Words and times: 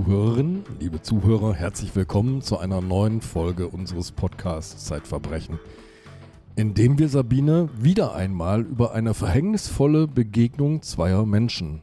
liebe 0.00 0.12
Zuhörerinnen, 0.12 0.64
liebe 0.78 1.02
Zuhörer, 1.02 1.54
herzlich 1.54 1.94
willkommen 1.94 2.40
zu 2.40 2.58
einer 2.58 2.80
neuen 2.80 3.20
Folge 3.20 3.68
unseres 3.68 4.12
Podcasts 4.12 4.86
Zeitverbrechen, 4.86 5.58
in 6.56 6.72
dem 6.72 6.98
wir 6.98 7.08
Sabine 7.08 7.68
wieder 7.76 8.14
einmal 8.14 8.62
über 8.62 8.94
eine 8.94 9.12
verhängnisvolle 9.12 10.08
Begegnung 10.08 10.80
zweier 10.80 11.26
Menschen 11.26 11.82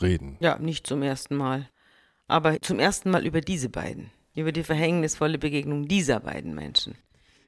reden. 0.00 0.38
Ja, 0.40 0.58
nicht 0.58 0.86
zum 0.86 1.02
ersten 1.02 1.36
Mal, 1.36 1.68
aber 2.28 2.62
zum 2.62 2.78
ersten 2.78 3.10
Mal 3.10 3.26
über 3.26 3.42
diese 3.42 3.68
beiden, 3.68 4.10
über 4.34 4.52
die 4.52 4.62
verhängnisvolle 4.62 5.36
Begegnung 5.36 5.86
dieser 5.86 6.20
beiden 6.20 6.54
Menschen. 6.54 6.94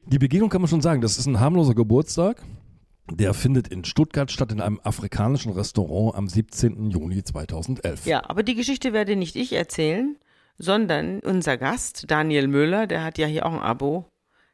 Die 0.04 0.18
Begegnung 0.18 0.51
kann 0.51 0.60
man 0.60 0.68
schon 0.68 0.82
sagen, 0.82 1.01
das 1.01 1.18
ist 1.18 1.26
ein 1.26 1.40
harmloser 1.40 1.74
Geburtstag. 1.74 2.42
Der 3.11 3.34
findet 3.34 3.69
in 3.69 3.84
Stuttgart 3.84 4.30
statt 4.30 4.52
in 4.52 4.61
einem 4.61 4.80
afrikanischen 4.83 5.52
Restaurant 5.52 6.15
am 6.15 6.29
17. 6.29 6.91
Juni 6.91 7.24
2011. 7.24 8.06
Ja, 8.06 8.29
aber 8.29 8.43
die 8.43 8.55
Geschichte 8.55 8.93
werde 8.93 9.16
nicht 9.16 9.37
ich 9.37 9.52
erzählen, 9.52 10.16
sondern 10.56 11.20
unser 11.20 11.57
Gast, 11.57 12.10
Daniel 12.10 12.46
Müller, 12.46 12.87
der 12.87 13.02
hat 13.02 13.19
ja 13.19 13.27
hier 13.27 13.45
auch 13.45 13.52
ein 13.52 13.59
Abo. 13.59 14.09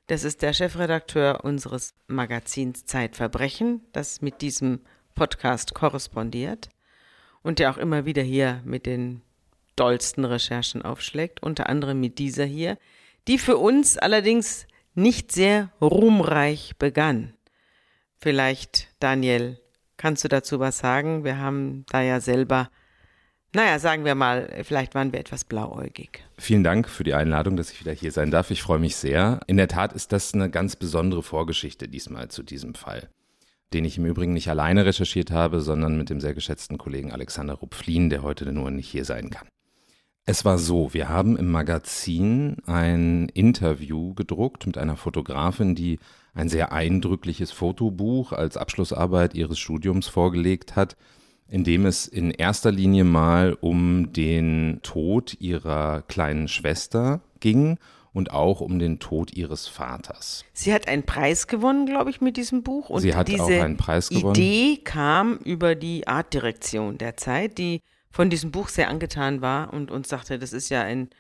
Das 0.07 0.25
ist 0.25 0.41
der 0.41 0.55
Chefredakteur 0.55 1.45
unseres 1.45 1.95
Magazins 2.07 2.87
Zeitverbrechen, 2.87 3.83
das 3.93 4.23
mit 4.23 4.41
diesem 4.41 4.81
Podcast 5.15 5.75
korrespondiert 5.75 6.71
und 7.43 7.59
der 7.59 7.71
auch 7.71 7.79
immer 7.79 8.07
wieder 8.07 8.23
hier 8.23 8.63
mit 8.65 8.87
den 8.87 9.21
dollsten 9.77 10.25
Recherchen 10.25 10.83
aufschlägt, 10.83 11.43
unter 11.43 11.69
anderem 11.69 12.01
mit 12.01 12.19
dieser 12.19 12.45
hier, 12.45 12.79
die 13.29 13.39
für 13.39 13.59
uns 13.59 13.99
allerdings 13.99 14.67
nicht 14.95 15.31
sehr 15.31 15.71
ruhmreich 15.81 16.77
begann. 16.79 17.35
Vielleicht, 18.21 18.89
Daniel, 18.99 19.61
kannst 19.97 20.25
du 20.25 20.29
dazu 20.29 20.59
was 20.59 20.79
sagen? 20.79 21.23
Wir 21.23 21.39
haben 21.39 21.85
da 21.89 22.03
ja 22.03 22.21
selber, 22.21 22.69
naja, 23.55 23.79
sagen 23.79 24.05
wir 24.05 24.17
mal, 24.17 24.53
vielleicht 24.65 24.97
waren 24.97 25.13
wir 25.13 25.21
etwas 25.21 25.45
blauäugig. 25.45 26.25
Vielen 26.37 26.65
Dank 26.65 26.89
für 26.89 27.05
die 27.05 27.15
Einladung, 27.15 27.57
dass 27.57 27.71
ich 27.71 27.81
wieder 27.81 27.93
hier 27.93 28.11
sein 28.11 28.33
darf. 28.33 28.51
Ich 28.51 28.61
freue 28.61 28.81
mich 28.81 28.97
sehr. 28.97 29.41
In 29.47 29.57
der 29.57 29.69
Tat 29.69 29.93
ist 29.93 30.11
das 30.11 30.35
eine 30.35 30.51
ganz 30.51 30.75
besondere 30.75 31.23
Vorgeschichte 31.23 31.87
diesmal 31.87 32.29
zu 32.29 32.43
diesem 32.43 32.75
Fall, 32.75 33.09
den 33.73 33.85
ich 33.85 33.99
im 33.99 34.07
Übrigen 34.07 34.33
nicht 34.33 34.51
alleine 34.51 34.85
recherchiert 34.85 35.31
habe, 35.31 35.61
sondern 35.61 35.97
mit 35.97 36.11
dem 36.11 36.21
sehr 36.21 36.35
geschätzten 36.35 36.77
Kollegen 36.77 37.13
Alexander 37.13 37.55
Rupflin, 37.55 38.11
der 38.11 38.23
heute 38.23 38.51
nur 38.53 38.73
nicht 38.73 38.89
hier 38.89 39.05
sein 39.05 39.31
kann. 39.31 39.47
Es 40.31 40.45
war 40.45 40.59
so, 40.59 40.93
wir 40.93 41.09
haben 41.09 41.39
im 41.39 41.51
Magazin 41.51 42.57
ein 42.67 43.31
Interview 43.31 44.13
gedruckt 44.13 44.67
mit 44.67 44.77
einer 44.77 44.97
Fotografin, 44.97 45.75
die 45.75 46.01
ein 46.39 46.49
sehr 46.49 46.73
eindrückliches 46.73 47.51
Fotobuch 47.51 48.33
als 48.33 48.57
Abschlussarbeit 48.57 49.35
ihres 49.35 49.59
Studiums 49.59 50.07
vorgelegt 50.07 50.77
hat, 50.77 50.97
in 51.49 51.65
dem 51.65 51.85
es 51.85 52.07
in 52.07 52.31
erster 52.31 52.71
Linie 52.71 53.03
mal 53.05 53.57
um 53.61 54.13
den 54.13 54.79
Tod 54.83 55.37
ihrer 55.41 56.03
kleinen 56.03 56.47
Schwester 56.47 57.21
ging 57.41 57.79
und 58.13 58.31
auch 58.31 58.61
um 58.61 58.79
den 58.79 59.01
Tod 59.01 59.33
ihres 59.33 59.67
Vaters. 59.67 60.45
Sie 60.53 60.73
hat 60.73 60.87
einen 60.87 61.03
Preis 61.03 61.49
gewonnen, 61.49 61.87
glaube 61.87 62.11
ich, 62.11 62.21
mit 62.21 62.37
diesem 62.37 62.63
Buch. 62.63 62.89
Und 62.89 63.01
Sie 63.01 63.17
hat 63.17 63.27
diese 63.27 63.43
auch 63.43 63.49
einen 63.49 63.77
Preis 63.77 64.09
gewonnen. 64.09 64.37
Idee 64.37 64.77
kam 64.85 65.39
über 65.39 65.75
die 65.75 66.07
Artdirektion 66.07 66.99
der 66.99 67.17
Zeit, 67.17 67.59
die 67.59 67.81
von 68.11 68.31
diesem 68.31 68.53
Buch 68.53 68.69
sehr 68.69 68.89
angetan 68.89 69.41
war 69.41 69.73
und 69.73 69.91
uns 69.91 70.09
sagte, 70.09 70.39
das 70.39 70.53
ist 70.53 70.69
ja 70.69 70.83
ein 70.83 71.11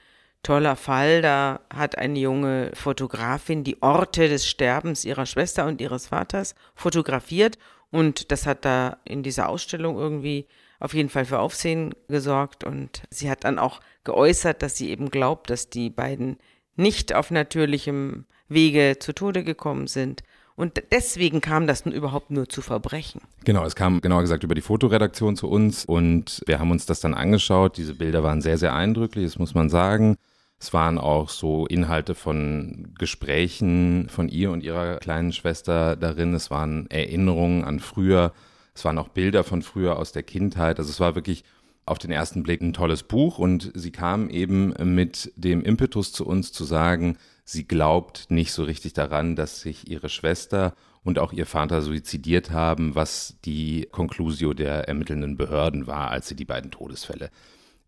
toller 0.42 0.76
Fall. 0.76 1.22
Da 1.22 1.60
hat 1.74 1.98
eine 1.98 2.18
junge 2.18 2.70
Fotografin 2.74 3.64
die 3.64 3.82
Orte 3.82 4.28
des 4.28 4.46
Sterbens 4.46 5.04
ihrer 5.04 5.26
Schwester 5.26 5.66
und 5.66 5.80
ihres 5.80 6.06
Vaters 6.06 6.54
fotografiert 6.74 7.58
und 7.90 8.30
das 8.32 8.46
hat 8.46 8.64
da 8.64 8.98
in 9.04 9.22
dieser 9.22 9.48
Ausstellung 9.48 9.96
irgendwie 9.96 10.46
auf 10.80 10.94
jeden 10.94 11.08
Fall 11.08 11.24
für 11.24 11.40
Aufsehen 11.40 11.94
gesorgt 12.08 12.64
und 12.64 13.02
sie 13.10 13.30
hat 13.30 13.44
dann 13.44 13.58
auch 13.58 13.80
geäußert, 14.04 14.62
dass 14.62 14.76
sie 14.76 14.90
eben 14.90 15.10
glaubt, 15.10 15.50
dass 15.50 15.70
die 15.70 15.90
beiden 15.90 16.38
nicht 16.76 17.14
auf 17.14 17.30
natürlichem 17.30 18.26
Wege 18.48 18.96
zu 19.00 19.12
Tode 19.12 19.42
gekommen 19.42 19.88
sind, 19.88 20.22
und 20.58 20.82
deswegen 20.90 21.40
kam 21.40 21.68
das 21.68 21.84
nun 21.84 21.94
überhaupt 21.94 22.32
nur 22.32 22.48
zu 22.48 22.62
Verbrechen. 22.62 23.20
Genau, 23.44 23.64
es 23.64 23.76
kam 23.76 24.00
genauer 24.00 24.22
gesagt 24.22 24.42
über 24.42 24.56
die 24.56 24.60
Fotoredaktion 24.60 25.36
zu 25.36 25.48
uns 25.48 25.84
und 25.84 26.42
wir 26.46 26.58
haben 26.58 26.72
uns 26.72 26.84
das 26.84 26.98
dann 26.98 27.14
angeschaut. 27.14 27.76
Diese 27.76 27.94
Bilder 27.94 28.24
waren 28.24 28.42
sehr, 28.42 28.58
sehr 28.58 28.74
eindrücklich, 28.74 29.26
das 29.26 29.38
muss 29.38 29.54
man 29.54 29.70
sagen. 29.70 30.16
Es 30.60 30.72
waren 30.72 30.98
auch 30.98 31.28
so 31.28 31.66
Inhalte 31.66 32.14
von 32.16 32.92
Gesprächen 32.98 34.08
von 34.08 34.28
ihr 34.28 34.50
und 34.50 34.64
ihrer 34.64 34.96
kleinen 34.96 35.32
Schwester 35.32 35.94
darin. 35.94 36.34
Es 36.34 36.50
waren 36.50 36.90
Erinnerungen 36.90 37.64
an 37.64 37.78
früher. 37.78 38.32
Es 38.74 38.84
waren 38.84 38.98
auch 38.98 39.08
Bilder 39.08 39.44
von 39.44 39.62
früher 39.62 39.98
aus 39.98 40.10
der 40.10 40.24
Kindheit. 40.24 40.78
Also 40.78 40.90
es 40.90 40.98
war 40.98 41.14
wirklich 41.14 41.44
auf 41.86 41.98
den 41.98 42.10
ersten 42.10 42.42
Blick 42.42 42.60
ein 42.60 42.72
tolles 42.72 43.04
Buch 43.04 43.38
und 43.38 43.70
sie 43.74 43.92
kam 43.92 44.28
eben 44.30 44.74
mit 44.94 45.32
dem 45.36 45.62
Impetus 45.62 46.12
zu 46.12 46.26
uns 46.26 46.52
zu 46.52 46.64
sagen, 46.64 47.16
sie 47.44 47.66
glaubt 47.66 48.26
nicht 48.28 48.52
so 48.52 48.64
richtig 48.64 48.92
daran, 48.92 49.36
dass 49.36 49.60
sich 49.60 49.88
ihre 49.88 50.08
Schwester 50.08 50.74
und 51.02 51.18
auch 51.18 51.32
ihr 51.32 51.46
Vater 51.46 51.80
suizidiert 51.80 52.50
haben, 52.50 52.94
was 52.94 53.38
die 53.44 53.88
Conclusio 53.90 54.52
der 54.52 54.88
ermittelnden 54.88 55.36
Behörden 55.36 55.86
war, 55.86 56.10
als 56.10 56.28
sie 56.28 56.36
die 56.36 56.44
beiden 56.44 56.70
Todesfälle 56.70 57.30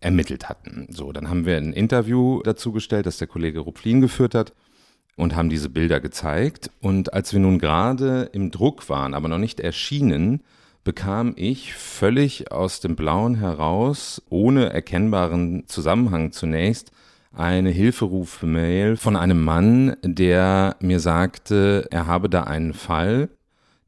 ermittelt 0.00 0.48
hatten. 0.48 0.86
So, 0.90 1.12
dann 1.12 1.28
haben 1.28 1.46
wir 1.46 1.56
ein 1.56 1.72
Interview 1.72 2.42
dazu 2.42 2.72
gestellt, 2.72 3.06
das 3.06 3.18
der 3.18 3.28
Kollege 3.28 3.60
Rupflin 3.60 4.00
geführt 4.00 4.34
hat 4.34 4.52
und 5.16 5.36
haben 5.36 5.50
diese 5.50 5.68
Bilder 5.68 6.00
gezeigt. 6.00 6.70
Und 6.80 7.12
als 7.12 7.32
wir 7.32 7.40
nun 7.40 7.58
gerade 7.58 8.30
im 8.32 8.50
Druck 8.50 8.88
waren, 8.88 9.14
aber 9.14 9.28
noch 9.28 9.38
nicht 9.38 9.60
erschienen, 9.60 10.42
bekam 10.82 11.34
ich 11.36 11.74
völlig 11.74 12.50
aus 12.50 12.80
dem 12.80 12.96
Blauen 12.96 13.34
heraus, 13.34 14.22
ohne 14.30 14.70
erkennbaren 14.70 15.64
Zusammenhang 15.66 16.32
zunächst, 16.32 16.90
eine 17.32 17.70
Hilferuf-Mail 17.70 18.96
von 18.96 19.14
einem 19.14 19.44
Mann, 19.44 19.96
der 20.02 20.76
mir 20.80 20.98
sagte, 20.98 21.86
er 21.90 22.06
habe 22.06 22.28
da 22.28 22.44
einen 22.44 22.72
Fall, 22.72 23.28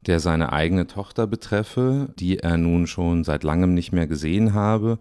der 0.05 0.19
seine 0.19 0.53
eigene 0.53 0.87
Tochter 0.87 1.27
betreffe, 1.27 2.09
die 2.17 2.39
er 2.39 2.57
nun 2.57 2.87
schon 2.87 3.23
seit 3.23 3.43
langem 3.43 3.73
nicht 3.73 3.91
mehr 3.91 4.07
gesehen 4.07 4.53
habe 4.53 4.99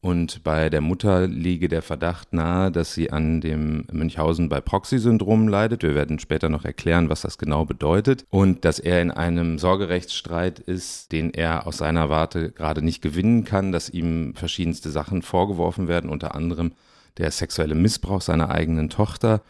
und 0.00 0.44
bei 0.44 0.70
der 0.70 0.80
Mutter 0.80 1.26
liege 1.26 1.68
der 1.68 1.82
Verdacht 1.82 2.32
nahe, 2.32 2.70
dass 2.70 2.94
sie 2.94 3.10
an 3.10 3.40
dem 3.40 3.86
Münchhausen 3.90 4.48
bei 4.48 4.60
Proxy-Syndrom 4.60 5.48
leidet. 5.48 5.82
Wir 5.82 5.94
werden 5.94 6.18
später 6.18 6.48
noch 6.48 6.64
erklären, 6.64 7.08
was 7.08 7.22
das 7.22 7.38
genau 7.38 7.64
bedeutet. 7.64 8.24
Und 8.30 8.64
dass 8.64 8.78
er 8.78 9.02
in 9.02 9.10
einem 9.10 9.58
Sorgerechtsstreit 9.58 10.58
ist, 10.58 11.12
den 11.12 11.32
er 11.34 11.66
aus 11.66 11.78
seiner 11.78 12.08
Warte 12.08 12.52
gerade 12.52 12.82
nicht 12.82 13.02
gewinnen 13.02 13.44
kann, 13.44 13.72
dass 13.72 13.88
ihm 13.88 14.34
verschiedenste 14.34 14.90
Sachen 14.90 15.22
vorgeworfen 15.22 15.88
werden, 15.88 16.10
unter 16.10 16.34
anderem 16.34 16.72
der 17.18 17.30
sexuelle 17.30 17.74
Missbrauch 17.74 18.20
seiner 18.20 18.50
eigenen 18.50 18.90
Tochter 18.90 19.42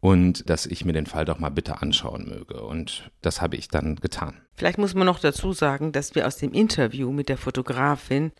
und 0.00 0.48
dass 0.48 0.66
ich 0.66 0.84
mir 0.84 0.94
den 0.94 1.06
Fall 1.06 1.24
doch 1.24 1.38
mal 1.38 1.50
bitte 1.50 1.82
anschauen 1.82 2.26
möge. 2.28 2.62
Und 2.62 3.10
das 3.20 3.40
habe 3.42 3.56
ich 3.56 3.68
dann 3.68 3.96
getan. 3.96 4.40
Vielleicht 4.54 4.78
muss 4.78 4.94
man 4.94 5.06
noch 5.06 5.20
dazu 5.20 5.52
sagen, 5.52 5.92
dass 5.92 6.14
wir 6.14 6.26
aus 6.26 6.36
dem 6.36 6.52
Interview 6.52 7.12
mit 7.12 7.28
der 7.28 7.36
Fotografin 7.36 8.32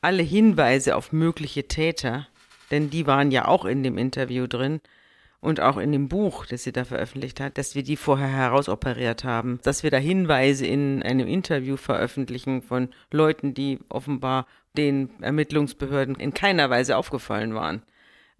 alle 0.00 0.22
Hinweise 0.22 0.96
auf 0.96 1.12
mögliche 1.12 1.68
Täter, 1.68 2.26
denn 2.70 2.90
die 2.90 3.06
waren 3.06 3.30
ja 3.30 3.46
auch 3.46 3.64
in 3.64 3.82
dem 3.82 3.98
Interview 3.98 4.46
drin 4.46 4.80
und 5.40 5.60
auch 5.60 5.76
in 5.76 5.92
dem 5.92 6.08
Buch, 6.08 6.46
das 6.46 6.64
sie 6.64 6.72
da 6.72 6.84
veröffentlicht 6.84 7.40
hat, 7.40 7.58
dass 7.58 7.74
wir 7.74 7.82
die 7.82 7.96
vorher 7.96 8.28
herausoperiert 8.28 9.24
haben, 9.24 9.60
dass 9.62 9.82
wir 9.82 9.90
da 9.90 9.98
Hinweise 9.98 10.66
in 10.66 11.02
einem 11.02 11.26
Interview 11.28 11.76
veröffentlichen 11.76 12.62
von 12.62 12.88
Leuten, 13.10 13.54
die 13.54 13.78
offenbar 13.88 14.46
den 14.76 15.10
Ermittlungsbehörden 15.20 16.16
in 16.16 16.34
keiner 16.34 16.70
Weise 16.70 16.96
aufgefallen 16.96 17.54
waren 17.54 17.82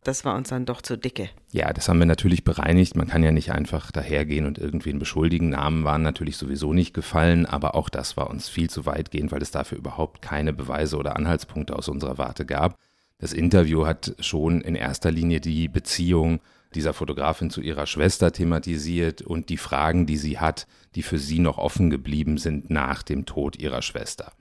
das 0.04 0.24
war 0.24 0.36
uns 0.36 0.50
dann 0.50 0.66
doch 0.66 0.82
zu 0.82 0.96
dicke. 0.96 1.30
Ja, 1.50 1.72
das 1.72 1.88
haben 1.88 1.98
wir 1.98 2.06
natürlich 2.06 2.44
bereinigt. 2.44 2.94
Man 2.94 3.08
kann 3.08 3.22
ja 3.22 3.32
nicht 3.32 3.50
einfach 3.50 3.90
dahergehen 3.90 4.46
und 4.46 4.58
irgendwen 4.58 4.98
beschuldigen. 4.98 5.48
Namen 5.48 5.84
waren 5.84 6.02
natürlich 6.02 6.36
sowieso 6.36 6.72
nicht 6.72 6.94
gefallen, 6.94 7.46
aber 7.46 7.74
auch 7.74 7.88
das 7.88 8.16
war 8.16 8.30
uns 8.30 8.48
viel 8.48 8.70
zu 8.70 8.86
weitgehend, 8.86 9.32
weil 9.32 9.42
es 9.42 9.50
dafür 9.50 9.78
überhaupt 9.78 10.22
keine 10.22 10.52
Beweise 10.52 10.96
oder 10.96 11.16
Anhaltspunkte 11.16 11.74
aus 11.74 11.88
unserer 11.88 12.18
Warte 12.18 12.46
gab. 12.46 12.78
Das 13.18 13.32
Interview 13.32 13.86
hat 13.86 14.14
schon 14.20 14.60
in 14.60 14.74
erster 14.74 15.10
Linie 15.10 15.40
die 15.40 15.68
Beziehung 15.68 16.40
dieser 16.74 16.92
Fotografin 16.92 17.50
zu 17.50 17.60
ihrer 17.60 17.86
Schwester 17.86 18.32
thematisiert 18.32 19.22
und 19.22 19.48
die 19.48 19.56
Fragen, 19.56 20.06
die 20.06 20.16
sie 20.16 20.38
hat, 20.38 20.66
die 20.94 21.02
für 21.02 21.18
sie 21.18 21.38
noch 21.38 21.58
offen 21.58 21.90
geblieben 21.90 22.36
sind 22.38 22.70
nach 22.70 23.02
dem 23.02 23.26
Tod 23.26 23.56
ihrer 23.56 23.82
Schwester. 23.82 24.32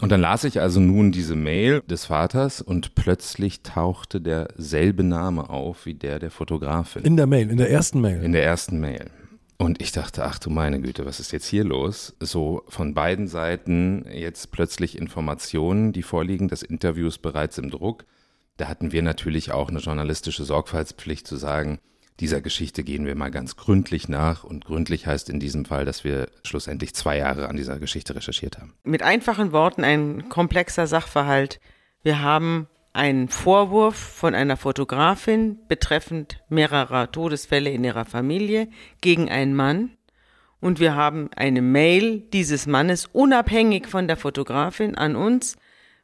Und 0.00 0.10
dann 0.10 0.20
las 0.20 0.42
ich 0.44 0.60
also 0.60 0.80
nun 0.80 1.12
diese 1.12 1.36
Mail 1.36 1.80
des 1.82 2.06
Vaters 2.06 2.60
und 2.60 2.94
plötzlich 2.96 3.62
tauchte 3.62 4.20
derselbe 4.20 5.04
Name 5.04 5.48
auf 5.50 5.86
wie 5.86 5.94
der 5.94 6.18
der 6.18 6.32
Fotografin. 6.32 7.02
In 7.04 7.16
der 7.16 7.26
Mail, 7.26 7.50
in 7.50 7.58
der 7.58 7.70
ersten 7.70 8.00
Mail. 8.00 8.22
In 8.22 8.32
der 8.32 8.44
ersten 8.44 8.80
Mail. 8.80 9.10
Und 9.56 9.80
ich 9.80 9.92
dachte, 9.92 10.24
ach 10.24 10.40
du 10.40 10.50
meine 10.50 10.80
Güte, 10.80 11.06
was 11.06 11.20
ist 11.20 11.30
jetzt 11.30 11.46
hier 11.46 11.62
los? 11.62 12.16
So 12.18 12.64
von 12.68 12.92
beiden 12.92 13.28
Seiten 13.28 14.04
jetzt 14.12 14.50
plötzlich 14.50 14.98
Informationen, 14.98 15.92
die 15.92 16.02
vorliegen. 16.02 16.48
Das 16.48 16.62
Interview 16.62 17.06
ist 17.06 17.22
bereits 17.22 17.58
im 17.58 17.70
Druck. 17.70 18.04
Da 18.56 18.66
hatten 18.68 18.90
wir 18.90 19.02
natürlich 19.02 19.52
auch 19.52 19.68
eine 19.68 19.78
journalistische 19.78 20.44
Sorgfaltspflicht 20.44 21.26
zu 21.26 21.36
sagen, 21.36 21.78
dieser 22.20 22.40
Geschichte 22.40 22.84
gehen 22.84 23.06
wir 23.06 23.14
mal 23.14 23.30
ganz 23.30 23.56
gründlich 23.56 24.08
nach. 24.08 24.44
Und 24.44 24.64
gründlich 24.64 25.06
heißt 25.06 25.28
in 25.28 25.40
diesem 25.40 25.64
Fall, 25.64 25.84
dass 25.84 26.04
wir 26.04 26.28
schlussendlich 26.44 26.94
zwei 26.94 27.18
Jahre 27.18 27.48
an 27.48 27.56
dieser 27.56 27.78
Geschichte 27.78 28.14
recherchiert 28.14 28.58
haben. 28.58 28.74
Mit 28.84 29.02
einfachen 29.02 29.52
Worten 29.52 29.82
ein 29.82 30.28
komplexer 30.28 30.86
Sachverhalt. 30.86 31.60
Wir 32.02 32.20
haben 32.20 32.68
einen 32.92 33.28
Vorwurf 33.28 33.96
von 33.96 34.34
einer 34.34 34.56
Fotografin 34.56 35.58
betreffend 35.66 36.40
mehrerer 36.48 37.10
Todesfälle 37.10 37.70
in 37.70 37.82
ihrer 37.82 38.04
Familie 38.04 38.68
gegen 39.00 39.28
einen 39.28 39.54
Mann. 39.54 39.96
Und 40.60 40.78
wir 40.80 40.94
haben 40.94 41.28
eine 41.34 41.60
Mail 41.60 42.20
dieses 42.20 42.66
Mannes 42.66 43.06
unabhängig 43.06 43.88
von 43.88 44.06
der 44.06 44.16
Fotografin 44.16 44.94
an 44.94 45.16
uns 45.16 45.56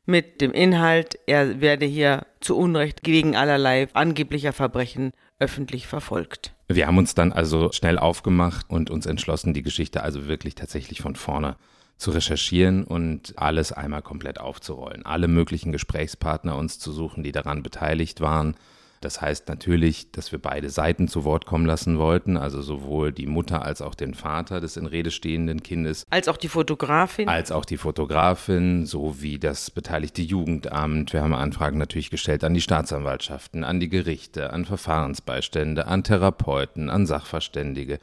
mit 0.06 0.40
dem 0.40 0.50
Inhalt, 0.52 1.18
er 1.26 1.60
werde 1.60 1.86
hier 1.86 2.26
zu 2.40 2.56
Unrecht 2.56 3.02
gegen 3.02 3.36
allerlei 3.36 3.88
angeblicher 3.92 4.52
Verbrechen 4.52 5.12
öffentlich 5.40 5.86
verfolgt. 5.86 6.54
Wir 6.68 6.86
haben 6.86 6.98
uns 6.98 7.14
dann 7.14 7.32
also 7.32 7.72
schnell 7.72 7.98
aufgemacht 7.98 8.70
und 8.70 8.90
uns 8.90 9.06
entschlossen, 9.06 9.54
die 9.54 9.62
Geschichte 9.62 10.02
also 10.02 10.28
wirklich 10.28 10.54
tatsächlich 10.54 11.00
von 11.00 11.16
vorne 11.16 11.56
zu 11.96 12.12
recherchieren 12.12 12.84
und 12.84 13.34
alles 13.36 13.72
einmal 13.72 14.02
komplett 14.02 14.40
aufzurollen. 14.40 15.04
Alle 15.04 15.28
möglichen 15.28 15.72
Gesprächspartner 15.72 16.56
uns 16.56 16.78
zu 16.78 16.92
suchen, 16.92 17.22
die 17.22 17.32
daran 17.32 17.62
beteiligt 17.62 18.20
waren. 18.20 18.54
Das 19.00 19.22
heißt 19.22 19.48
natürlich, 19.48 20.10
dass 20.12 20.30
wir 20.30 20.38
beide 20.38 20.68
Seiten 20.68 21.08
zu 21.08 21.24
Wort 21.24 21.46
kommen 21.46 21.64
lassen 21.64 21.98
wollten, 21.98 22.36
also 22.36 22.60
sowohl 22.60 23.12
die 23.12 23.26
Mutter 23.26 23.64
als 23.64 23.80
auch 23.80 23.94
den 23.94 24.12
Vater 24.12 24.60
des 24.60 24.76
in 24.76 24.84
Rede 24.84 25.10
stehenden 25.10 25.62
Kindes. 25.62 26.04
Als 26.10 26.28
auch 26.28 26.36
die 26.36 26.48
Fotografin. 26.48 27.26
Als 27.26 27.50
auch 27.50 27.64
die 27.64 27.78
Fotografin, 27.78 28.84
sowie 28.84 29.38
das 29.38 29.70
beteiligte 29.70 30.20
Jugendamt. 30.20 31.14
Wir 31.14 31.22
haben 31.22 31.32
Anfragen 31.32 31.78
natürlich 31.78 32.10
gestellt 32.10 32.44
an 32.44 32.52
die 32.52 32.60
Staatsanwaltschaften, 32.60 33.64
an 33.64 33.80
die 33.80 33.88
Gerichte, 33.88 34.52
an 34.52 34.66
Verfahrensbeistände, 34.66 35.86
an 35.86 36.04
Therapeuten, 36.04 36.90
an 36.90 37.06
Sachverständige. 37.06 38.00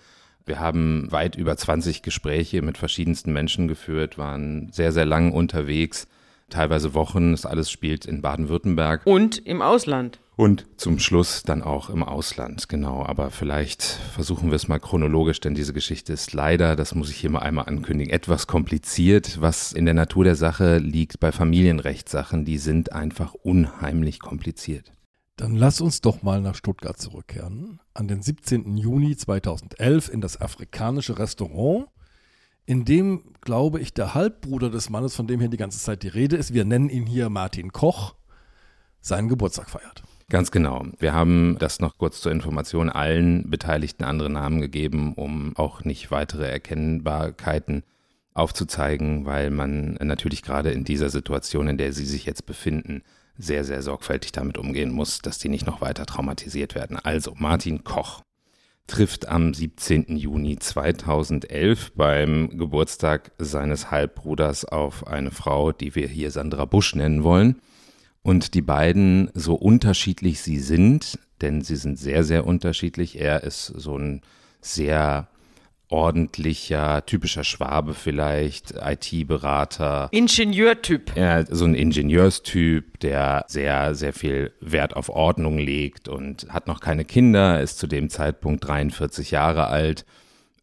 Wir 0.47 0.59
haben 0.59 1.11
weit 1.11 1.35
über 1.35 1.55
20 1.55 2.01
Gespräche 2.01 2.63
mit 2.63 2.79
verschiedensten 2.79 3.33
Menschen 3.33 3.67
geführt, 3.67 4.17
waren 4.17 4.71
sehr, 4.71 4.91
sehr 4.91 5.05
lang 5.05 5.31
unterwegs, 5.31 6.07
teilweise 6.49 6.95
Wochen. 6.95 7.33
Das 7.33 7.45
alles 7.45 7.69
spielt 7.69 8.05
in 8.05 8.23
Baden-Württemberg. 8.23 9.01
Und 9.05 9.45
im 9.45 9.61
Ausland. 9.61 10.17
Und 10.37 10.67
zum 10.77 10.99
Schluss 10.99 11.41
dann 11.41 11.63
auch 11.63 11.89
im 11.89 12.03
Ausland, 12.03 12.69
genau. 12.69 13.03
Aber 13.03 13.31
vielleicht 13.31 13.81
versuchen 13.81 14.51
wir 14.51 14.55
es 14.55 14.67
mal 14.67 14.77
chronologisch, 14.77 15.39
denn 15.39 15.55
diese 15.55 15.73
Geschichte 15.73 16.13
ist 16.13 16.31
leider, 16.31 16.75
das 16.75 16.93
muss 16.93 17.09
ich 17.09 17.17
hier 17.17 17.31
mal 17.31 17.39
einmal 17.39 17.65
ankündigen, 17.65 18.13
etwas 18.13 18.45
kompliziert, 18.45 19.41
was 19.41 19.73
in 19.73 19.85
der 19.85 19.95
Natur 19.95 20.25
der 20.25 20.35
Sache 20.35 20.77
liegt 20.77 21.19
bei 21.19 21.31
Familienrechtssachen. 21.31 22.45
Die 22.45 22.59
sind 22.59 22.91
einfach 22.91 23.33
unheimlich 23.33 24.19
kompliziert. 24.19 24.91
Dann 25.37 25.55
lass 25.55 25.81
uns 25.81 26.01
doch 26.01 26.21
mal 26.21 26.39
nach 26.39 26.53
Stuttgart 26.53 26.99
zurückkehren. 26.99 27.79
An 27.95 28.07
den 28.07 28.21
17. 28.21 28.77
Juni 28.77 29.17
2011 29.17 30.07
in 30.07 30.21
das 30.21 30.39
afrikanische 30.39 31.17
Restaurant, 31.17 31.87
in 32.67 32.85
dem, 32.85 33.33
glaube 33.41 33.79
ich, 33.79 33.91
der 33.95 34.13
Halbbruder 34.13 34.69
des 34.69 34.91
Mannes, 34.91 35.15
von 35.15 35.25
dem 35.25 35.39
hier 35.39 35.49
die 35.49 35.57
ganze 35.57 35.79
Zeit 35.79 36.03
die 36.03 36.09
Rede 36.09 36.35
ist, 36.35 36.53
wir 36.53 36.63
nennen 36.63 36.89
ihn 36.89 37.07
hier 37.07 37.31
Martin 37.31 37.71
Koch, 37.71 38.13
seinen 39.01 39.29
Geburtstag 39.29 39.71
feiert. 39.71 40.03
Ganz 40.29 40.51
genau. 40.51 40.85
Wir 41.00 41.13
haben 41.13 41.56
das 41.57 41.79
noch 41.79 41.97
kurz 41.97 42.19
zur 42.19 42.33
Information 42.33 42.89
allen 42.89 43.50
Beteiligten 43.50 44.03
andere 44.03 44.29
Namen 44.29 44.59
gegeben, 44.59 45.13
um 45.13 45.56
auch 45.56 45.85
nicht 45.85 46.12
weitere 46.12 46.50
Erkennbarkeiten 46.50 47.83
aufzuzeigen, 48.33 49.25
weil 49.25 49.50
man 49.51 49.94
natürlich 50.01 50.44
gerade 50.44 50.71
in 50.71 50.83
dieser 50.83 51.09
Situation, 51.09 51.69
in 51.69 51.77
der 51.77 51.94
Sie 51.94 52.06
sich 52.06 52.25
jetzt 52.25 52.45
befinden, 52.45 53.03
sehr, 53.38 53.63
sehr 53.63 53.81
sorgfältig 53.81 54.33
damit 54.33 54.57
umgehen 54.57 54.91
muss, 54.91 55.19
dass 55.19 55.39
die 55.39 55.47
nicht 55.47 55.65
noch 55.65 55.79
weiter 55.79 56.06
traumatisiert 56.06 56.75
werden. 56.75 56.97
Also 57.01 57.33
Martin 57.38 57.85
Koch 57.85 58.21
trifft 58.85 59.30
am 59.30 59.53
17. 59.53 60.18
Juni 60.18 60.57
2011 60.59 61.94
beim 61.95 62.57
Geburtstag 62.57 63.31
seines 63.38 63.91
Halbbruders 63.91 64.65
auf 64.65 65.07
eine 65.07 65.31
Frau, 65.31 65.71
die 65.71 65.95
wir 65.95 66.07
hier 66.07 66.31
Sandra 66.31 66.65
Busch 66.65 66.95
nennen 66.95 67.23
wollen. 67.23 67.62
Und 68.27 68.56
die 68.56 68.62
beiden, 68.62 69.31
so 69.35 69.56
unterschiedlich 69.56 70.41
sie 70.41 70.59
sind, 70.59 71.18
denn 71.39 71.62
sie 71.62 71.77
sind 71.77 71.97
sehr, 71.97 72.25
sehr 72.25 72.45
unterschiedlich. 72.45 73.21
Er 73.21 73.41
ist 73.44 73.68
so 73.68 73.97
ein 73.97 74.21
sehr 74.59 75.29
ordentlicher, 75.88 77.06
typischer 77.06 77.45
Schwabe 77.45 77.94
vielleicht, 77.94 78.74
IT-Berater. 78.83 80.09
Ingenieurtyp. 80.12 81.15
Ja, 81.15 81.45
so 81.45 81.63
ein 81.63 81.74
Ingenieurstyp, 81.74 83.00
der 83.00 83.45
sehr, 83.47 83.95
sehr 83.95 84.12
viel 84.12 84.51
Wert 84.59 84.97
auf 84.97 85.07
Ordnung 85.07 85.57
legt 85.57 86.09
und 86.09 86.50
hat 86.50 86.68
noch 86.68 86.81
keine 86.81 87.06
Kinder, 87.06 87.62
ist 87.62 87.80
zu 87.80 87.88
dem 87.88 88.09
Zeitpunkt 88.09 88.68
43 88.68 89.31
Jahre 89.31 89.68
alt. 89.68 90.06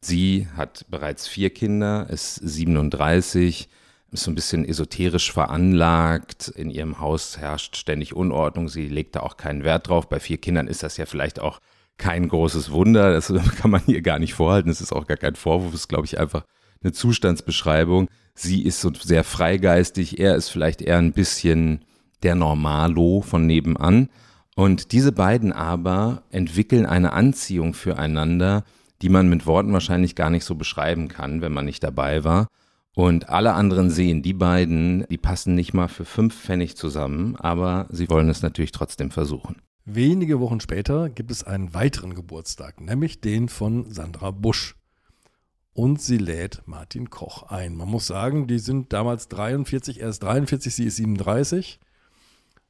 Sie 0.02 0.48
hat 0.54 0.84
bereits 0.90 1.26
vier 1.26 1.48
Kinder, 1.48 2.10
ist 2.10 2.34
37, 2.34 3.70
ist 4.14 4.24
so 4.24 4.30
ein 4.30 4.34
bisschen 4.34 4.64
esoterisch 4.64 5.32
veranlagt. 5.32 6.48
In 6.48 6.70
ihrem 6.70 7.00
Haus 7.00 7.38
herrscht 7.38 7.76
ständig 7.76 8.14
Unordnung. 8.14 8.68
Sie 8.68 8.88
legt 8.88 9.16
da 9.16 9.20
auch 9.20 9.36
keinen 9.36 9.64
Wert 9.64 9.88
drauf. 9.88 10.08
Bei 10.08 10.20
vier 10.20 10.38
Kindern 10.38 10.68
ist 10.68 10.82
das 10.82 10.96
ja 10.96 11.06
vielleicht 11.06 11.40
auch 11.40 11.60
kein 11.98 12.28
großes 12.28 12.70
Wunder. 12.70 13.12
Das 13.12 13.32
kann 13.60 13.70
man 13.70 13.82
hier 13.84 14.02
gar 14.02 14.18
nicht 14.18 14.34
vorhalten. 14.34 14.68
Das 14.68 14.80
ist 14.80 14.92
auch 14.92 15.06
gar 15.06 15.16
kein 15.16 15.34
Vorwurf. 15.34 15.72
Das 15.72 15.82
ist, 15.82 15.88
glaube 15.88 16.06
ich, 16.06 16.18
einfach 16.18 16.44
eine 16.82 16.92
Zustandsbeschreibung. 16.92 18.08
Sie 18.34 18.62
ist 18.62 18.80
so 18.80 18.92
sehr 18.94 19.24
freigeistig. 19.24 20.18
Er 20.18 20.34
ist 20.36 20.48
vielleicht 20.48 20.82
eher 20.82 20.98
ein 20.98 21.12
bisschen 21.12 21.84
der 22.22 22.34
Normalo 22.34 23.20
von 23.20 23.46
nebenan. 23.46 24.08
Und 24.56 24.92
diese 24.92 25.12
beiden 25.12 25.52
aber 25.52 26.22
entwickeln 26.30 26.86
eine 26.86 27.12
Anziehung 27.12 27.74
füreinander, 27.74 28.64
die 29.02 29.08
man 29.08 29.28
mit 29.28 29.46
Worten 29.46 29.72
wahrscheinlich 29.72 30.14
gar 30.14 30.30
nicht 30.30 30.44
so 30.44 30.54
beschreiben 30.54 31.08
kann, 31.08 31.42
wenn 31.42 31.52
man 31.52 31.64
nicht 31.64 31.82
dabei 31.82 32.24
war. 32.24 32.46
Und 32.94 33.28
alle 33.28 33.54
anderen 33.54 33.90
sehen, 33.90 34.22
die 34.22 34.34
beiden, 34.34 35.04
die 35.08 35.18
passen 35.18 35.54
nicht 35.54 35.74
mal 35.74 35.88
für 35.88 36.04
fünf 36.04 36.34
Pfennig 36.34 36.76
zusammen, 36.76 37.34
aber 37.36 37.88
sie 37.90 38.08
wollen 38.08 38.28
es 38.28 38.42
natürlich 38.42 38.70
trotzdem 38.70 39.10
versuchen. 39.10 39.56
Wenige 39.84 40.40
Wochen 40.40 40.60
später 40.60 41.10
gibt 41.10 41.30
es 41.30 41.44
einen 41.44 41.74
weiteren 41.74 42.14
Geburtstag, 42.14 42.80
nämlich 42.80 43.20
den 43.20 43.48
von 43.48 43.90
Sandra 43.90 44.30
Busch. 44.30 44.76
Und 45.74 46.00
sie 46.00 46.18
lädt 46.18 46.62
Martin 46.66 47.10
Koch 47.10 47.42
ein. 47.42 47.74
Man 47.74 47.88
muss 47.88 48.06
sagen, 48.06 48.46
die 48.46 48.60
sind 48.60 48.92
damals 48.92 49.28
43, 49.28 50.00
er 50.00 50.08
ist 50.08 50.22
43, 50.22 50.72
sie 50.72 50.84
ist 50.84 50.96
37. 50.96 51.80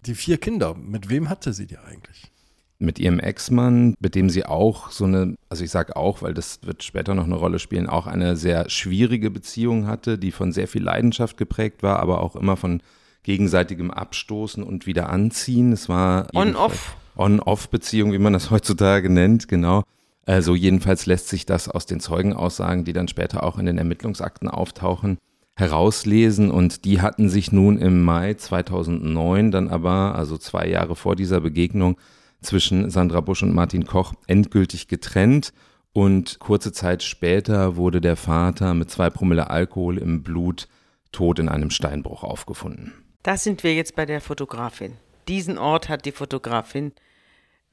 Die 0.07 0.15
vier 0.15 0.39
Kinder, 0.39 0.75
mit 0.75 1.11
wem 1.11 1.29
hatte 1.29 1.53
sie 1.53 1.67
die 1.67 1.79
eigentlich? 1.79 2.33
Mit 2.79 2.99
ihrem 2.99 3.21
Ex-Mann, 3.21 3.95
mit 4.01 4.15
dem 4.15 4.29
sie 4.29 4.45
auch 4.45 4.91
so 4.91 5.05
eine, 5.05 5.37
also 5.49 5.63
ich 5.63 5.71
sage 5.71 5.97
auch, 5.97 6.23
weil 6.23 6.35
das 6.35 6.59
wird 6.63 6.83
später 6.83 7.15
noch 7.15 7.25
eine 7.25 7.37
Rolle 7.37 7.59
spielen, 7.59 7.89
auch 7.89 8.07
eine 8.07 8.37
sehr 8.37 8.69
schwierige 8.69 9.31
Beziehung 9.31 9.87
hatte, 9.87 10.19
die 10.19 10.33
von 10.33 10.53
sehr 10.53 10.67
viel 10.67 10.83
Leidenschaft 10.83 11.37
geprägt 11.37 11.83
war, 11.83 12.01
aber 12.01 12.21
auch 12.21 12.35
immer 12.35 12.57
von 12.57 12.81
gegenseitigem 13.23 13.91
Abstoßen 13.91 14.63
und 14.63 14.87
wieder 14.87 15.09
anziehen. 15.09 15.73
Es 15.73 15.89
war 15.89 16.27
on-off. 16.35 16.97
On-Off-Beziehung, 17.17 18.13
wie 18.13 18.19
man 18.19 18.33
das 18.33 18.51
heutzutage 18.51 19.09
nennt, 19.09 19.49
genau. 19.49 19.85
Also 20.27 20.55
jedenfalls 20.55 21.07
lässt 21.07 21.29
sich 21.29 21.47
das 21.47 21.69
aus 21.69 21.87
den 21.87 22.01
Zeugenaussagen, 22.01 22.85
die 22.85 22.93
dann 22.93 23.09
später 23.09 23.43
auch 23.45 23.59
in 23.59 23.67
den 23.67 23.79
Ermittlungsakten 23.79 24.49
auftauchen, 24.49 25.19
herauslesen. 25.57 26.51
Und 26.51 26.85
die 26.85 27.01
hatten 27.01 27.29
sich 27.29 27.53
nun 27.53 27.79
im 27.79 28.03
Mai 28.03 28.35
2009 28.35 29.51
dann 29.51 29.69
aber, 29.69 30.15
also 30.15 30.39
zwei 30.39 30.67
Jahre 30.67 30.97
vor 30.97 31.15
dieser 31.15 31.41
Begegnung 31.41 31.97
zwischen 32.45 32.91
Sandra 32.91 33.21
Busch 33.21 33.43
und 33.43 33.55
Martin 33.55 33.87
Koch, 33.87 34.15
endgültig 34.27 34.89
getrennt. 34.89 35.53
Und 35.93 36.39
kurze 36.41 36.73
Zeit 36.73 37.03
später 37.03 37.77
wurde 37.77 38.01
der 38.01 38.17
Vater 38.17 38.75
mit 38.75 38.91
zwei 38.91 39.11
Promille 39.11 39.51
Alkohol 39.51 39.99
im 39.99 40.23
Blut 40.23 40.69
tot 41.13 41.39
in 41.39 41.49
einem 41.49 41.71
Steinbruch 41.71 42.25
aufgefunden. 42.25 42.93
Da 43.23 43.37
sind 43.37 43.63
wir 43.63 43.75
jetzt 43.75 43.95
bei 43.95 44.05
der 44.05 44.21
Fotografin. 44.21 44.97
Diesen 45.29 45.57
Ort 45.57 45.89
hat 45.89 46.05
die 46.05 46.13
Fotografin, 46.13 46.93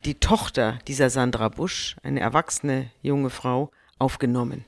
die 0.05 0.15
Tochter 0.15 0.79
dieser 0.87 1.09
Sandra 1.09 1.49
Busch, 1.49 1.97
eine 2.03 2.19
erwachsene 2.19 2.91
junge 3.01 3.29
Frau, 3.29 3.71
aufgenommen. 3.99 4.65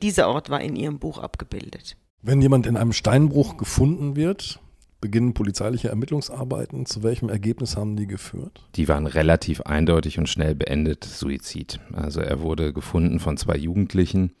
Dieser 0.00 0.28
Ort 0.28 0.50
war 0.50 0.60
in 0.60 0.74
ihrem 0.74 0.98
Buch 0.98 1.18
abgebildet. 1.18 1.96
Wenn 2.22 2.40
jemand 2.40 2.66
in 2.66 2.76
einem 2.76 2.92
Steinbruch 2.92 3.56
gefunden 3.56 4.16
wird, 4.16 4.60
beginnen 5.02 5.34
polizeiliche 5.34 5.90
Ermittlungsarbeiten. 5.90 6.86
Zu 6.86 7.02
welchem 7.02 7.28
Ergebnis 7.28 7.76
haben 7.76 7.96
die 7.96 8.06
geführt? 8.06 8.66
Die 8.76 8.88
waren 8.88 9.06
relativ 9.06 9.60
eindeutig 9.60 10.18
und 10.18 10.30
schnell 10.30 10.54
beendet. 10.54 11.04
Suizid. 11.04 11.78
Also 11.92 12.22
er 12.22 12.40
wurde 12.40 12.72
gefunden 12.72 13.20
von 13.20 13.36
zwei 13.36 13.58
Jugendlichen 13.58 14.32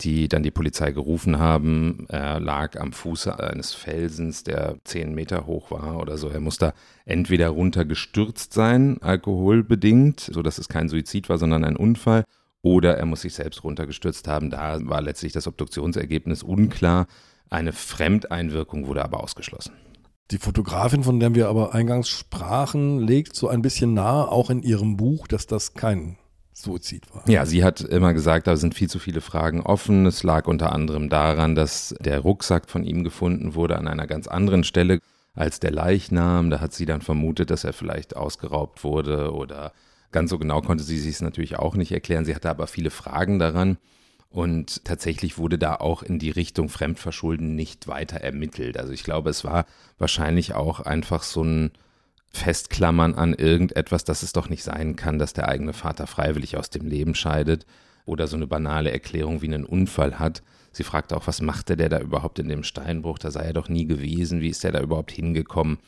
die 0.00 0.28
dann 0.28 0.42
die 0.42 0.50
Polizei 0.50 0.92
gerufen 0.92 1.38
haben. 1.38 2.06
Er 2.08 2.38
lag 2.40 2.78
am 2.78 2.92
Fuße 2.92 3.38
eines 3.38 3.74
Felsens, 3.74 4.44
der 4.44 4.76
zehn 4.84 5.14
Meter 5.14 5.46
hoch 5.46 5.70
war 5.70 5.98
oder 5.98 6.18
so. 6.18 6.28
Er 6.28 6.40
muss 6.40 6.58
da 6.58 6.72
entweder 7.04 7.48
runtergestürzt 7.48 8.52
sein, 8.52 8.98
alkoholbedingt, 9.02 10.20
sodass 10.20 10.58
es 10.58 10.68
kein 10.68 10.88
Suizid 10.88 11.28
war, 11.28 11.38
sondern 11.38 11.64
ein 11.64 11.76
Unfall, 11.76 12.24
oder 12.62 12.96
er 12.96 13.06
muss 13.06 13.22
sich 13.22 13.34
selbst 13.34 13.64
runtergestürzt 13.64 14.28
haben. 14.28 14.50
Da 14.50 14.78
war 14.82 15.02
letztlich 15.02 15.32
das 15.32 15.46
Obduktionsergebnis 15.46 16.42
unklar. 16.42 17.06
Eine 17.50 17.72
Fremdeinwirkung 17.72 18.86
wurde 18.86 19.04
aber 19.04 19.22
ausgeschlossen. 19.22 19.72
Die 20.30 20.38
Fotografin, 20.38 21.04
von 21.04 21.20
der 21.20 21.34
wir 21.34 21.48
aber 21.48 21.74
eingangs 21.74 22.08
sprachen, 22.08 23.00
legt 23.00 23.34
so 23.34 23.48
ein 23.48 23.62
bisschen 23.62 23.94
nahe, 23.94 24.28
auch 24.30 24.50
in 24.50 24.62
ihrem 24.62 24.96
Buch, 24.96 25.26
dass 25.26 25.46
das 25.46 25.72
kein 25.74 26.18
Suizid 26.52 27.14
war. 27.14 27.26
Ja, 27.28 27.46
sie 27.46 27.64
hat 27.64 27.80
immer 27.80 28.12
gesagt, 28.12 28.46
da 28.46 28.56
sind 28.56 28.74
viel 28.74 28.90
zu 28.90 28.98
viele 28.98 29.20
Fragen 29.20 29.62
offen. 29.62 30.04
Es 30.06 30.22
lag 30.24 30.46
unter 30.46 30.72
anderem 30.72 31.08
daran, 31.08 31.54
dass 31.54 31.94
der 32.00 32.20
Rucksack 32.20 32.68
von 32.68 32.84
ihm 32.84 33.04
gefunden 33.04 33.54
wurde 33.54 33.78
an 33.78 33.88
einer 33.88 34.06
ganz 34.06 34.26
anderen 34.26 34.64
Stelle. 34.64 35.00
als 35.38 35.60
der 35.60 35.70
Leichnam. 35.70 36.50
Da 36.50 36.60
hat 36.60 36.74
sie 36.74 36.84
dann 36.84 37.00
vermutet, 37.00 37.50
dass 37.50 37.64
er 37.64 37.72
vielleicht 37.72 38.16
ausgeraubt 38.16 38.82
wurde 38.84 39.32
oder 39.32 39.72
ganz 40.10 40.30
so 40.30 40.38
genau 40.38 40.60
konnte 40.60 40.84
sie 40.84 40.98
sich 40.98 41.14
es 41.14 41.20
natürlich 41.20 41.58
auch 41.58 41.76
nicht 41.76 41.92
erklären. 41.92 42.24
Sie 42.24 42.34
hatte 42.34 42.50
aber 42.50 42.66
viele 42.66 42.90
Fragen 42.90 43.38
daran. 43.38 43.78
Und 44.30 44.84
tatsächlich 44.84 45.38
wurde 45.38 45.58
da 45.58 45.76
auch 45.76 46.02
in 46.02 46.18
die 46.18 46.30
Richtung 46.30 46.68
Fremdverschulden 46.68 47.54
nicht 47.54 47.88
weiter 47.88 48.18
ermittelt. 48.18 48.76
Also 48.78 48.92
ich 48.92 49.02
glaube, 49.02 49.30
es 49.30 49.42
war 49.42 49.64
wahrscheinlich 49.96 50.54
auch 50.54 50.80
einfach 50.80 51.22
so 51.22 51.42
ein 51.42 51.70
Festklammern 52.30 53.14
an 53.14 53.32
irgendetwas, 53.32 54.04
dass 54.04 54.22
es 54.22 54.32
doch 54.32 54.50
nicht 54.50 54.62
sein 54.62 54.96
kann, 54.96 55.18
dass 55.18 55.32
der 55.32 55.48
eigene 55.48 55.72
Vater 55.72 56.06
freiwillig 56.06 56.58
aus 56.58 56.68
dem 56.68 56.86
Leben 56.86 57.14
scheidet 57.14 57.64
oder 58.04 58.26
so 58.26 58.36
eine 58.36 58.46
banale 58.46 58.90
Erklärung 58.90 59.40
wie 59.40 59.46
einen 59.46 59.64
Unfall 59.64 60.18
hat. 60.18 60.42
Sie 60.72 60.84
fragte 60.84 61.16
auch, 61.16 61.26
was 61.26 61.40
machte 61.40 61.76
der 61.76 61.88
da 61.88 61.98
überhaupt 61.98 62.38
in 62.38 62.48
dem 62.48 62.64
Steinbruch? 62.64 63.18
Da 63.18 63.30
sei 63.30 63.44
er 63.44 63.52
doch 63.54 63.70
nie 63.70 63.86
gewesen. 63.86 64.42
Wie 64.42 64.50
ist 64.50 64.62
der 64.62 64.72
da 64.72 64.80
überhaupt 64.80 65.10
hingekommen? 65.10 65.78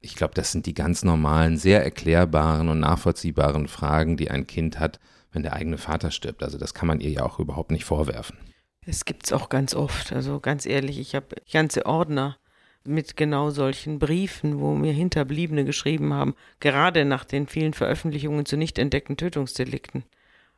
Ich 0.00 0.16
glaube, 0.16 0.34
das 0.34 0.52
sind 0.52 0.66
die 0.66 0.74
ganz 0.74 1.04
normalen, 1.04 1.58
sehr 1.58 1.84
erklärbaren 1.84 2.68
und 2.68 2.80
nachvollziehbaren 2.80 3.68
Fragen, 3.68 4.16
die 4.16 4.30
ein 4.30 4.46
Kind 4.46 4.78
hat, 4.78 4.98
wenn 5.32 5.42
der 5.42 5.52
eigene 5.52 5.78
Vater 5.78 6.10
stirbt. 6.10 6.42
Also 6.42 6.58
das 6.58 6.74
kann 6.74 6.88
man 6.88 7.00
ihr 7.00 7.10
ja 7.10 7.22
auch 7.24 7.38
überhaupt 7.38 7.70
nicht 7.70 7.84
vorwerfen. 7.84 8.38
Es 8.86 9.04
gibt 9.04 9.26
es 9.26 9.32
auch 9.32 9.50
ganz 9.50 9.74
oft. 9.74 10.12
Also 10.12 10.40
ganz 10.40 10.64
ehrlich, 10.64 10.98
ich 10.98 11.14
habe 11.14 11.36
ganze 11.52 11.84
Ordner 11.84 12.38
mit 12.84 13.16
genau 13.16 13.50
solchen 13.50 13.98
Briefen, 13.98 14.58
wo 14.58 14.74
mir 14.74 14.92
Hinterbliebene 14.92 15.64
geschrieben 15.64 16.14
haben, 16.14 16.34
gerade 16.60 17.04
nach 17.04 17.24
den 17.24 17.46
vielen 17.46 17.74
Veröffentlichungen 17.74 18.46
zu 18.46 18.56
nicht 18.56 18.78
entdeckten 18.78 19.18
Tötungsdelikten. 19.18 20.04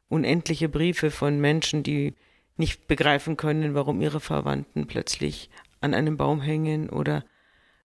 Unendliche 0.09 0.69
Briefe 0.69 1.11
von 1.11 1.41
Menschen, 1.41 1.83
die 1.83 2.15
nicht 2.57 2.87
begreifen 2.87 3.37
können, 3.37 3.75
warum 3.75 4.01
ihre 4.01 4.21
Verwandten 4.21 4.87
plötzlich 4.87 5.51
an 5.81 5.95
einem 5.95 6.17
Baum 6.17 6.41
hängen 6.41 6.91
oder 6.91 7.25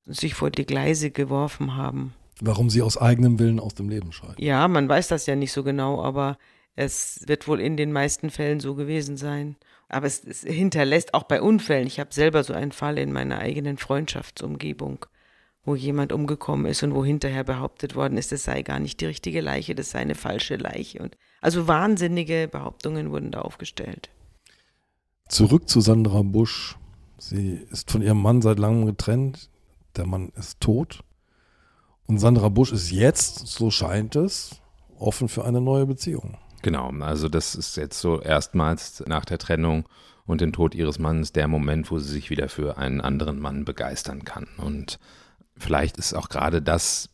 sich 0.07 0.33
vor 0.33 0.51
die 0.51 0.65
Gleise 0.65 1.11
geworfen 1.11 1.75
haben. 1.75 2.13
Warum 2.39 2.69
sie 2.69 2.81
aus 2.81 2.97
eigenem 2.97 3.39
Willen 3.39 3.59
aus 3.59 3.73
dem 3.73 3.89
Leben 3.89 4.11
scheiden. 4.11 4.43
Ja, 4.43 4.67
man 4.67 4.87
weiß 4.87 5.07
das 5.07 5.25
ja 5.25 5.35
nicht 5.35 5.51
so 5.51 5.63
genau, 5.63 6.01
aber 6.03 6.37
es 6.75 7.23
wird 7.25 7.47
wohl 7.47 7.59
in 7.59 7.77
den 7.77 7.91
meisten 7.91 8.29
Fällen 8.29 8.59
so 8.59 8.75
gewesen 8.75 9.17
sein. 9.17 9.55
Aber 9.89 10.05
es, 10.05 10.23
es 10.23 10.41
hinterlässt 10.41 11.13
auch 11.13 11.23
bei 11.23 11.41
Unfällen. 11.41 11.87
Ich 11.87 11.99
habe 11.99 12.13
selber 12.13 12.43
so 12.43 12.53
einen 12.53 12.71
Fall 12.71 12.97
in 12.97 13.11
meiner 13.11 13.39
eigenen 13.39 13.77
Freundschaftsumgebung, 13.77 15.05
wo 15.63 15.75
jemand 15.75 16.11
umgekommen 16.11 16.67
ist 16.67 16.83
und 16.83 16.93
wo 16.93 17.03
hinterher 17.03 17.43
behauptet 17.43 17.95
worden 17.95 18.17
ist, 18.17 18.31
es 18.31 18.43
sei 18.43 18.61
gar 18.61 18.79
nicht 18.79 19.01
die 19.01 19.05
richtige 19.05 19.41
Leiche, 19.41 19.75
das 19.75 19.91
sei 19.91 19.99
eine 19.99 20.15
falsche 20.15 20.57
Leiche. 20.57 20.99
Und 20.99 21.17
also 21.41 21.67
wahnsinnige 21.67 22.47
Behauptungen 22.51 23.11
wurden 23.11 23.31
da 23.31 23.41
aufgestellt. 23.41 24.09
Zurück 25.29 25.67
zu 25.67 25.81
Sandra 25.81 26.21
Busch. 26.21 26.77
Sie 27.17 27.59
ist 27.71 27.89
von 27.89 28.01
ihrem 28.01 28.21
Mann 28.21 28.41
seit 28.41 28.59
langem 28.59 28.85
getrennt. 28.85 29.49
Der 29.97 30.05
Mann 30.05 30.31
ist 30.35 30.59
tot. 30.59 31.03
Und 32.05 32.19
Sandra 32.19 32.49
Busch 32.49 32.71
ist 32.71 32.91
jetzt, 32.91 33.47
so 33.47 33.69
scheint 33.69 34.15
es, 34.15 34.61
offen 34.97 35.27
für 35.27 35.43
eine 35.43 35.59
neue 35.59 35.85
Beziehung. 35.85 36.37
Genau, 36.61 36.89
also 37.01 37.29
das 37.29 37.55
ist 37.55 37.77
jetzt 37.77 37.99
so 37.99 38.21
erstmals 38.21 39.03
nach 39.07 39.25
der 39.25 39.37
Trennung 39.37 39.87
und 40.25 40.41
dem 40.41 40.53
Tod 40.53 40.75
ihres 40.75 40.99
Mannes 40.99 41.33
der 41.33 41.47
Moment, 41.47 41.91
wo 41.91 41.99
sie 41.99 42.09
sich 42.09 42.29
wieder 42.29 42.49
für 42.49 42.77
einen 42.77 43.01
anderen 43.01 43.39
Mann 43.39 43.65
begeistern 43.65 44.23
kann. 44.23 44.47
Und 44.57 44.99
vielleicht 45.57 45.97
ist 45.97 46.13
auch 46.13 46.29
gerade 46.29 46.61
das 46.61 47.09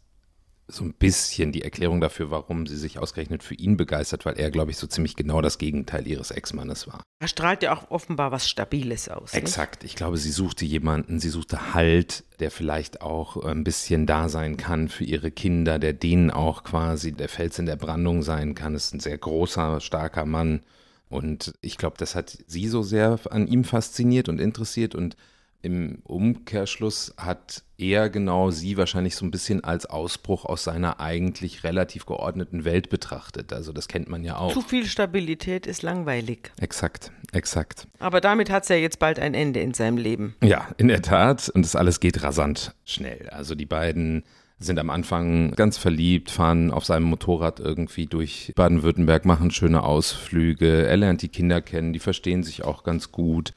so 0.73 0.83
ein 0.83 0.93
bisschen 0.93 1.51
die 1.51 1.61
Erklärung 1.61 2.01
dafür, 2.01 2.31
warum 2.31 2.65
sie 2.67 2.77
sich 2.77 2.99
ausgerechnet 2.99 3.43
für 3.43 3.55
ihn 3.55 3.77
begeistert, 3.77 4.25
weil 4.25 4.37
er, 4.39 4.51
glaube 4.51 4.71
ich, 4.71 4.77
so 4.77 4.87
ziemlich 4.87 5.15
genau 5.15 5.41
das 5.41 5.57
Gegenteil 5.57 6.07
ihres 6.07 6.31
Ex-Mannes 6.31 6.87
war. 6.87 7.03
Er 7.19 7.27
strahlt 7.27 7.63
ja 7.63 7.75
auch 7.75 7.91
offenbar 7.91 8.31
was 8.31 8.49
Stabiles 8.49 9.09
aus. 9.09 9.33
Exakt. 9.33 9.83
Nicht? 9.83 9.93
Ich 9.93 9.95
glaube, 9.95 10.17
sie 10.17 10.31
suchte 10.31 10.65
jemanden, 10.65 11.19
sie 11.19 11.29
suchte 11.29 11.73
Halt, 11.73 12.23
der 12.39 12.51
vielleicht 12.51 13.01
auch 13.01 13.37
ein 13.43 13.63
bisschen 13.63 14.05
da 14.05 14.29
sein 14.29 14.57
kann 14.57 14.89
für 14.89 15.03
ihre 15.03 15.31
Kinder, 15.31 15.79
der 15.79 15.93
denen 15.93 16.31
auch 16.31 16.63
quasi 16.63 17.11
der 17.11 17.29
Fels 17.29 17.59
in 17.59 17.65
der 17.65 17.75
Brandung 17.75 18.23
sein 18.23 18.55
kann. 18.55 18.75
Es 18.75 18.85
ist 18.85 18.95
ein 18.95 18.99
sehr 18.99 19.17
großer, 19.17 19.79
starker 19.79 20.25
Mann. 20.25 20.61
Und 21.09 21.53
ich 21.61 21.77
glaube, 21.77 21.95
das 21.97 22.15
hat 22.15 22.37
sie 22.47 22.67
so 22.67 22.81
sehr 22.81 23.19
an 23.29 23.47
ihm 23.47 23.63
fasziniert 23.63 24.29
und 24.29 24.41
interessiert 24.41 24.95
und 24.95 25.15
im 25.63 25.99
Umkehrschluss 26.03 27.13
hat 27.17 27.63
er 27.77 28.09
genau 28.09 28.51
sie 28.51 28.75
wahrscheinlich 28.77 29.15
so 29.15 29.25
ein 29.25 29.31
bisschen 29.31 29.63
als 29.63 29.85
Ausbruch 29.85 30.43
aus 30.43 30.65
seiner 30.65 30.99
eigentlich 30.99 31.63
relativ 31.63 32.05
geordneten 32.05 32.65
Welt 32.65 32.89
betrachtet. 32.89 33.53
Also 33.53 33.71
das 33.71 33.87
kennt 33.87 34.09
man 34.09 34.25
ja 34.25 34.37
auch. 34.37 34.53
Zu 34.53 34.61
viel 34.61 34.85
Stabilität 34.85 35.65
ist 35.65 35.81
langweilig. 35.81 36.51
Exakt, 36.59 37.11
exakt. 37.31 37.87
Aber 37.99 38.19
damit 38.19 38.51
hat 38.51 38.63
es 38.63 38.69
ja 38.69 38.75
jetzt 38.75 38.99
bald 38.99 39.19
ein 39.19 39.33
Ende 39.33 39.61
in 39.61 39.73
seinem 39.73 39.97
Leben. 39.97 40.35
Ja, 40.43 40.67
in 40.77 40.89
der 40.89 41.01
Tat. 41.01 41.47
Und 41.47 41.63
das 41.63 41.77
alles 41.77 42.01
geht 42.01 42.21
rasant 42.23 42.75
schnell. 42.83 43.29
Also 43.29 43.55
die 43.55 43.65
beiden 43.65 44.23
sind 44.59 44.79
am 44.79 44.89
Anfang 44.89 45.51
ganz 45.51 45.77
verliebt, 45.77 46.29
fahren 46.29 46.71
auf 46.71 46.83
seinem 46.83 47.03
Motorrad 47.03 47.61
irgendwie 47.61 48.05
durch 48.05 48.51
Baden-Württemberg, 48.55 49.23
machen 49.23 49.49
schöne 49.49 49.83
Ausflüge. 49.83 50.85
Er 50.85 50.97
lernt 50.97 51.21
die 51.21 51.29
Kinder 51.29 51.61
kennen, 51.61 51.93
die 51.93 51.99
verstehen 51.99 52.43
sich 52.43 52.65
auch 52.65 52.83
ganz 52.83 53.13
gut. 53.13 53.53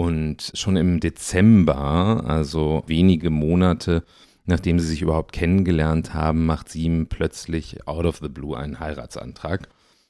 Und 0.00 0.52
schon 0.54 0.76
im 0.76 1.00
Dezember, 1.00 2.24
also 2.26 2.82
wenige 2.86 3.30
Monate 3.30 4.04
nachdem 4.50 4.78
sie 4.78 4.86
sich 4.86 5.00
überhaupt 5.00 5.32
kennengelernt 5.32 6.12
haben, 6.12 6.44
macht 6.44 6.68
sie 6.68 6.82
ihm 6.82 7.06
plötzlich 7.06 7.86
out 7.86 8.04
of 8.04 8.18
the 8.18 8.28
blue 8.28 8.58
einen 8.58 8.80
Heiratsantrag. 8.80 9.68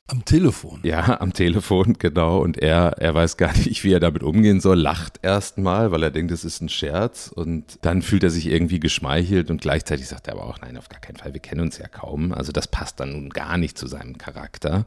Am 0.08 0.24
Telefon. 0.24 0.80
Ja, 0.82 1.20
am 1.20 1.32
Telefon, 1.32 1.94
genau. 1.96 2.40
Und 2.40 2.58
er, 2.58 2.96
er 2.98 3.14
weiß 3.14 3.36
gar 3.36 3.56
nicht, 3.56 3.84
wie 3.84 3.92
er 3.92 4.00
damit 4.00 4.24
umgehen 4.24 4.60
soll, 4.60 4.76
lacht 4.76 5.20
erstmal, 5.22 5.92
weil 5.92 6.02
er 6.02 6.10
denkt, 6.10 6.32
es 6.32 6.44
ist 6.44 6.60
ein 6.60 6.68
Scherz. 6.68 7.30
Und 7.32 7.78
dann 7.82 8.02
fühlt 8.02 8.24
er 8.24 8.30
sich 8.30 8.46
irgendwie 8.46 8.80
geschmeichelt 8.80 9.52
und 9.52 9.60
gleichzeitig 9.60 10.08
sagt 10.08 10.26
er 10.26 10.34
aber 10.34 10.46
auch, 10.46 10.60
nein, 10.60 10.76
auf 10.76 10.88
gar 10.88 11.00
keinen 11.00 11.16
Fall, 11.16 11.32
wir 11.32 11.40
kennen 11.40 11.60
uns 11.60 11.78
ja 11.78 11.86
kaum. 11.86 12.32
Also 12.32 12.50
das 12.50 12.66
passt 12.66 12.98
dann 12.98 13.12
nun 13.12 13.30
gar 13.30 13.56
nicht 13.56 13.78
zu 13.78 13.86
seinem 13.86 14.18
Charakter. 14.18 14.84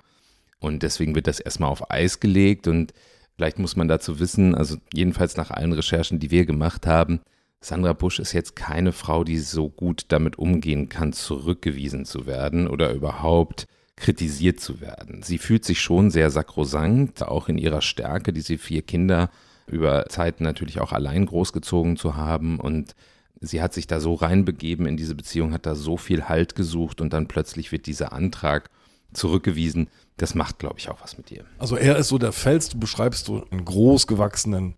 Und 0.59 0.83
deswegen 0.83 1.15
wird 1.15 1.27
das 1.27 1.39
erstmal 1.39 1.69
auf 1.69 1.89
Eis 1.89 2.19
gelegt 2.19 2.67
und 2.67 2.93
Vielleicht 3.35 3.59
muss 3.59 3.75
man 3.75 3.87
dazu 3.87 4.19
wissen, 4.19 4.55
also 4.55 4.77
jedenfalls 4.93 5.37
nach 5.37 5.51
allen 5.51 5.73
Recherchen, 5.73 6.19
die 6.19 6.31
wir 6.31 6.45
gemacht 6.45 6.85
haben, 6.85 7.19
Sandra 7.63 7.93
Busch 7.93 8.19
ist 8.19 8.33
jetzt 8.33 8.55
keine 8.55 8.91
Frau, 8.91 9.23
die 9.23 9.37
so 9.37 9.69
gut 9.69 10.05
damit 10.09 10.37
umgehen 10.37 10.89
kann, 10.89 11.13
zurückgewiesen 11.13 12.03
zu 12.05 12.25
werden 12.25 12.67
oder 12.67 12.91
überhaupt 12.93 13.67
kritisiert 13.95 14.59
zu 14.59 14.81
werden. 14.81 15.23
Sie 15.23 15.37
fühlt 15.37 15.63
sich 15.63 15.79
schon 15.79 16.11
sehr 16.11 16.29
sakrosankt, 16.29 17.23
auch 17.23 17.47
in 17.47 17.57
ihrer 17.57 17.81
Stärke, 17.81 18.33
diese 18.33 18.57
vier 18.57 18.81
Kinder 18.81 19.29
über 19.65 20.07
Zeiten 20.09 20.43
natürlich 20.43 20.81
auch 20.81 20.91
allein 20.91 21.25
großgezogen 21.25 21.95
zu 21.95 22.17
haben 22.17 22.59
und 22.59 22.95
sie 23.39 23.61
hat 23.61 23.73
sich 23.73 23.87
da 23.87 24.01
so 24.01 24.13
reinbegeben 24.13 24.85
in 24.85 24.97
diese 24.97 25.15
Beziehung, 25.15 25.53
hat 25.53 25.65
da 25.65 25.75
so 25.75 25.95
viel 25.95 26.27
Halt 26.27 26.55
gesucht 26.55 26.99
und 26.99 27.13
dann 27.13 27.27
plötzlich 27.27 27.71
wird 27.71 27.85
dieser 27.85 28.11
Antrag 28.11 28.69
zurückgewiesen 29.13 29.89
das 30.17 30.35
macht, 30.35 30.59
glaube 30.59 30.75
ich, 30.77 30.89
auch 30.89 31.01
was 31.01 31.17
mit 31.17 31.29
dir. 31.29 31.43
Also 31.57 31.75
er 31.75 31.97
ist 31.97 32.09
so 32.09 32.17
der 32.17 32.31
Fels, 32.31 32.69
du 32.69 32.79
beschreibst 32.79 33.25
so 33.25 33.45
einen 33.49 33.65
großgewachsenen 33.65 34.75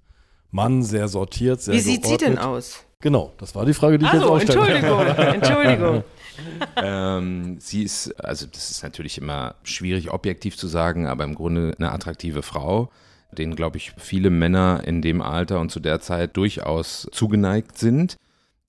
Mann, 0.51 0.83
sehr 0.83 1.07
sortiert, 1.07 1.61
sehr 1.61 1.75
Wie 1.75 1.79
sieht 1.79 2.03
geordnet. 2.03 2.19
sie 2.19 2.25
denn 2.25 2.37
aus? 2.37 2.85
Genau, 3.01 3.33
das 3.37 3.53
war 3.53 3.65
die 3.65 3.73
Frage, 3.73 3.99
die 3.99 4.05
ich 4.05 4.11
also, 4.11 4.37
jetzt 4.37 4.57
auch 4.57 4.57
Entschuldigung, 4.57 4.99
Entschuldigung. 5.17 6.03
ähm, 6.77 7.57
sie 7.59 7.83
ist, 7.83 8.13
also 8.23 8.47
das 8.47 8.71
ist 8.71 8.83
natürlich 8.83 9.17
immer 9.17 9.55
schwierig 9.63 10.11
objektiv 10.11 10.57
zu 10.57 10.67
sagen, 10.67 11.05
aber 11.05 11.23
im 11.23 11.35
Grunde 11.35 11.75
eine 11.77 11.91
attraktive 11.91 12.41
Frau, 12.41 12.89
denen, 13.37 13.55
glaube 13.55 13.77
ich, 13.77 13.91
viele 13.97 14.29
Männer 14.29 14.83
in 14.85 15.01
dem 15.01 15.21
Alter 15.21 15.59
und 15.59 15.71
zu 15.71 15.79
der 15.79 15.99
Zeit 15.99 16.37
durchaus 16.37 17.07
zugeneigt 17.11 17.77
sind, 17.77 18.15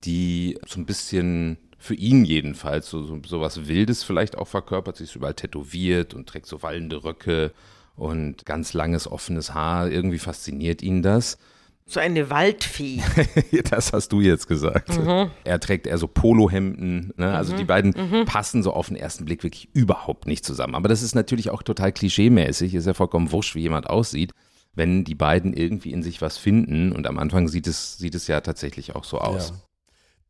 die 0.03 0.59
so 0.67 0.79
ein 0.79 0.85
bisschen 0.85 1.57
für 1.87 1.95
ihn 1.95 2.25
jedenfalls 2.25 2.89
so, 2.89 3.03
so, 3.03 3.19
so 3.25 3.39
was 3.39 3.67
Wildes 3.67 4.03
vielleicht 4.03 4.37
auch 4.37 4.47
verkörpert. 4.47 4.97
Sie 4.97 5.05
ist 5.05 5.15
überall 5.15 5.33
tätowiert 5.33 6.13
und 6.13 6.27
trägt 6.27 6.45
so 6.45 6.61
wallende 6.61 7.05
Röcke 7.05 7.53
und 7.95 8.45
ganz 8.45 8.73
langes, 8.73 9.09
offenes 9.09 9.53
Haar. 9.53 9.89
Irgendwie 9.89 10.19
fasziniert 10.19 10.81
ihn 10.81 11.01
das. 11.01 11.37
So 11.85 12.01
eine 12.01 12.29
Waldfee. 12.29 13.01
das 13.69 13.93
hast 13.93 14.11
du 14.11 14.19
jetzt 14.19 14.49
gesagt. 14.49 14.97
Mhm. 14.99 15.31
Er 15.45 15.61
trägt 15.61 15.87
eher 15.87 15.97
so 15.97 16.09
Polohemden. 16.09 17.13
Ne? 17.15 17.33
Also 17.33 17.53
mhm. 17.53 17.57
die 17.57 17.63
beiden 17.63 17.93
mhm. 17.95 18.25
passen 18.25 18.63
so 18.63 18.73
auf 18.73 18.87
den 18.87 18.97
ersten 18.97 19.23
Blick 19.23 19.43
wirklich 19.43 19.69
überhaupt 19.73 20.27
nicht 20.27 20.43
zusammen. 20.43 20.75
Aber 20.75 20.89
das 20.89 21.01
ist 21.01 21.15
natürlich 21.15 21.49
auch 21.49 21.63
total 21.63 21.93
klischeemäßig. 21.93 22.75
Ist 22.75 22.85
ja 22.85 22.93
vollkommen 22.93 23.31
wurscht, 23.31 23.55
wie 23.55 23.61
jemand 23.61 23.89
aussieht, 23.89 24.33
wenn 24.73 25.05
die 25.05 25.15
beiden 25.15 25.53
irgendwie 25.53 25.93
in 25.93 26.03
sich 26.03 26.21
was 26.21 26.37
finden. 26.37 26.91
Und 26.91 27.07
am 27.07 27.17
Anfang 27.17 27.47
sieht 27.47 27.67
es, 27.67 27.97
sieht 27.97 28.13
es 28.13 28.27
ja 28.27 28.41
tatsächlich 28.41 28.93
auch 28.93 29.05
so 29.05 29.19
aus. 29.19 29.51
Ja 29.51 29.66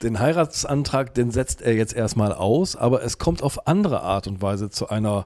den 0.04 0.20
Heiratsantrag, 0.20 1.14
den 1.14 1.32
setzt 1.32 1.62
er 1.62 1.74
jetzt 1.74 1.94
erstmal 1.94 2.34
aus, 2.34 2.76
aber 2.76 3.04
es 3.04 3.18
kommt 3.18 3.42
auf 3.42 3.68
andere 3.68 4.02
Art 4.02 4.28
und 4.28 4.42
Weise 4.42 4.70
zu 4.70 4.90
einer, 4.90 5.26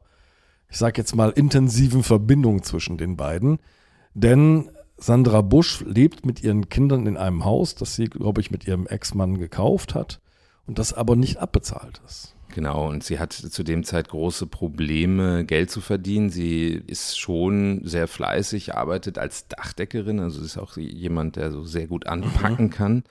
ich 0.70 0.78
sag 0.78 0.98
jetzt 0.98 1.16
mal, 1.16 1.32
intensiven 1.32 2.04
Verbindung 2.04 2.64
zwischen 2.64 2.98
den 2.98 3.18
beiden. 3.18 3.60
Denn 4.14 4.70
Sandra 4.98 5.42
Busch 5.42 5.82
lebt 5.82 6.26
mit 6.26 6.44
ihren 6.44 6.70
Kindern 6.70 7.06
in 7.08 7.18
einem 7.18 7.44
Haus, 7.44 7.76
das 7.76 7.96
sie, 7.96 8.06
glaube 8.06 8.40
ich, 8.40 8.52
mit 8.52 8.68
ihrem 8.68 8.88
Ex-Mann 8.88 9.40
gekauft 9.40 9.96
hat 9.96 10.22
und 10.68 10.80
das 10.80 10.94
aber 10.94 11.16
nicht 11.16 11.38
abbezahlt 11.38 12.02
ist. 12.06 12.36
Genau, 12.54 12.90
und 12.90 13.04
sie 13.04 13.18
hat 13.18 13.32
zu 13.32 13.64
dem 13.64 13.86
Zeit 13.86 14.10
große 14.10 14.46
Probleme, 14.46 15.46
Geld 15.46 15.72
zu 15.72 15.80
verdienen. 15.80 16.30
Sie 16.30 16.82
ist 16.86 17.18
schon 17.18 17.82
sehr 17.86 18.10
fleißig, 18.10 18.76
arbeitet 18.76 19.18
als 19.18 19.48
Dachdeckerin, 19.48 20.20
also 20.20 20.42
ist 20.42 20.58
auch 20.58 20.76
jemand, 20.76 21.38
der 21.38 21.52
so 21.52 21.64
sehr 21.64 21.88
gut 21.88 22.08
anpacken 22.08 22.66
mhm. 22.66 22.72
kann 22.72 23.04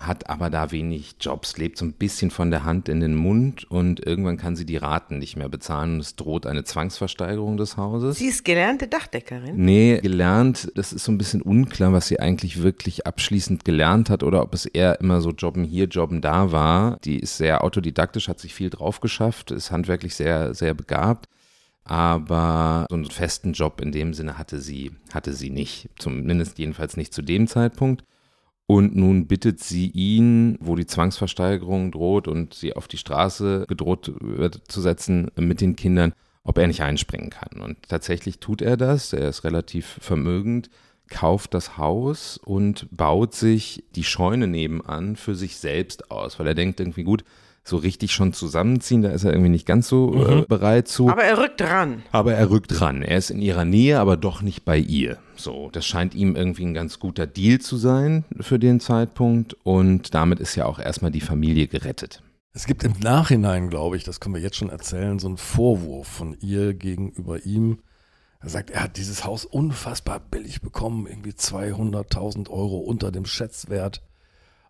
hat 0.00 0.30
aber 0.30 0.48
da 0.48 0.72
wenig 0.72 1.16
Jobs, 1.20 1.58
lebt 1.58 1.76
so 1.76 1.84
ein 1.84 1.92
bisschen 1.92 2.30
von 2.30 2.50
der 2.50 2.64
Hand 2.64 2.88
in 2.88 3.00
den 3.00 3.14
Mund 3.14 3.70
und 3.70 4.04
irgendwann 4.04 4.38
kann 4.38 4.56
sie 4.56 4.64
die 4.64 4.78
Raten 4.78 5.18
nicht 5.18 5.36
mehr 5.36 5.50
bezahlen 5.50 5.94
und 5.94 6.00
es 6.00 6.16
droht 6.16 6.46
eine 6.46 6.64
Zwangsversteigerung 6.64 7.58
des 7.58 7.76
Hauses. 7.76 8.16
Sie 8.16 8.26
ist 8.28 8.44
gelernte 8.46 8.88
Dachdeckerin? 8.88 9.56
Nee, 9.56 10.00
gelernt, 10.00 10.72
das 10.74 10.94
ist 10.94 11.04
so 11.04 11.12
ein 11.12 11.18
bisschen 11.18 11.42
unklar, 11.42 11.92
was 11.92 12.08
sie 12.08 12.18
eigentlich 12.18 12.62
wirklich 12.62 13.06
abschließend 13.06 13.66
gelernt 13.66 14.08
hat 14.08 14.22
oder 14.22 14.42
ob 14.42 14.54
es 14.54 14.64
eher 14.64 14.98
immer 15.00 15.20
so 15.20 15.32
Jobben 15.32 15.64
hier, 15.64 15.84
Jobben 15.84 16.22
da 16.22 16.50
war. 16.50 16.98
Die 17.04 17.18
ist 17.18 17.36
sehr 17.36 17.62
autodidaktisch, 17.62 18.28
hat 18.28 18.40
sich 18.40 18.54
viel 18.54 18.70
drauf 18.70 19.00
geschafft, 19.00 19.50
ist 19.50 19.70
handwerklich 19.70 20.14
sehr, 20.14 20.54
sehr 20.54 20.72
begabt 20.72 21.28
aber 21.84 22.86
so 22.88 22.94
einen 22.94 23.06
festen 23.06 23.52
Job 23.52 23.80
in 23.80 23.90
dem 23.90 24.14
Sinne 24.14 24.38
hatte 24.38 24.60
sie, 24.60 24.92
hatte 25.12 25.32
sie 25.32 25.50
nicht. 25.50 25.88
Zumindest 25.98 26.58
jedenfalls 26.58 26.96
nicht 26.96 27.12
zu 27.12 27.20
dem 27.20 27.48
Zeitpunkt. 27.48 28.04
Und 28.70 28.94
nun 28.94 29.26
bittet 29.26 29.58
sie 29.58 29.88
ihn, 29.88 30.56
wo 30.60 30.76
die 30.76 30.86
Zwangsversteigerung 30.86 31.90
droht 31.90 32.28
und 32.28 32.54
sie 32.54 32.76
auf 32.76 32.86
die 32.86 32.98
Straße 32.98 33.64
gedroht 33.66 34.12
wird 34.20 34.60
zu 34.68 34.80
setzen 34.80 35.32
mit 35.34 35.60
den 35.60 35.74
Kindern, 35.74 36.12
ob 36.44 36.56
er 36.56 36.68
nicht 36.68 36.80
einspringen 36.80 37.30
kann. 37.30 37.60
Und 37.60 37.78
tatsächlich 37.88 38.38
tut 38.38 38.62
er 38.62 38.76
das. 38.76 39.12
Er 39.12 39.28
ist 39.28 39.42
relativ 39.42 39.98
vermögend, 40.00 40.70
kauft 41.08 41.52
das 41.52 41.78
Haus 41.78 42.36
und 42.36 42.86
baut 42.92 43.34
sich 43.34 43.82
die 43.96 44.04
Scheune 44.04 44.46
nebenan 44.46 45.16
für 45.16 45.34
sich 45.34 45.56
selbst 45.56 46.12
aus, 46.12 46.38
weil 46.38 46.46
er 46.46 46.54
denkt 46.54 46.78
irgendwie 46.78 47.02
gut, 47.02 47.24
so 47.70 47.78
richtig 47.78 48.12
schon 48.12 48.32
zusammenziehen, 48.32 49.02
da 49.02 49.10
ist 49.10 49.24
er 49.24 49.32
irgendwie 49.32 49.50
nicht 49.50 49.66
ganz 49.66 49.88
so 49.88 50.12
äh, 50.12 50.34
mhm. 50.34 50.42
äh, 50.42 50.44
bereit 50.46 50.88
zu. 50.88 51.08
Aber 51.08 51.24
er 51.24 51.38
rückt 51.38 51.62
ran. 51.62 52.02
Aber 52.12 52.34
er 52.34 52.50
rückt 52.50 52.80
ran. 52.80 53.02
Er 53.02 53.16
ist 53.16 53.30
in 53.30 53.40
ihrer 53.40 53.64
Nähe, 53.64 53.98
aber 53.98 54.16
doch 54.16 54.42
nicht 54.42 54.64
bei 54.64 54.76
ihr. 54.76 55.18
So, 55.36 55.70
das 55.72 55.86
scheint 55.86 56.14
ihm 56.14 56.36
irgendwie 56.36 56.66
ein 56.66 56.74
ganz 56.74 56.98
guter 56.98 57.26
Deal 57.26 57.60
zu 57.60 57.76
sein 57.76 58.24
für 58.40 58.58
den 58.58 58.80
Zeitpunkt 58.80 59.56
und 59.62 60.14
damit 60.14 60.40
ist 60.40 60.54
ja 60.54 60.66
auch 60.66 60.78
erstmal 60.78 61.10
die 61.10 61.22
Familie 61.22 61.66
gerettet. 61.66 62.22
Es 62.52 62.66
gibt 62.66 62.82
im 62.82 62.94
Nachhinein, 63.00 63.70
glaube 63.70 63.96
ich, 63.96 64.04
das 64.04 64.18
können 64.18 64.34
wir 64.34 64.42
jetzt 64.42 64.56
schon 64.56 64.70
erzählen, 64.70 65.18
so 65.18 65.28
einen 65.28 65.36
Vorwurf 65.36 66.08
von 66.08 66.36
ihr 66.40 66.74
gegenüber 66.74 67.46
ihm. 67.46 67.78
Er 68.40 68.48
sagt, 68.48 68.70
er 68.70 68.82
hat 68.82 68.96
dieses 68.96 69.24
Haus 69.24 69.44
unfassbar 69.44 70.18
billig 70.18 70.60
bekommen, 70.60 71.06
irgendwie 71.06 71.30
200.000 71.30 72.50
Euro 72.50 72.78
unter 72.78 73.12
dem 73.12 73.24
Schätzwert. 73.24 74.02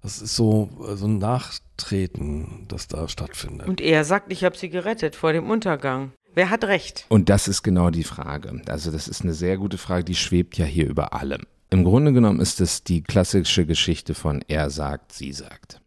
Das 0.03 0.23
ist 0.23 0.35
so, 0.35 0.71
so 0.95 1.07
ein 1.07 1.19
Nachtreten, 1.19 2.67
das 2.69 2.89
da 2.89 3.07
stattfindet. 3.09 3.69
Und 3.69 3.81
er 3.81 4.05
sagt, 4.05 4.33
ich 4.33 4.45
habe 4.45 4.57
sie 4.57 4.71
gerettet 4.71 5.15
vor 5.15 5.33
dem 5.33 5.51
Untergang. 5.51 6.13
Wer 6.35 6.49
hat 6.51 6.65
recht? 6.65 7.07
Und 7.09 7.29
das 7.29 7.49
ist 7.49 7.63
genau 7.63 7.91
die 7.91 8.05
Frage. 8.05 8.63
Also 8.67 8.91
das 8.91 9.09
ist 9.09 9.23
eine 9.23 9.35
sehr 9.35 9.59
gute 9.59 9.79
Frage, 9.79 10.05
die 10.05 10.15
schwebt 10.15 10.57
ja 10.57 10.65
hier 10.65 10.89
über 10.89 11.13
allem. 11.13 11.43
Im 11.71 11.85
Grunde 11.85 12.13
genommen 12.13 12.41
ist 12.41 12.61
es 12.61 12.83
die 12.83 13.03
klassische 13.03 13.67
Geschichte 13.67 14.15
von 14.15 14.43
er 14.49 14.71
sagt, 14.71 15.13
sie 15.13 15.33
sagt. 15.33 15.81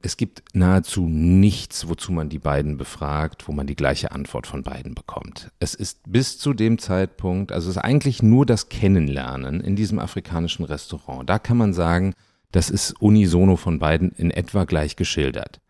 Es 0.00 0.16
gibt 0.16 0.42
nahezu 0.52 1.08
nichts, 1.08 1.88
wozu 1.88 2.12
man 2.12 2.28
die 2.28 2.38
beiden 2.38 2.76
befragt, 2.76 3.48
wo 3.48 3.52
man 3.52 3.66
die 3.66 3.74
gleiche 3.74 4.12
Antwort 4.12 4.46
von 4.46 4.62
beiden 4.62 4.94
bekommt. 4.94 5.50
Es 5.58 5.74
ist 5.74 6.00
bis 6.06 6.38
zu 6.38 6.54
dem 6.54 6.78
Zeitpunkt, 6.78 7.50
also 7.50 7.68
es 7.68 7.76
ist 7.76 7.82
eigentlich 7.82 8.22
nur 8.22 8.46
das 8.46 8.68
Kennenlernen 8.68 9.60
in 9.60 9.74
diesem 9.74 9.98
afrikanischen 9.98 10.64
Restaurant. 10.64 11.28
Da 11.28 11.40
kann 11.40 11.56
man 11.56 11.72
sagen, 11.72 12.14
das 12.52 12.70
ist 12.70 12.92
unisono 13.00 13.56
von 13.56 13.78
beiden 13.78 14.12
in 14.12 14.30
etwa 14.30 14.64
gleich 14.64 14.96
geschildert. 14.96 15.60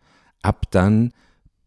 Ab 0.41 0.67
dann 0.71 1.11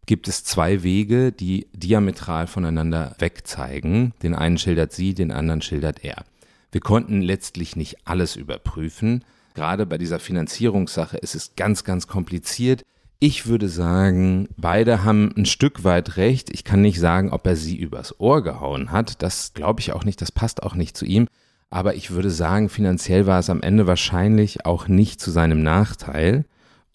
gibt 0.07 0.29
es 0.29 0.45
zwei 0.45 0.83
Wege, 0.83 1.33
die 1.33 1.69
diametral 1.73 2.47
voneinander 2.47 3.15
wegzeigen. 3.19 4.15
Den 4.23 4.35
einen 4.35 4.59
schildert 4.59 4.93
sie, 4.93 5.15
den 5.15 5.31
anderen 5.31 5.63
schildert 5.63 6.05
er. 6.05 6.25
Wir 6.73 6.81
konnten 6.81 7.21
letztlich 7.21 7.77
nicht 7.77 8.07
alles 8.07 8.35
überprüfen. 8.37 9.25
Gerade 9.55 9.85
bei 9.87 9.99
dieser 9.99 10.19
Finanzierungssache 10.19 11.19
ist 11.19 11.35
es 11.35 11.55
ganz, 11.55 11.85
ganz 11.85 12.07
kompliziert. 12.07 12.83
Ich 13.19 13.47
würde 13.47 13.69
sagen, 13.69 14.49
beide 14.57 15.05
haben 15.05 15.33
ein 15.37 15.47
Stück 15.47 15.85
weit 15.85 16.17
recht. 16.17 16.51
Ich 16.51 16.65
kann 16.65 16.83
nicht 16.83 16.99
sagen, 16.99 17.31
ob 17.31 17.47
er 17.47 17.55
sie 17.55 17.77
übers 17.77 18.19
Ohr 18.19 18.43
gehauen 18.43 18.91
hat. 18.91 19.23
Das 19.23 19.53
glaube 19.53 19.81
ich 19.81 19.93
auch 19.93 20.05
nicht. 20.05 20.21
Das 20.21 20.33
passt 20.33 20.63
auch 20.63 20.75
nicht 20.75 20.97
zu 20.97 21.05
ihm. 21.05 21.29
Aber 21.73 21.95
ich 21.95 22.11
würde 22.11 22.31
sagen, 22.31 22.69
finanziell 22.69 23.27
war 23.27 23.39
es 23.39 23.49
am 23.49 23.63
Ende 23.63 23.87
wahrscheinlich 23.87 24.67
auch 24.67 24.89
nicht 24.89 25.23
zu 25.23 25.31
seinem 25.31 25.63
Nachteil. 25.63 26.45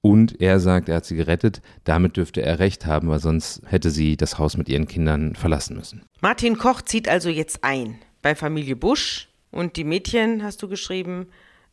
Und 0.01 0.39
er 0.39 0.59
sagt, 0.59 0.87
er 0.87 0.97
hat 0.97 1.05
sie 1.05 1.15
gerettet. 1.15 1.63
Damit 1.83 2.15
dürfte 2.15 2.43
er 2.43 2.59
recht 2.59 2.85
haben, 2.85 3.09
weil 3.09 3.17
sonst 3.17 3.63
hätte 3.65 3.89
sie 3.89 4.17
das 4.17 4.37
Haus 4.37 4.55
mit 4.55 4.69
ihren 4.69 4.87
Kindern 4.87 5.33
verlassen 5.33 5.75
müssen. 5.75 6.03
Martin 6.21 6.59
Koch 6.59 6.83
zieht 6.83 7.09
also 7.09 7.29
jetzt 7.29 7.63
ein 7.63 7.95
bei 8.21 8.35
Familie 8.35 8.75
Busch. 8.75 9.29
Und 9.49 9.77
die 9.77 9.83
Mädchen, 9.83 10.43
hast 10.43 10.61
du 10.61 10.67
geschrieben, 10.67 11.25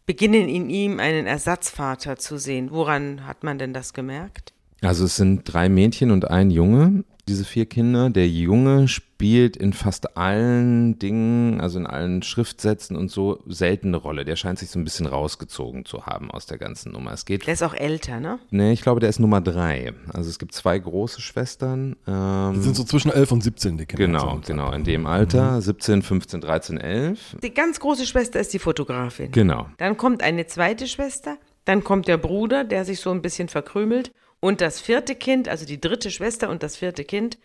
beginnen 0.07 0.49
in 0.49 0.71
ihm 0.71 0.99
einen 0.99 1.27
Ersatzvater 1.27 2.17
zu 2.17 2.39
sehen. 2.39 2.71
Woran 2.71 3.27
hat 3.27 3.45
man 3.45 3.59
denn 3.59 3.75
das 3.75 3.93
gemerkt? 3.93 4.55
Also 4.81 5.05
es 5.05 5.17
sind 5.17 5.43
drei 5.45 5.69
Mädchen 5.69 6.11
und 6.11 6.31
ein 6.31 6.51
Junge 6.51 7.05
diese 7.29 7.45
vier 7.45 7.67
Kinder. 7.67 8.11
Der 8.11 8.29
Junge 8.29 8.89
spielt 8.89 9.57
in 9.57 9.73
fast 9.73 10.17
allen 10.17 10.99
Dingen, 10.99 11.61
also 11.61 11.79
in 11.79 11.87
allen 11.87 12.23
Schriftsätzen 12.23 12.97
und 12.97 13.11
so, 13.11 13.43
seltene 13.47 13.97
Rolle. 13.97 14.25
Der 14.25 14.37
scheint 14.37 14.59
sich 14.59 14.71
so 14.71 14.79
ein 14.79 14.85
bisschen 14.85 15.07
rausgezogen 15.07 15.85
zu 15.85 16.07
haben 16.07 16.31
aus 16.31 16.47
der 16.47 16.59
ganzen 16.59 16.93
Nummer. 16.93 17.13
Es 17.13 17.25
geht. 17.25 17.47
Der 17.47 17.55
ist 17.55 17.63
auch 17.63 17.75
älter, 17.75 18.21
ne? 18.21 18.39
Nee, 18.51 18.73
ich 18.73 18.83
glaube, 18.83 19.01
der 19.01 19.09
ist 19.09 19.21
Nummer 19.21 19.41
drei. 19.41 19.93
Also 20.13 20.29
es 20.29 20.39
gibt 20.39 20.53
zwei 20.53 20.79
große 20.79 21.21
Schwestern. 21.21 21.97
Ähm, 22.07 22.55
die 22.55 22.61
sind 22.61 22.77
so 22.77 22.85
zwischen 22.85 23.11
11 23.11 23.33
und 23.33 23.43
17, 23.43 23.79
die 23.79 23.87
Kinder. 23.87 24.07
Genau, 24.07 24.41
genau, 24.47 24.73
in 24.73 24.85
dem 24.85 25.07
Alter. 25.07 25.53
Mhm. 25.53 25.61
17, 25.61 26.03
15, 26.03 26.41
13, 26.41 26.79
11. 26.79 27.37
Die 27.43 27.55
ganz 27.55 27.81
große 27.81 28.07
Schwester 28.07 28.41
ist 28.41 28.53
die 28.53 28.59
Fotografin. 28.59 29.33
Genau. 29.33 29.69
Dann 29.79 29.97
kommt 29.97 30.23
eine 30.23 30.47
zweite 30.47 30.87
Schwester. 30.87 31.37
Dann 31.65 31.83
kommt 31.83 32.09
der 32.09 32.19
Bruder, 32.19 32.65
der 32.65 32.85
sich 32.85 33.01
so 33.01 33.11
ein 33.11 33.23
bisschen 33.23 33.49
verkrümelt. 33.49 34.13
Und 34.45 34.61
das 34.61 34.79
vierte 34.79 35.15
Kind, 35.15 35.49
also 35.49 35.65
die 35.65 35.81
dritte 35.81 36.11
Schwester 36.11 36.51
und 36.51 36.63
das 36.63 36.77
vierte 36.77 37.03
Kind, 37.03 37.39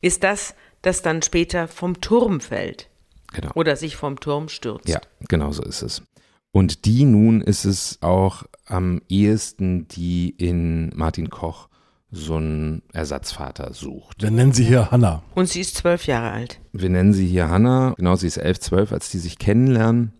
ist 0.00 0.24
das, 0.24 0.56
das 0.82 1.00
dann 1.00 1.22
später 1.22 1.68
vom 1.68 2.00
Turm 2.00 2.40
fällt. 2.40 2.90
Genau. 3.32 3.52
Oder 3.54 3.76
sich 3.76 3.94
vom 3.94 4.18
Turm 4.18 4.48
stürzt. 4.48 4.88
Ja, 4.88 5.00
genau 5.28 5.52
so 5.52 5.62
ist 5.62 5.82
es. 5.82 6.02
Und 6.50 6.86
die 6.86 7.04
nun 7.04 7.40
ist 7.40 7.64
es 7.64 7.98
auch 8.00 8.42
am 8.66 9.00
ehesten, 9.08 9.86
die 9.86 10.30
in 10.30 10.90
Martin 10.96 11.30
Koch 11.30 11.68
so 12.10 12.34
einen 12.34 12.82
Ersatzvater 12.92 13.72
sucht. 13.72 14.20
Wir 14.20 14.32
nennen 14.32 14.52
sie 14.52 14.64
hier 14.64 14.90
Hanna. 14.90 15.22
Und 15.36 15.48
sie 15.48 15.60
ist 15.60 15.76
zwölf 15.76 16.08
Jahre 16.08 16.32
alt. 16.32 16.58
Wir 16.72 16.90
nennen 16.90 17.12
sie 17.12 17.28
hier 17.28 17.48
Hanna. 17.48 17.94
Genau, 17.96 18.16
sie 18.16 18.26
ist 18.26 18.38
elf, 18.38 18.58
zwölf, 18.58 18.90
als 18.90 19.08
die 19.12 19.18
sich 19.18 19.38
kennenlernen. 19.38 20.14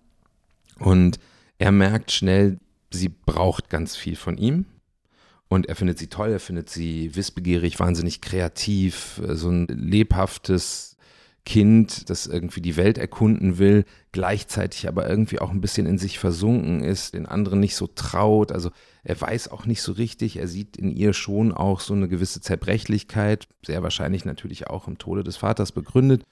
Und 0.79 1.19
er 1.59 1.73
merkt 1.73 2.13
schnell, 2.13 2.61
sie 2.93 3.09
braucht 3.09 3.69
ganz 3.69 3.97
viel 3.97 4.15
von 4.15 4.39
ihm. 4.39 4.67
Und 5.53 5.67
er 5.67 5.75
findet 5.75 5.99
sie 5.99 6.07
toll, 6.07 6.31
er 6.31 6.39
findet 6.39 6.71
sie 6.71 7.17
wissbegierig, 7.17 7.81
wahnsinnig 7.81 8.21
kreativ, 8.21 9.21
äh, 9.27 9.35
so 9.35 9.51
ein 9.51 9.67
lebhaftes 9.67 10.97
Kind, 11.45 12.09
das 12.09 12.29
irgendwie 12.29 12.61
die 12.61 12.77
Welt 12.77 12.99
erkunden 12.99 13.59
will, 13.59 13.85
gleichzeitig 14.13 14.87
aber 14.87 15.11
irgendwie 15.11 15.41
auch 15.41 15.51
ein 15.51 15.61
bisschen 15.61 15.87
in 15.87 15.99
sich 15.99 16.21
versunken 16.21 16.85
ist, 16.85 17.15
den 17.15 17.27
anderen 17.27 17.59
nicht 17.59 17.75
so 17.75 17.89
traut. 17.89 18.53
Also 18.53 18.71
er 19.03 19.21
weiß 19.21 19.49
auch 19.49 19.67
nicht 19.67 19.83
so 19.83 19.91
richtig, 19.91 20.37
er 20.37 20.47
sieht 20.47 20.77
in 20.77 20.93
ihr 20.93 21.15
schon 21.15 21.51
auch 21.51 21.81
so 21.81 21.95
eine 21.95 22.07
gewisse 22.07 22.41
Zerbrechlichkeit, 22.41 23.49
sehr 23.67 23.83
wahrscheinlich 23.83 24.25
natürlich 24.25 24.69
auch 24.69 24.87
im 24.87 24.99
Tode 24.99 25.25
des 25.25 25.37
Vaters 25.37 25.73
begründet. 25.73 26.23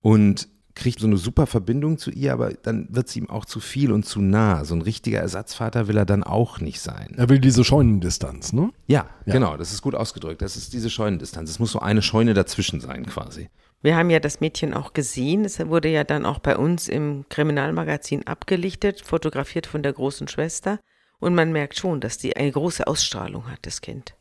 Und 0.00 0.46
kriegt 0.74 0.98
so 0.98 1.06
eine 1.06 1.16
super 1.16 1.46
Verbindung 1.46 1.98
zu 1.98 2.10
ihr, 2.10 2.32
aber 2.32 2.52
dann 2.54 2.88
wird 2.90 3.08
es 3.08 3.16
ihm 3.16 3.30
auch 3.30 3.44
zu 3.44 3.60
viel 3.60 3.92
und 3.92 4.04
zu 4.04 4.20
nah. 4.20 4.64
So 4.64 4.74
ein 4.74 4.82
richtiger 4.82 5.20
Ersatzvater 5.20 5.86
will 5.88 5.96
er 5.96 6.04
dann 6.04 6.24
auch 6.24 6.60
nicht 6.60 6.80
sein. 6.80 7.14
Er 7.16 7.28
will 7.28 7.38
diese 7.38 7.64
Scheunendistanz, 7.64 8.52
ne? 8.52 8.70
Ja, 8.86 9.06
ja, 9.26 9.32
genau, 9.32 9.56
das 9.56 9.72
ist 9.72 9.82
gut 9.82 9.94
ausgedrückt. 9.94 10.42
Das 10.42 10.56
ist 10.56 10.72
diese 10.72 10.90
Scheunendistanz. 10.90 11.50
Es 11.50 11.58
muss 11.58 11.72
so 11.72 11.78
eine 11.78 12.02
Scheune 12.02 12.34
dazwischen 12.34 12.80
sein, 12.80 13.06
quasi. 13.06 13.48
Wir 13.82 13.96
haben 13.96 14.10
ja 14.10 14.18
das 14.18 14.40
Mädchen 14.40 14.74
auch 14.74 14.94
gesehen. 14.94 15.44
Es 15.44 15.58
wurde 15.60 15.88
ja 15.88 16.04
dann 16.04 16.24
auch 16.26 16.38
bei 16.38 16.56
uns 16.56 16.88
im 16.88 17.26
Kriminalmagazin 17.28 18.26
abgelichtet, 18.26 19.02
fotografiert 19.02 19.66
von 19.66 19.82
der 19.82 19.92
großen 19.92 20.26
Schwester. 20.26 20.80
Und 21.20 21.34
man 21.34 21.52
merkt 21.52 21.78
schon, 21.78 22.00
dass 22.00 22.18
die 22.18 22.36
eine 22.36 22.50
große 22.50 22.86
Ausstrahlung 22.86 23.50
hat, 23.50 23.60
das 23.62 23.80
Kind. 23.80 24.14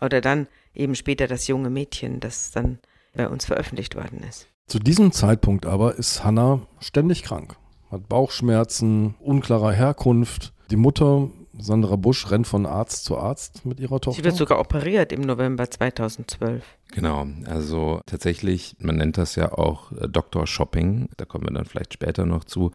Oder 0.00 0.20
dann 0.20 0.48
eben 0.74 0.94
später 0.94 1.26
das 1.26 1.46
junge 1.46 1.70
Mädchen, 1.70 2.20
das 2.20 2.50
dann 2.50 2.78
bei 3.14 3.28
uns 3.28 3.44
veröffentlicht 3.44 3.94
worden 3.94 4.22
ist. 4.28 4.46
Zu 4.70 4.78
diesem 4.78 5.10
Zeitpunkt 5.10 5.66
aber 5.66 5.96
ist 5.96 6.22
Hannah 6.22 6.60
ständig 6.78 7.24
krank, 7.24 7.56
hat 7.90 8.08
Bauchschmerzen, 8.08 9.16
unklarer 9.18 9.72
Herkunft. 9.72 10.52
Die 10.70 10.76
Mutter, 10.76 11.28
Sandra 11.58 11.96
Busch, 11.96 12.30
rennt 12.30 12.46
von 12.46 12.66
Arzt 12.66 13.04
zu 13.04 13.18
Arzt 13.18 13.66
mit 13.66 13.80
ihrer 13.80 13.98
Tochter. 13.98 14.18
Sie 14.18 14.24
wird 14.24 14.36
sogar 14.36 14.60
operiert 14.60 15.10
im 15.10 15.22
November 15.22 15.68
2012. 15.68 16.62
Genau, 16.92 17.26
also 17.46 18.00
tatsächlich, 18.06 18.76
man 18.78 18.94
nennt 18.94 19.18
das 19.18 19.34
ja 19.34 19.50
auch 19.50 19.90
äh, 19.90 20.08
Doktor 20.08 20.46
Shopping, 20.46 21.08
da 21.16 21.24
kommen 21.24 21.46
wir 21.46 21.52
dann 21.52 21.64
vielleicht 21.64 21.94
später 21.94 22.24
noch 22.24 22.44
zu. 22.44 22.70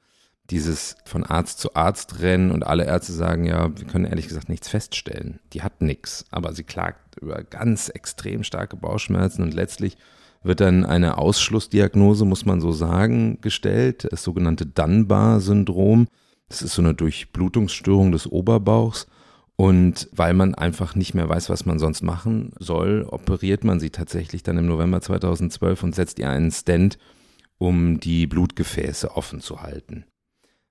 Dieses 0.50 0.98
von 1.06 1.24
Arzt 1.24 1.60
zu 1.60 1.76
Arzt 1.76 2.20
rennen 2.20 2.52
und 2.52 2.68
alle 2.68 2.84
Ärzte 2.84 3.14
sagen, 3.14 3.46
ja, 3.46 3.70
wir 3.74 3.88
können 3.88 4.04
ehrlich 4.04 4.28
gesagt 4.28 4.50
nichts 4.50 4.68
feststellen. 4.68 5.40
Die 5.54 5.64
hat 5.64 5.80
nichts, 5.80 6.26
aber 6.30 6.54
sie 6.54 6.66
klagt 6.66 7.18
über 7.22 7.42
ganz 7.42 7.88
extrem 7.88 8.44
starke 8.44 8.76
Bauchschmerzen 8.76 9.44
und 9.44 9.54
letztlich 9.54 9.96
wird 10.46 10.62
dann 10.62 10.86
eine 10.86 11.18
Ausschlussdiagnose, 11.18 12.24
muss 12.26 12.46
man 12.46 12.62
so 12.62 12.72
sagen, 12.72 13.40
gestellt, 13.42 14.08
das 14.12 14.24
sogenannte 14.24 14.66
Dunbar-Syndrom. 14.66 16.08
Das 16.48 16.62
ist 16.62 16.76
so 16.76 16.82
eine 16.82 16.94
Durchblutungsstörung 16.94 18.12
des 18.12 18.28
Oberbauchs. 18.28 19.08
Und 19.58 20.10
weil 20.12 20.34
man 20.34 20.54
einfach 20.54 20.96
nicht 20.96 21.14
mehr 21.14 21.30
weiß, 21.30 21.50
was 21.50 21.66
man 21.66 21.80
sonst 21.80 22.04
machen 22.04 22.52
soll, 22.60 23.08
operiert 23.10 23.64
man 23.64 23.80
sie 23.80 23.90
tatsächlich 23.90 24.44
dann 24.44 24.58
im 24.58 24.68
November 24.68 25.02
2012 25.02 25.82
und 25.84 25.96
setzt 25.96 26.20
ihr 26.20 26.30
einen 26.30 26.52
Stent, 26.52 27.00
um 27.58 28.00
die 28.00 28.28
Blutgefäße 28.28 29.16
offen 29.16 29.40
zu 29.40 29.62
halten. 29.62 30.06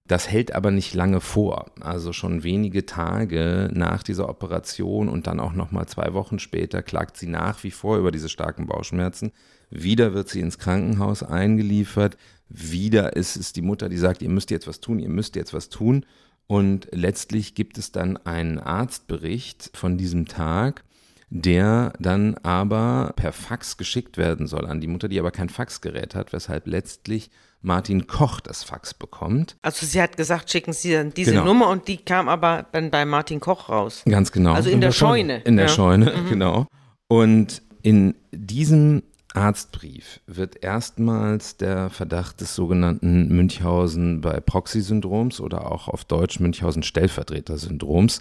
Das 0.07 0.29
hält 0.31 0.55
aber 0.55 0.71
nicht 0.71 0.93
lange 0.93 1.21
vor. 1.21 1.71
Also 1.81 2.13
schon 2.13 2.45
wenige 2.45 2.85
Tage 2.85 3.71
nach 3.73 4.03
dieser 4.03 4.29
Operation 4.29 5.09
und 5.09 5.27
dann 5.27 5.41
auch 5.41 5.55
noch 5.55 5.73
mal 5.73 5.87
zwei 5.87 6.13
Wochen 6.13 6.39
später 6.39 6.83
klagt 6.83 7.17
sie 7.17 7.27
nach 7.27 7.65
wie 7.65 7.71
vor 7.71 7.97
über 7.97 8.13
diese 8.13 8.29
starken 8.29 8.67
Bauchschmerzen. 8.67 9.33
Wieder 9.75 10.15
wird 10.15 10.29
sie 10.29 10.41
ins 10.41 10.59
Krankenhaus 10.59 11.23
eingeliefert. 11.23 12.17
Wieder 12.49 13.17
ist 13.17 13.37
es 13.37 13.53
die 13.53 13.63
Mutter, 13.63 13.89
die 13.89 13.99
sagt, 13.99 14.23
ihr 14.23 14.29
müsst 14.29 14.51
jetzt 14.51 14.69
was 14.69 14.81
tun, 14.81 15.01
ihr 15.01 15.09
müsst 15.09 15.35
jetzt 15.35 15.53
was 15.53 15.69
tun. 15.69 16.07
Und 16.47 16.89
letztlich 16.93 17.55
gibt 17.55 17.77
es 17.77 17.91
dann 17.91 18.17
einen 18.19 18.59
Arztbericht 18.61 19.71
von 19.75 19.99
diesem 19.99 20.27
Tag, 20.27 20.85
der 21.31 21.93
dann 21.99 22.37
aber 22.43 23.15
per 23.17 23.33
Fax 23.33 23.77
geschickt 23.77 24.17
werden 24.17 24.47
soll 24.47 24.67
an 24.67 24.81
die 24.81 24.87
Mutter, 24.87 25.09
die 25.09 25.19
aber 25.19 25.33
kein 25.33 25.49
Faxgerät 25.49 26.15
hat, 26.15 26.33
weshalb 26.33 26.69
letztlich 26.69 27.31
Martin 27.61 28.07
Koch 28.07 28.41
das 28.41 28.63
Fax 28.63 28.95
bekommt. 28.95 29.57
Also 29.63 29.87
sie 29.87 30.01
hat 30.01 30.17
gesagt, 30.17 30.51
schicken 30.51 30.73
Sie 30.73 30.93
dann 30.93 31.13
diese 31.15 31.33
Genau. 31.33 31.47
Nummer 31.47 31.71
und 31.71 31.89
die 31.89 31.97
kam 31.97 32.29
aber 32.29 32.67
dann 32.71 32.91
bei 32.91 33.05
Martin 33.05 33.41
Koch 33.41 33.71
raus. 33.71 34.03
Ganz 34.09 34.31
genau. 34.31 34.53
Also 34.53 34.71
in, 34.71 34.81
der, 34.81 34.93
Scheune. 34.93 35.39
In 35.41 35.57
der 35.57 35.67
ja. 35.67 35.73
Scheune, 35.73 36.13
genau. 36.29 36.67
Und 37.09 37.63
in 37.83 38.15
diesem 38.33 39.03
Arztbrief 39.35 40.21
wird 40.27 40.63
erstmals 40.63 41.57
der 41.57 41.91
Verdacht 41.91 42.41
des 42.41 42.55
sogenannten 42.55 43.29
Münchhausen 43.29 44.21
bei 44.21 44.41
Proxy-Syndroms 44.41 45.41
oder 45.41 45.71
auch 45.71 45.89
auf 45.89 46.05
Deutsch 46.05 46.39
Münchhausen-Stellvertreter-Syndroms 46.41 48.21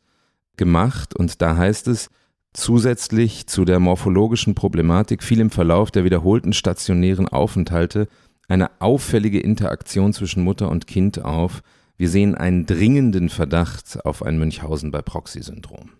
gemacht. 0.58 1.16
Und 1.16 1.42
da 1.42 1.56
heißt 1.56 1.88
es, 1.88 2.10
zusätzlich 2.54 3.48
zu 3.48 3.64
der 3.64 3.80
morphologischen 3.80 4.56
Problematik 4.56 5.24
fiel 5.24 5.40
im 5.40 5.52
Verlauf 5.52 5.92
der 5.92 6.04
wiederholten 6.04 6.52
stationären 6.52 7.28
Aufenthalte 7.28 8.08
eine 8.48 8.72
auffällige 8.82 9.40
Interaktion 9.40 10.14
zwischen 10.14 10.44
Mutter 10.44 10.70
und 10.70 10.88
Kind 10.88 11.24
auf. 11.24 11.62
Wir 11.96 12.10
sehen 12.10 12.34
einen 12.36 12.66
dringenden 12.66 13.30
Verdacht 13.30 14.04
auf 14.04 14.24
ein 14.24 14.40
Münchhausen 14.40 14.90
bei 14.90 15.02
Proxy-Syndrom. 15.02 15.92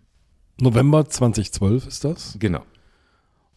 November 0.60 1.08
2012 1.08 1.86
ist 1.86 2.04
das. 2.04 2.36
Genau. 2.38 2.62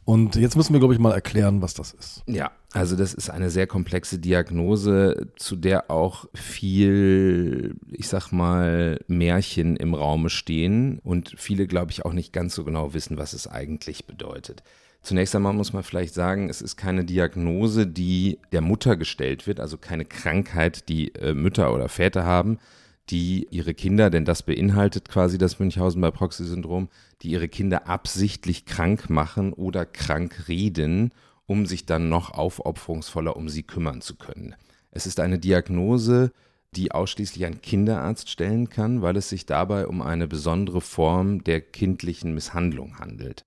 Und 0.07 0.37
jetzt 0.37 0.55
müssen 0.55 0.71
wir, 0.71 0.79
glaube 0.79 0.93
ich, 0.93 1.01
mal 1.01 1.11
erklären, 1.11 1.61
was 1.61 1.73
das 1.73 1.91
ist. 1.91 2.23
Ja, 2.27 2.51
also 2.71 2.95
das 2.95 3.13
ist 3.13 3.29
eine 3.29 3.49
sehr 3.49 3.67
komplexe 3.67 4.19
Diagnose, 4.19 5.27
zu 5.35 5.57
der 5.57 5.91
auch 5.91 6.29
viel, 6.33 7.75
ich 7.91 8.07
sag 8.07 8.31
mal, 8.31 9.01
Märchen 9.07 9.75
im 9.75 9.93
Raume 9.93 10.29
stehen 10.29 10.99
und 10.99 11.33
viele, 11.35 11.67
glaube 11.67 11.91
ich, 11.91 12.05
auch 12.05 12.13
nicht 12.13 12.31
ganz 12.31 12.55
so 12.55 12.63
genau 12.63 12.93
wissen, 12.93 13.17
was 13.17 13.33
es 13.33 13.47
eigentlich 13.47 14.05
bedeutet. 14.05 14.63
Zunächst 15.01 15.35
einmal 15.35 15.51
muss 15.51 15.73
man 15.73 15.83
vielleicht 15.83 16.13
sagen, 16.13 16.49
es 16.49 16.61
ist 16.61 16.77
keine 16.77 17.03
Diagnose, 17.03 17.85
die 17.85 18.39
der 18.53 18.61
Mutter 18.61 18.95
gestellt 18.95 19.45
wird, 19.45 19.59
also 19.59 19.77
keine 19.77 20.05
Krankheit, 20.05 20.87
die 20.87 21.13
äh, 21.15 21.33
Mütter 21.33 21.73
oder 21.73 21.89
Väter 21.89 22.23
haben, 22.23 22.59
die 23.09 23.47
ihre 23.51 23.73
Kinder, 23.73 24.09
denn 24.09 24.25
das 24.25 24.43
beinhaltet 24.43 25.09
quasi 25.09 25.37
das 25.37 25.59
Münchhausen 25.59 26.01
bei 26.01 26.11
Proxy-Syndrom, 26.11 26.89
die 27.21 27.29
ihre 27.29 27.47
Kinder 27.47 27.87
absichtlich 27.87 28.65
krank 28.65 29.09
machen 29.09 29.53
oder 29.53 29.85
krank 29.85 30.47
reden, 30.47 31.13
um 31.45 31.65
sich 31.65 31.85
dann 31.85 32.09
noch 32.09 32.31
aufopferungsvoller 32.31 33.35
um 33.35 33.49
sie 33.49 33.63
kümmern 33.63 34.01
zu 34.01 34.15
können. 34.15 34.55
Es 34.91 35.05
ist 35.05 35.19
eine 35.19 35.39
Diagnose, 35.39 36.31
die 36.75 36.91
ausschließlich 36.91 37.45
ein 37.45 37.61
Kinderarzt 37.61 38.29
stellen 38.29 38.69
kann, 38.69 39.01
weil 39.01 39.15
es 39.15 39.29
sich 39.29 39.45
dabei 39.45 39.87
um 39.87 40.01
eine 40.01 40.27
besondere 40.27 40.81
Form 40.81 41.43
der 41.43 41.61
kindlichen 41.61 42.33
Misshandlung 42.33 42.99
handelt. 42.99 43.45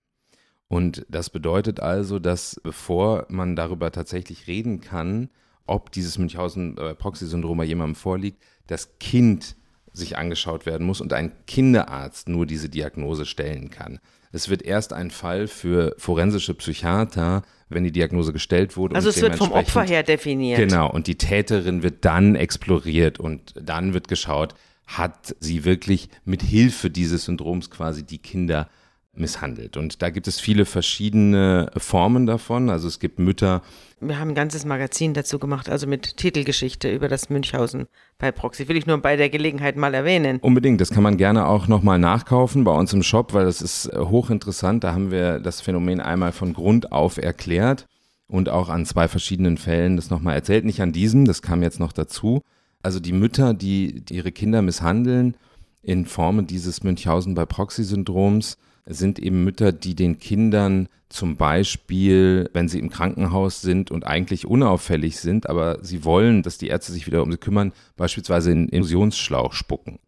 Und 0.69 1.05
das 1.09 1.31
bedeutet 1.31 1.81
also, 1.81 2.19
dass 2.19 2.61
bevor 2.63 3.27
man 3.29 3.57
darüber 3.57 3.91
tatsächlich 3.91 4.47
reden 4.47 4.81
kann, 4.81 5.29
ob 5.67 5.93
dieses 5.93 6.19
Münchhausen-Proxy-Syndrom 6.19 7.59
bei 7.59 7.65
jemandem 7.65 7.95
vorliegt, 7.95 8.43
das 8.71 8.99
Kind 8.99 9.57
sich 9.93 10.17
angeschaut 10.17 10.67
werden 10.67 10.87
muss 10.87 11.01
und 11.01 11.13
ein 11.13 11.33
Kinderarzt 11.47 12.29
nur 12.29 12.47
diese 12.47 12.69
Diagnose 12.69 13.27
stellen 13.27 13.71
kann. 13.71 13.99
Es 14.33 14.49
wird 14.49 14.63
erst 14.63 14.93
ein 14.93 15.11
Fall 15.11 15.49
für 15.49 15.95
forensische 15.99 16.55
Psychiater, 16.55 17.43
wenn 17.69 17.83
die 17.83 17.91
Diagnose 17.91 18.33
gestellt 18.33 18.77
wurde. 18.77 18.95
Also 18.95 19.09
und 19.09 19.17
es 19.17 19.23
wird 19.23 19.35
vom 19.35 19.51
Opfer 19.51 19.83
her 19.83 20.05
definiert. 20.05 20.59
Genau, 20.59 20.89
und 20.89 21.09
die 21.09 21.17
Täterin 21.17 21.83
wird 21.83 22.05
dann 22.05 22.37
exploriert 22.37 23.19
und 23.19 23.55
dann 23.61 23.93
wird 23.93 24.07
geschaut, 24.07 24.55
hat 24.87 25.35
sie 25.41 25.65
wirklich 25.65 26.09
mit 26.25 26.43
Hilfe 26.43 26.91
dieses 26.91 27.25
Syndroms 27.25 27.71
quasi 27.71 28.05
die 28.05 28.19
Kinder 28.19 28.69
misshandelt. 29.13 29.77
Und 29.77 30.03
da 30.03 30.11
gibt 30.11 30.29
es 30.29 30.39
viele 30.39 30.65
verschiedene 30.65 31.71
Formen 31.77 32.27
davon. 32.27 32.71
Also 32.71 32.89
es 32.89 33.01
gibt 33.01 33.19
Mütter, 33.19 33.63
Wir 34.01 34.19
haben 34.19 34.31
ein 34.31 34.35
ganzes 34.35 34.65
Magazin 34.65 35.15
dazu 35.15 35.39
gemacht, 35.39 35.69
also 35.69 35.87
mit 35.87 36.17
Titelgeschichte 36.17 36.91
über 36.91 37.09
das 37.09 37.29
Münchhausen 37.29 37.87
bei 38.19 38.31
Proxy. 38.33 38.69
Will 38.69 38.77
ich 38.77 38.87
nur 38.87 38.99
bei 38.99 39.17
der 39.17 39.29
Gelegenheit 39.29 39.77
mal 39.77 39.95
erwähnen. 39.95 40.39
Unbedingt, 40.41 40.81
das 40.81 40.91
kann 40.91 41.03
man 41.03 41.17
gerne 41.17 41.47
auch 41.47 41.67
nochmal 41.67 41.99
nachkaufen 41.99 42.65
bei 42.65 42.73
uns 42.73 42.93
im 42.93 43.03
Shop, 43.03 43.35
weil 43.35 43.45
das 43.45 43.61
ist 43.61 43.87
äh, 43.87 43.99
hochinteressant. 43.99 44.85
Da 44.85 44.93
haben 44.93 45.11
wir 45.11 45.41
das 45.41 45.61
Phänomen 45.61 46.01
einmal 46.01 46.33
von 46.33 46.55
Grund 46.55 46.93
auf 46.93 47.19
erklärt 47.19 47.87
und 48.29 48.49
auch 48.49 48.69
an 48.69 48.87
zwei 48.87 49.09
verschiedenen 49.09 49.59
Fällen 49.59 49.97
das 49.97 50.11
nochmal 50.11 50.37
erzählt. 50.37 50.65
Nicht 50.65 50.81
an 50.81 50.93
diesem, 50.93 51.25
das 51.25 51.43
kam 51.43 51.63
jetzt 51.63 51.81
noch 51.81 51.93
dazu. 51.93 52.43
Also 52.83 53.01
die 53.01 53.13
Mütter, 53.13 53.55
die, 53.55 54.01
die 54.03 54.15
ihre 54.15 54.33
Kinder 54.33 54.63
misshandeln 54.63 55.37
in 55.83 56.07
Form 56.07 56.47
dieses 56.47 56.83
Münchhausen 56.83 57.35
bei 57.35 57.45
Proxy-Syndroms, 57.45 58.57
sind 58.87 59.19
eben 59.19 59.45
Mütter, 59.45 59.73
die 59.73 59.95
den 59.95 60.19
Kindern 60.19 60.89
zum 61.09 61.37
Beispiel, 61.37 62.49
wenn 62.53 62.69
sie 62.69 62.79
im 62.79 62.89
Krankenhaus 62.89 63.61
sind 63.61 63.91
und 63.91 64.07
eigentlich 64.07 64.47
unauffällig 64.47 65.19
sind, 65.19 65.49
aber 65.49 65.79
sie 65.83 66.05
wollen, 66.05 66.43
dass 66.43 66.59
die 66.59 66.69
Ärzte 66.69 66.93
sich 66.93 67.07
wieder 67.07 67.23
um 67.23 67.33
sie 67.33 67.39
kümmern, 67.39 67.73
beispielsweise 67.97 68.53
in 68.53 68.69
Infusionsschlauch 68.69 69.53
spucken. 69.53 69.99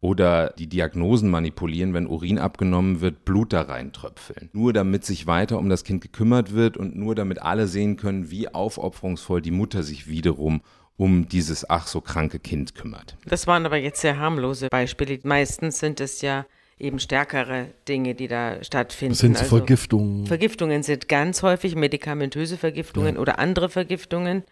Oder 0.00 0.54
die 0.58 0.68
Diagnosen 0.68 1.28
manipulieren, 1.28 1.92
wenn 1.92 2.06
Urin 2.06 2.38
abgenommen 2.38 3.00
wird, 3.00 3.24
Blut 3.24 3.52
da 3.52 3.62
reintröpfeln. 3.62 4.48
Nur 4.52 4.72
damit 4.72 5.04
sich 5.04 5.26
weiter 5.26 5.58
um 5.58 5.68
das 5.68 5.82
Kind 5.82 6.02
gekümmert 6.02 6.52
wird 6.54 6.76
und 6.76 6.96
nur 6.96 7.16
damit 7.16 7.42
alle 7.42 7.66
sehen 7.66 7.96
können, 7.96 8.30
wie 8.30 8.48
aufopferungsvoll 8.48 9.42
die 9.42 9.50
Mutter 9.50 9.82
sich 9.82 10.08
wiederum 10.08 10.60
um 10.96 11.28
dieses 11.28 11.68
ach 11.68 11.86
so 11.86 12.00
kranke 12.00 12.38
Kind 12.40 12.74
kümmert. 12.74 13.16
Das 13.26 13.46
waren 13.46 13.64
aber 13.66 13.76
jetzt 13.76 14.00
sehr 14.00 14.18
harmlose 14.18 14.68
Beispiele. 14.68 15.18
Meistens 15.22 15.78
sind 15.78 16.00
es 16.00 16.20
ja 16.22 16.44
eben 16.78 16.98
stärkere 16.98 17.68
Dinge, 17.88 18.14
die 18.14 18.28
da 18.28 18.62
stattfinden. 18.62 19.16
Hin 19.16 19.34
zu 19.34 19.42
Also 19.42 19.56
Vergiftungen. 19.56 20.26
Vergiftungen 20.26 20.82
sind 20.82 21.08
ganz 21.08 21.42
häufig 21.42 21.74
medikamentöse 21.74 22.56
Vergiftungen 22.56 23.16
oder 23.18 23.38
andere 23.38 23.68
Vergiftungen, 23.68 24.44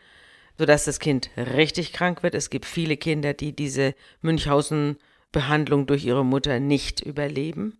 sodass 0.58 0.84
das 0.84 0.98
Kind 0.98 1.30
richtig 1.36 1.92
krank 1.92 2.22
wird. 2.22 2.34
Es 2.34 2.50
gibt 2.50 2.66
viele 2.66 2.96
Kinder, 2.96 3.34
die 3.34 3.54
diese 3.54 3.94
Münchhausen-Behandlung 4.22 5.86
durch 5.86 6.04
ihre 6.04 6.24
Mutter 6.24 6.60
nicht 6.60 7.00
überleben. 7.00 7.78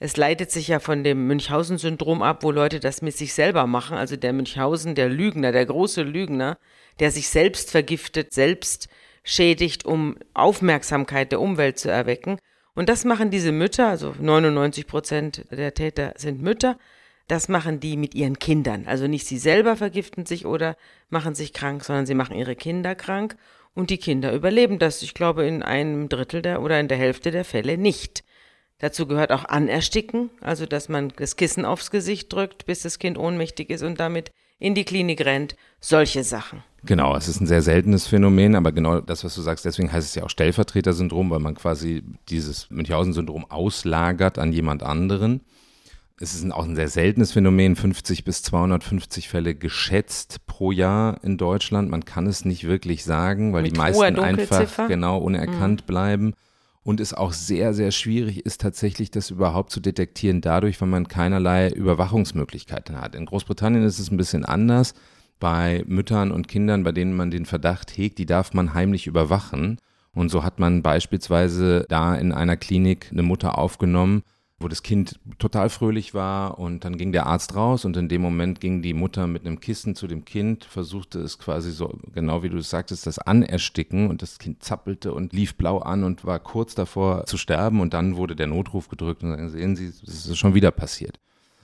Es 0.00 0.16
leitet 0.16 0.52
sich 0.52 0.68
ja 0.68 0.78
von 0.78 1.02
dem 1.02 1.26
Münchhausen-Syndrom 1.26 2.22
ab, 2.22 2.44
wo 2.44 2.52
Leute 2.52 2.78
das 2.78 3.02
mit 3.02 3.16
sich 3.16 3.34
selber 3.34 3.66
machen. 3.66 3.96
Also 3.96 4.16
der 4.16 4.32
Münchhausen, 4.32 4.94
der 4.94 5.08
Lügner, 5.08 5.50
der 5.50 5.66
große 5.66 6.02
Lügner, 6.02 6.56
der 7.00 7.10
sich 7.10 7.28
selbst 7.28 7.70
vergiftet, 7.70 8.32
selbst 8.32 8.88
schädigt, 9.24 9.84
um 9.84 10.16
Aufmerksamkeit 10.34 11.32
der 11.32 11.40
Umwelt 11.40 11.78
zu 11.78 11.90
erwecken. 11.90 12.38
Und 12.78 12.88
das 12.88 13.04
machen 13.04 13.32
diese 13.32 13.50
Mütter, 13.50 13.88
also 13.88 14.14
99 14.20 14.86
Prozent 14.86 15.44
der 15.50 15.74
Täter 15.74 16.14
sind 16.16 16.40
Mütter, 16.40 16.78
das 17.26 17.48
machen 17.48 17.80
die 17.80 17.96
mit 17.96 18.14
ihren 18.14 18.38
Kindern. 18.38 18.84
Also 18.86 19.08
nicht 19.08 19.26
sie 19.26 19.38
selber 19.38 19.74
vergiften 19.74 20.26
sich 20.26 20.46
oder 20.46 20.76
machen 21.10 21.34
sich 21.34 21.52
krank, 21.52 21.82
sondern 21.82 22.06
sie 22.06 22.14
machen 22.14 22.36
ihre 22.36 22.54
Kinder 22.54 22.94
krank 22.94 23.36
und 23.74 23.90
die 23.90 23.98
Kinder 23.98 24.32
überleben 24.32 24.78
das, 24.78 25.02
ich 25.02 25.12
glaube, 25.12 25.44
in 25.44 25.64
einem 25.64 26.08
Drittel 26.08 26.40
der 26.40 26.62
oder 26.62 26.78
in 26.78 26.86
der 26.86 26.98
Hälfte 26.98 27.32
der 27.32 27.44
Fälle 27.44 27.78
nicht. 27.78 28.22
Dazu 28.78 29.08
gehört 29.08 29.32
auch 29.32 29.44
Anersticken, 29.46 30.30
also 30.40 30.64
dass 30.64 30.88
man 30.88 31.12
das 31.16 31.34
Kissen 31.34 31.64
aufs 31.64 31.90
Gesicht 31.90 32.32
drückt, 32.32 32.64
bis 32.66 32.82
das 32.82 33.00
Kind 33.00 33.18
ohnmächtig 33.18 33.70
ist 33.70 33.82
und 33.82 33.98
damit 33.98 34.30
in 34.60 34.76
die 34.76 34.84
Klinik 34.84 35.24
rennt. 35.24 35.56
Solche 35.80 36.22
Sachen. 36.22 36.62
Genau, 36.84 37.16
es 37.16 37.28
ist 37.28 37.40
ein 37.40 37.46
sehr 37.46 37.62
seltenes 37.62 38.06
Phänomen, 38.06 38.54
aber 38.54 38.70
genau 38.72 39.00
das, 39.00 39.24
was 39.24 39.34
du 39.34 39.42
sagst, 39.42 39.64
deswegen 39.64 39.92
heißt 39.92 40.06
es 40.06 40.14
ja 40.14 40.22
auch 40.22 40.30
Stellvertreter-Syndrom, 40.30 41.30
weil 41.30 41.40
man 41.40 41.54
quasi 41.54 42.04
dieses 42.28 42.70
Münchhausen-Syndrom 42.70 43.50
auslagert 43.50 44.38
an 44.38 44.52
jemand 44.52 44.82
anderen. 44.82 45.40
Es 46.20 46.34
ist 46.34 46.50
auch 46.52 46.64
ein 46.64 46.74
sehr 46.74 46.88
seltenes 46.88 47.32
Phänomen, 47.32 47.76
50 47.76 48.24
bis 48.24 48.42
250 48.42 49.28
Fälle 49.28 49.54
geschätzt 49.54 50.46
pro 50.46 50.72
Jahr 50.72 51.22
in 51.22 51.36
Deutschland. 51.36 51.90
Man 51.90 52.04
kann 52.04 52.26
es 52.26 52.44
nicht 52.44 52.64
wirklich 52.64 53.04
sagen, 53.04 53.52
weil 53.52 53.62
Mit 53.62 53.72
die 53.72 53.78
meisten 53.78 54.18
einfach? 54.18 54.78
Mhm. 54.78 54.88
genau 54.88 55.18
unerkannt 55.18 55.86
bleiben. 55.86 56.34
Und 56.82 57.00
es 57.00 57.12
auch 57.12 57.32
sehr, 57.32 57.74
sehr 57.74 57.90
schwierig 57.90 58.46
ist, 58.46 58.62
tatsächlich 58.62 59.10
das 59.10 59.30
überhaupt 59.30 59.70
zu 59.70 59.78
detektieren, 59.78 60.40
dadurch, 60.40 60.80
weil 60.80 60.88
man 60.88 61.06
keinerlei 61.06 61.68
Überwachungsmöglichkeiten 61.68 63.00
hat. 63.00 63.14
In 63.14 63.26
Großbritannien 63.26 63.84
ist 63.84 63.98
es 63.98 64.10
ein 64.10 64.16
bisschen 64.16 64.44
anders. 64.44 64.94
Bei 65.38 65.84
Müttern 65.86 66.32
und 66.32 66.48
Kindern, 66.48 66.82
bei 66.84 66.92
denen 66.92 67.16
man 67.16 67.30
den 67.30 67.46
Verdacht 67.46 67.96
hegt, 67.96 68.18
die 68.18 68.26
darf 68.26 68.54
man 68.54 68.74
heimlich 68.74 69.06
überwachen. 69.06 69.78
Und 70.14 70.30
so 70.30 70.42
hat 70.42 70.58
man 70.58 70.82
beispielsweise 70.82 71.86
da 71.88 72.14
in 72.16 72.32
einer 72.32 72.56
Klinik 72.56 73.08
eine 73.12 73.22
Mutter 73.22 73.56
aufgenommen, 73.56 74.22
wo 74.60 74.66
das 74.66 74.82
Kind 74.82 75.20
total 75.38 75.70
fröhlich 75.70 76.14
war 76.14 76.58
und 76.58 76.84
dann 76.84 76.98
ging 76.98 77.12
der 77.12 77.26
Arzt 77.26 77.54
raus 77.54 77.84
und 77.84 77.96
in 77.96 78.08
dem 78.08 78.20
Moment 78.20 78.60
ging 78.60 78.82
die 78.82 78.94
Mutter 78.94 79.28
mit 79.28 79.46
einem 79.46 79.60
Kissen 79.60 79.94
zu 79.94 80.08
dem 80.08 80.24
Kind, 80.24 80.64
versuchte 80.64 81.20
es 81.20 81.38
quasi 81.38 81.70
so, 81.70 81.96
genau 82.12 82.42
wie 82.42 82.48
du 82.48 82.58
es 82.58 82.70
sagtest, 82.70 83.06
das 83.06 83.20
anersticken 83.20 84.10
und 84.10 84.20
das 84.22 84.38
Kind 84.38 84.64
zappelte 84.64 85.14
und 85.14 85.32
lief 85.32 85.54
blau 85.54 85.78
an 85.78 86.02
und 86.02 86.24
war 86.24 86.40
kurz 86.40 86.74
davor 86.74 87.24
zu 87.26 87.36
sterben 87.36 87.80
und 87.80 87.94
dann 87.94 88.16
wurde 88.16 88.34
der 88.34 88.48
Notruf 88.48 88.88
gedrückt 88.88 89.22
und 89.22 89.30
dann 89.30 89.48
sehen 89.50 89.76
Sie, 89.76 89.86
es 89.86 90.02
ist 90.02 90.36
schon 90.36 90.54
wieder 90.54 90.72
passiert. 90.72 91.20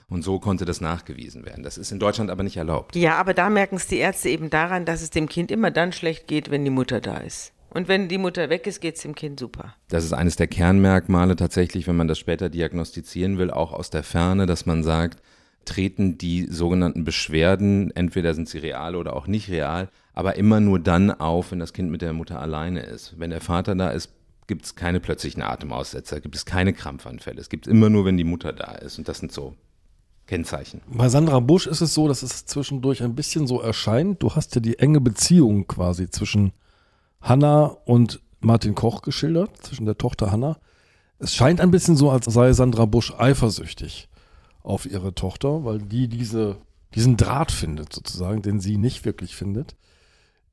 Und 0.08 0.22
so 0.22 0.38
konnte 0.38 0.64
das 0.64 0.80
nachgewiesen 0.80 1.44
werden. 1.44 1.64
Das 1.64 1.78
ist 1.78 1.92
in 1.92 1.98
Deutschland 1.98 2.30
aber 2.30 2.42
nicht 2.42 2.56
erlaubt. 2.56 2.94
Ja, 2.94 3.16
aber 3.16 3.34
da 3.34 3.50
merken 3.50 3.76
es 3.76 3.86
die 3.86 3.98
Ärzte 3.98 4.28
eben 4.28 4.50
daran, 4.50 4.84
dass 4.84 5.02
es 5.02 5.10
dem 5.10 5.28
Kind 5.28 5.50
immer 5.50 5.70
dann 5.70 5.92
schlecht 5.92 6.26
geht, 6.26 6.50
wenn 6.50 6.64
die 6.64 6.70
Mutter 6.70 7.00
da 7.00 7.18
ist. 7.18 7.52
Und 7.70 7.88
wenn 7.88 8.08
die 8.08 8.18
Mutter 8.18 8.50
weg 8.50 8.66
ist, 8.68 8.80
geht 8.80 8.96
es 8.96 9.02
dem 9.02 9.16
Kind 9.16 9.40
super. 9.40 9.74
Das 9.88 10.04
ist 10.04 10.12
eines 10.12 10.36
der 10.36 10.46
Kernmerkmale 10.46 11.34
tatsächlich, 11.34 11.88
wenn 11.88 11.96
man 11.96 12.06
das 12.06 12.18
später 12.18 12.48
diagnostizieren 12.48 13.36
will, 13.36 13.50
auch 13.50 13.72
aus 13.72 13.90
der 13.90 14.04
Ferne, 14.04 14.46
dass 14.46 14.64
man 14.64 14.84
sagt, 14.84 15.20
treten 15.64 16.16
die 16.16 16.46
sogenannten 16.46 17.04
Beschwerden, 17.04 17.90
entweder 17.96 18.34
sind 18.34 18.48
sie 18.48 18.58
real 18.58 18.94
oder 18.94 19.16
auch 19.16 19.26
nicht 19.26 19.50
real, 19.50 19.88
aber 20.12 20.36
immer 20.36 20.60
nur 20.60 20.78
dann 20.78 21.10
auf, 21.10 21.50
wenn 21.50 21.58
das 21.58 21.72
Kind 21.72 21.90
mit 21.90 22.02
der 22.02 22.12
Mutter 22.12 22.40
alleine 22.40 22.80
ist. 22.80 23.18
Wenn 23.18 23.30
der 23.30 23.40
Vater 23.40 23.74
da 23.74 23.90
ist, 23.90 24.12
gibt 24.46 24.66
es 24.66 24.76
keine 24.76 25.00
plötzlichen 25.00 25.42
Atemaussetzer, 25.42 26.20
gibt 26.20 26.36
es 26.36 26.44
keine 26.44 26.74
Krampfanfälle. 26.74 27.40
Es 27.40 27.48
gibt 27.48 27.66
immer 27.66 27.88
nur, 27.88 28.04
wenn 28.04 28.16
die 28.16 28.24
Mutter 28.24 28.52
da 28.52 28.72
ist. 28.72 28.98
Und 28.98 29.08
das 29.08 29.18
sind 29.18 29.32
so 29.32 29.56
Kennzeichen. 30.26 30.80
Bei 30.86 31.08
Sandra 31.08 31.40
Busch 31.40 31.66
ist 31.66 31.80
es 31.80 31.94
so, 31.94 32.08
dass 32.08 32.22
es 32.22 32.46
zwischendurch 32.46 33.02
ein 33.02 33.14
bisschen 33.14 33.46
so 33.46 33.60
erscheint. 33.60 34.22
Du 34.22 34.34
hast 34.34 34.54
ja 34.54 34.60
die 34.60 34.78
enge 34.78 35.00
Beziehung 35.00 35.66
quasi 35.66 36.08
zwischen 36.08 36.52
Hanna 37.20 37.76
und 37.84 38.20
Martin 38.40 38.74
Koch 38.74 39.02
geschildert, 39.02 39.56
zwischen 39.62 39.86
der 39.86 39.98
Tochter 39.98 40.30
Hanna. 40.30 40.58
Es 41.18 41.34
scheint 41.34 41.60
ein 41.60 41.70
bisschen 41.70 41.96
so, 41.96 42.10
als 42.10 42.26
sei 42.26 42.52
Sandra 42.52 42.84
Busch 42.84 43.12
eifersüchtig 43.16 44.08
auf 44.62 44.86
ihre 44.86 45.14
Tochter, 45.14 45.64
weil 45.64 45.78
die 45.78 46.08
diese, 46.08 46.56
diesen 46.94 47.16
Draht 47.16 47.52
findet, 47.52 47.92
sozusagen, 47.92 48.42
den 48.42 48.60
sie 48.60 48.76
nicht 48.76 49.04
wirklich 49.04 49.34
findet. 49.34 49.76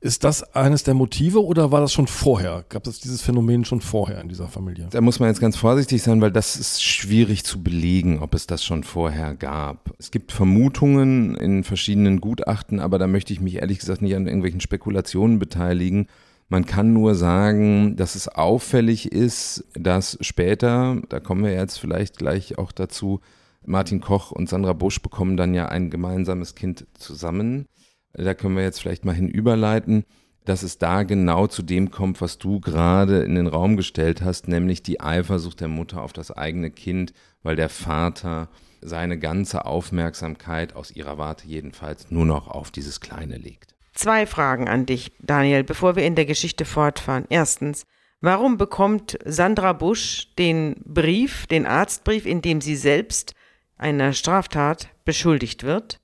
Ist 0.04 0.24
das 0.24 0.56
eines 0.56 0.82
der 0.82 0.96
Motive 0.96 1.46
oder 1.46 1.72
war 1.72 1.80
das 1.80 1.94
schon 1.94 2.08
vorher? 2.08 2.66
Gab 2.70 2.88
es 2.88 3.00
dieses 3.00 3.22
Phänomen 3.22 3.66
schon 3.66 3.82
vorher 3.82 4.20
in 4.20 4.30
dieser 4.30 4.48
Familie? 4.48 4.88
Da 4.90 5.00
muss 5.00 5.20
man 5.20 5.30
jetzt 5.30 5.40
ganz 5.40 5.56
vorsichtig 5.56 6.02
sein, 6.02 6.22
weil 6.22 6.32
das 6.32 6.56
ist 6.56 6.84
schwierig 6.84 7.44
zu 7.44 7.62
belegen, 7.62 8.18
ob 8.18 8.34
es 8.34 8.48
das 8.48 8.64
schon 8.64 8.84
vorher 8.84 9.36
gab. 9.36 9.92
Es 10.00 10.10
gibt 10.10 10.32
Vermutungen 10.32 11.36
in 11.36 11.64
verschiedenen 11.64 12.20
Gutachten, 12.20 12.80
aber 12.80 12.98
da 12.98 13.06
möchte 13.06 13.32
ich 13.32 13.42
mich 13.42 13.58
ehrlich 13.58 13.78
gesagt 13.78 14.02
nicht 14.02 14.16
an 14.16 14.26
irgendwelchen 14.26 14.60
Spekulationen 14.60 15.38
beteiligen. 15.38 16.08
Man 16.50 16.66
kann 16.66 16.94
nur 16.94 17.14
sagen, 17.14 17.96
dass 17.96 18.16
es 18.16 18.28
auffällig 18.28 19.12
ist, 19.12 19.66
dass 19.76 20.18
später, 20.22 21.00
da 21.10 21.20
kommen 21.20 21.44
wir 21.44 21.54
jetzt 21.54 21.78
vielleicht 21.78 22.18
gleich 22.18 22.58
auch 22.58 22.72
dazu, 22.72 23.22
Martin 23.64 24.02
Koch 24.02 24.32
und 24.32 24.50
Sandra 24.50 24.74
Busch 24.74 25.00
bekommen 25.00 25.38
dann 25.38 25.54
ja 25.54 25.68
ein 25.68 25.92
gemeinsames 25.92 26.56
Kind 26.56 26.88
zusammen. 26.96 27.68
Da 28.14 28.34
können 28.34 28.56
wir 28.56 28.64
jetzt 28.64 28.82
vielleicht 28.82 29.06
mal 29.06 29.16
hinüberleiten, 29.16 30.06
dass 30.46 30.64
es 30.64 30.78
da 30.78 31.04
genau 31.04 31.48
zu 31.48 31.62
dem 31.62 31.92
kommt, 31.92 32.20
was 32.20 32.38
du 32.38 32.60
gerade 32.60 33.24
in 33.24 33.36
den 33.36 33.48
Raum 33.48 33.78
gestellt 33.78 34.22
hast, 34.22 34.48
nämlich 34.48 34.82
die 34.82 35.00
Eifersucht 35.00 35.62
der 35.62 35.68
Mutter 35.68 36.02
auf 36.02 36.14
das 36.14 36.32
eigene 36.32 36.72
Kind, 36.72 37.14
weil 37.44 37.56
der 37.56 37.70
Vater 37.70 38.50
seine 38.82 39.20
ganze 39.20 39.66
Aufmerksamkeit 39.66 40.76
aus 40.76 40.92
ihrer 40.92 41.18
Warte 41.18 41.48
jedenfalls 41.48 42.10
nur 42.10 42.26
noch 42.26 42.48
auf 42.48 42.72
dieses 42.72 43.00
Kleine 43.00 43.38
legt. 43.38 43.76
Zwei 43.94 44.26
Fragen 44.26 44.68
an 44.68 44.86
dich, 44.86 45.12
Daniel, 45.20 45.64
bevor 45.64 45.96
wir 45.96 46.06
in 46.06 46.16
der 46.16 46.26
Geschichte 46.26 46.66
fortfahren. 46.66 47.26
Erstens, 47.30 47.86
warum 48.22 48.58
bekommt 48.58 49.20
Sandra 49.26 49.74
Busch 49.74 50.34
den 50.40 50.76
Brief, 50.86 51.46
den 51.48 51.68
Arztbrief, 51.68 52.26
in 52.26 52.42
dem 52.42 52.62
sie 52.62 52.76
selbst 52.76 53.36
einer 53.78 54.14
Straftat 54.14 54.90
beschuldigt 55.06 55.64
wird? 55.64 56.00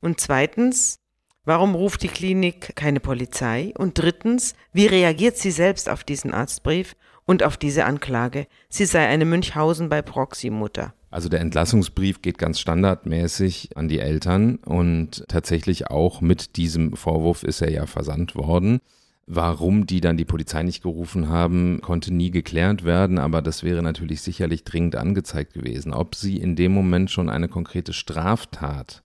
Und 0.00 0.20
zweitens, 0.20 1.00
warum 1.48 1.74
ruft 1.74 2.02
die 2.02 2.08
Klinik 2.08 2.76
keine 2.76 3.00
Polizei? 3.00 3.72
Und 3.76 3.98
drittens, 3.98 4.54
wie 4.74 4.86
reagiert 4.86 5.38
sie 5.38 5.50
selbst 5.50 5.88
auf 5.88 6.04
diesen 6.04 6.34
Arztbrief 6.34 6.94
und 7.24 7.42
auf 7.42 7.56
diese 7.56 7.86
Anklage? 7.86 8.46
Sie 8.68 8.84
sei 8.84 9.08
eine 9.08 9.24
Münchhausen 9.24 9.88
bei 9.88 10.02
Proxy-Mutter. 10.02 10.92
Also 11.10 11.30
der 11.30 11.40
Entlassungsbrief 11.40 12.20
geht 12.20 12.36
ganz 12.36 12.60
standardmäßig 12.60 13.78
an 13.78 13.88
die 13.88 13.98
Eltern 13.98 14.56
und 14.56 15.24
tatsächlich 15.28 15.86
auch 15.86 16.20
mit 16.20 16.56
diesem 16.56 16.94
Vorwurf 16.94 17.42
ist 17.44 17.62
er 17.62 17.70
ja 17.70 17.86
versandt 17.86 18.36
worden. 18.36 18.80
Warum 19.26 19.86
die 19.86 20.02
dann 20.02 20.18
die 20.18 20.26
Polizei 20.26 20.62
nicht 20.62 20.82
gerufen 20.82 21.30
haben, 21.30 21.80
konnte 21.80 22.12
nie 22.12 22.30
geklärt 22.30 22.84
werden, 22.84 23.18
aber 23.18 23.40
das 23.40 23.62
wäre 23.62 23.82
natürlich 23.82 24.20
sicherlich 24.20 24.64
dringend 24.64 24.96
angezeigt 24.96 25.54
gewesen. 25.54 25.94
Ob 25.94 26.14
sie 26.14 26.36
in 26.36 26.56
dem 26.56 26.72
Moment 26.72 27.10
schon 27.10 27.30
eine 27.30 27.48
konkrete 27.48 27.94
Straftat 27.94 29.02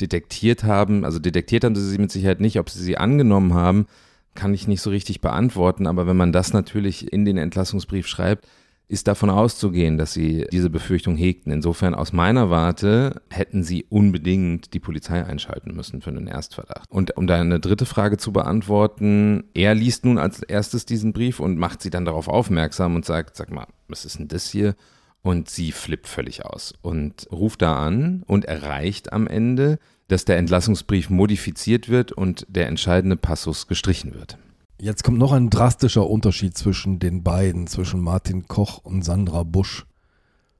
detektiert 0.00 0.64
haben, 0.64 1.04
also 1.04 1.18
detektiert 1.18 1.64
haben 1.64 1.74
sie 1.74 1.88
sie 1.88 1.98
mit 1.98 2.10
Sicherheit 2.10 2.40
nicht, 2.40 2.58
ob 2.58 2.70
sie 2.70 2.82
sie 2.82 2.96
angenommen 2.96 3.54
haben, 3.54 3.86
kann 4.34 4.54
ich 4.54 4.66
nicht 4.66 4.80
so 4.80 4.90
richtig 4.90 5.20
beantworten, 5.20 5.86
aber 5.86 6.06
wenn 6.06 6.16
man 6.16 6.32
das 6.32 6.52
natürlich 6.52 7.12
in 7.12 7.24
den 7.24 7.36
Entlassungsbrief 7.36 8.06
schreibt, 8.06 8.46
ist 8.92 9.08
davon 9.08 9.30
auszugehen, 9.30 9.96
dass 9.96 10.12
sie 10.12 10.46
diese 10.52 10.68
Befürchtung 10.68 11.16
hegten. 11.16 11.50
Insofern 11.50 11.94
aus 11.94 12.12
meiner 12.12 12.50
Warte 12.50 13.22
hätten 13.30 13.62
sie 13.62 13.86
unbedingt 13.88 14.74
die 14.74 14.80
Polizei 14.80 15.24
einschalten 15.24 15.74
müssen 15.74 16.02
für 16.02 16.10
einen 16.10 16.26
Erstverdacht. 16.26 16.90
Und 16.90 17.16
um 17.16 17.26
deine 17.26 17.58
dritte 17.58 17.86
Frage 17.86 18.18
zu 18.18 18.32
beantworten, 18.32 19.44
er 19.54 19.74
liest 19.74 20.04
nun 20.04 20.18
als 20.18 20.42
erstes 20.42 20.84
diesen 20.84 21.14
Brief 21.14 21.40
und 21.40 21.58
macht 21.58 21.80
sie 21.80 21.88
dann 21.88 22.04
darauf 22.04 22.28
aufmerksam 22.28 22.94
und 22.94 23.06
sagt, 23.06 23.34
sag 23.36 23.50
mal, 23.50 23.66
was 23.88 24.04
ist 24.04 24.18
denn 24.18 24.28
das 24.28 24.50
hier? 24.50 24.74
Und 25.22 25.48
sie 25.48 25.70
flippt 25.70 26.08
völlig 26.08 26.44
aus 26.44 26.74
und 26.82 27.28
ruft 27.30 27.62
da 27.62 27.76
an 27.76 28.24
und 28.26 28.44
erreicht 28.44 29.12
am 29.12 29.26
Ende, 29.28 29.78
dass 30.08 30.24
der 30.24 30.36
Entlassungsbrief 30.36 31.10
modifiziert 31.10 31.88
wird 31.88 32.12
und 32.12 32.44
der 32.48 32.66
entscheidende 32.66 33.16
Passus 33.16 33.68
gestrichen 33.68 34.14
wird. 34.14 34.36
Jetzt 34.80 35.04
kommt 35.04 35.18
noch 35.18 35.30
ein 35.30 35.48
drastischer 35.48 36.10
Unterschied 36.10 36.58
zwischen 36.58 36.98
den 36.98 37.22
beiden, 37.22 37.68
zwischen 37.68 38.00
Martin 38.00 38.48
Koch 38.48 38.78
und 38.78 39.04
Sandra 39.04 39.44
Busch 39.44 39.86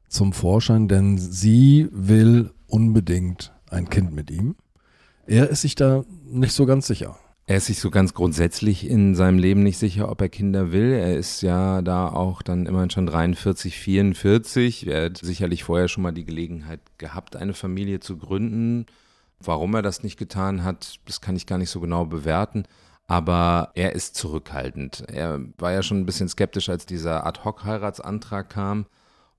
zum 0.09 0.33
Vorschein, 0.33 0.87
denn 0.87 1.18
sie 1.18 1.88
will 1.90 2.53
unbedingt 2.68 3.53
ein 3.68 3.90
Kind 3.90 4.12
mit 4.12 4.31
ihm. 4.31 4.55
Er 5.27 5.48
ist 5.48 5.62
sich 5.62 5.75
da 5.75 6.05
nicht 6.25 6.53
so 6.53 6.66
ganz 6.66 6.87
sicher. 6.87 7.18
Er 7.46 7.57
ist 7.57 7.66
sich 7.66 7.81
so 7.81 7.90
ganz 7.90 8.14
grundsätzlich 8.14 8.88
in 8.88 9.14
seinem 9.14 9.38
Leben 9.38 9.62
nicht 9.62 9.78
sicher, 9.78 10.11
ob 10.11 10.20
er 10.20 10.28
Kinder 10.28 10.72
will. 10.72 10.92
Er 10.92 11.16
ist 11.16 11.42
ja 11.42 11.83
da 11.83 12.09
auch 12.09 12.40
dann 12.40 12.66
immerhin 12.66 12.90
schon 12.90 13.07
43, 13.07 13.78
44. 13.78 14.87
Er 14.87 15.07
hat 15.07 15.18
sicherlich 15.18 15.64
vorher 15.64 15.88
schon 15.88 16.05
mal 16.05 16.12
die 16.12 16.24
Gelegenheit 16.24 16.81
gehabt, 16.98 17.37
eine 17.37 17.52
Familie 17.52 18.00
zu 18.00 18.16
gründen. 18.16 18.87
Warum 19.40 19.74
er 19.74 19.83
das 19.83 20.05
nicht 20.05 20.18
getan 20.18 20.62
hat, 20.62 21.00
das 21.07 21.20
kann 21.20 21.35
ich 21.35 21.46
gar 21.46 21.59
nicht 21.59 21.70
so 21.70 21.81
genau 21.81 22.05
bewerten 22.07 22.64
aber 23.12 23.72
er 23.74 23.92
ist 23.94 24.14
zurückhaltend. 24.14 25.05
Er 25.09 25.40
war 25.59 25.72
ja 25.72 25.83
schon 25.83 25.98
ein 25.98 26.07
bisschen 26.07 26.28
skeptisch, 26.31 26.70
als 26.70 26.87
dieser 26.87 27.26
Ad-Hoc-Heiratsantrag 27.26 28.48
kam. 28.48 28.87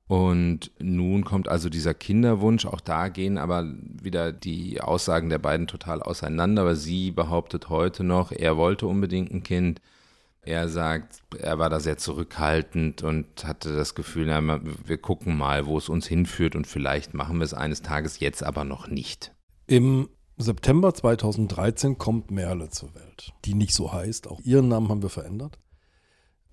Und 0.08 0.72
nun 0.80 1.24
kommt 1.24 1.48
also 1.48 1.70
dieser 1.70 1.94
Kinderwunsch. 1.94 2.66
Auch 2.66 2.82
da 2.82 3.08
gehen 3.08 3.38
aber 3.38 3.74
wieder 4.02 4.32
die 4.32 4.82
Aussagen 4.82 5.30
der 5.30 5.40
beiden 5.40 5.68
total 5.68 6.02
auseinander. 6.02 6.64
Aber 6.64 6.76
sie 6.76 7.12
behauptet 7.12 7.70
heute 7.70 8.04
noch, 8.04 8.32
er 8.32 8.58
wollte 8.58 8.86
unbedingt 8.86 9.32
ein 9.32 9.44
Kind. 9.44 9.82
Er 10.46 10.68
sagt, 10.68 11.22
er 11.40 11.58
war 11.58 11.70
da 11.70 11.80
sehr 11.80 11.98
zurückhaltend 11.98 13.02
und 13.02 13.46
hatte 13.46 13.74
das 13.74 13.96
Gefühl, 13.96 14.26
na, 14.26 14.60
wir 14.62 14.98
gucken 14.98 15.38
mal, 15.38 15.66
wo 15.66 15.78
es 15.78 15.88
uns 15.88 16.06
hinführt 16.06 16.58
und 16.58 16.68
vielleicht 16.68 17.14
machen 17.14 17.38
wir 17.38 17.46
es 17.46 17.54
eines 17.54 17.82
Tages, 17.82 18.20
jetzt 18.20 18.44
aber 18.44 18.66
noch 18.66 18.88
nicht. 18.88 19.34
Im 19.68 20.10
September 20.36 20.94
2013 20.94 21.98
kommt 21.98 22.30
Merle 22.30 22.70
zur 22.70 22.94
Welt, 22.94 23.32
die 23.46 23.54
nicht 23.54 23.74
so 23.74 23.94
heißt. 23.94 24.28
Auch 24.28 24.42
ihren 24.42 24.68
Namen 24.68 24.90
haben 24.90 25.02
wir 25.02 25.10
verändert. 25.10 25.60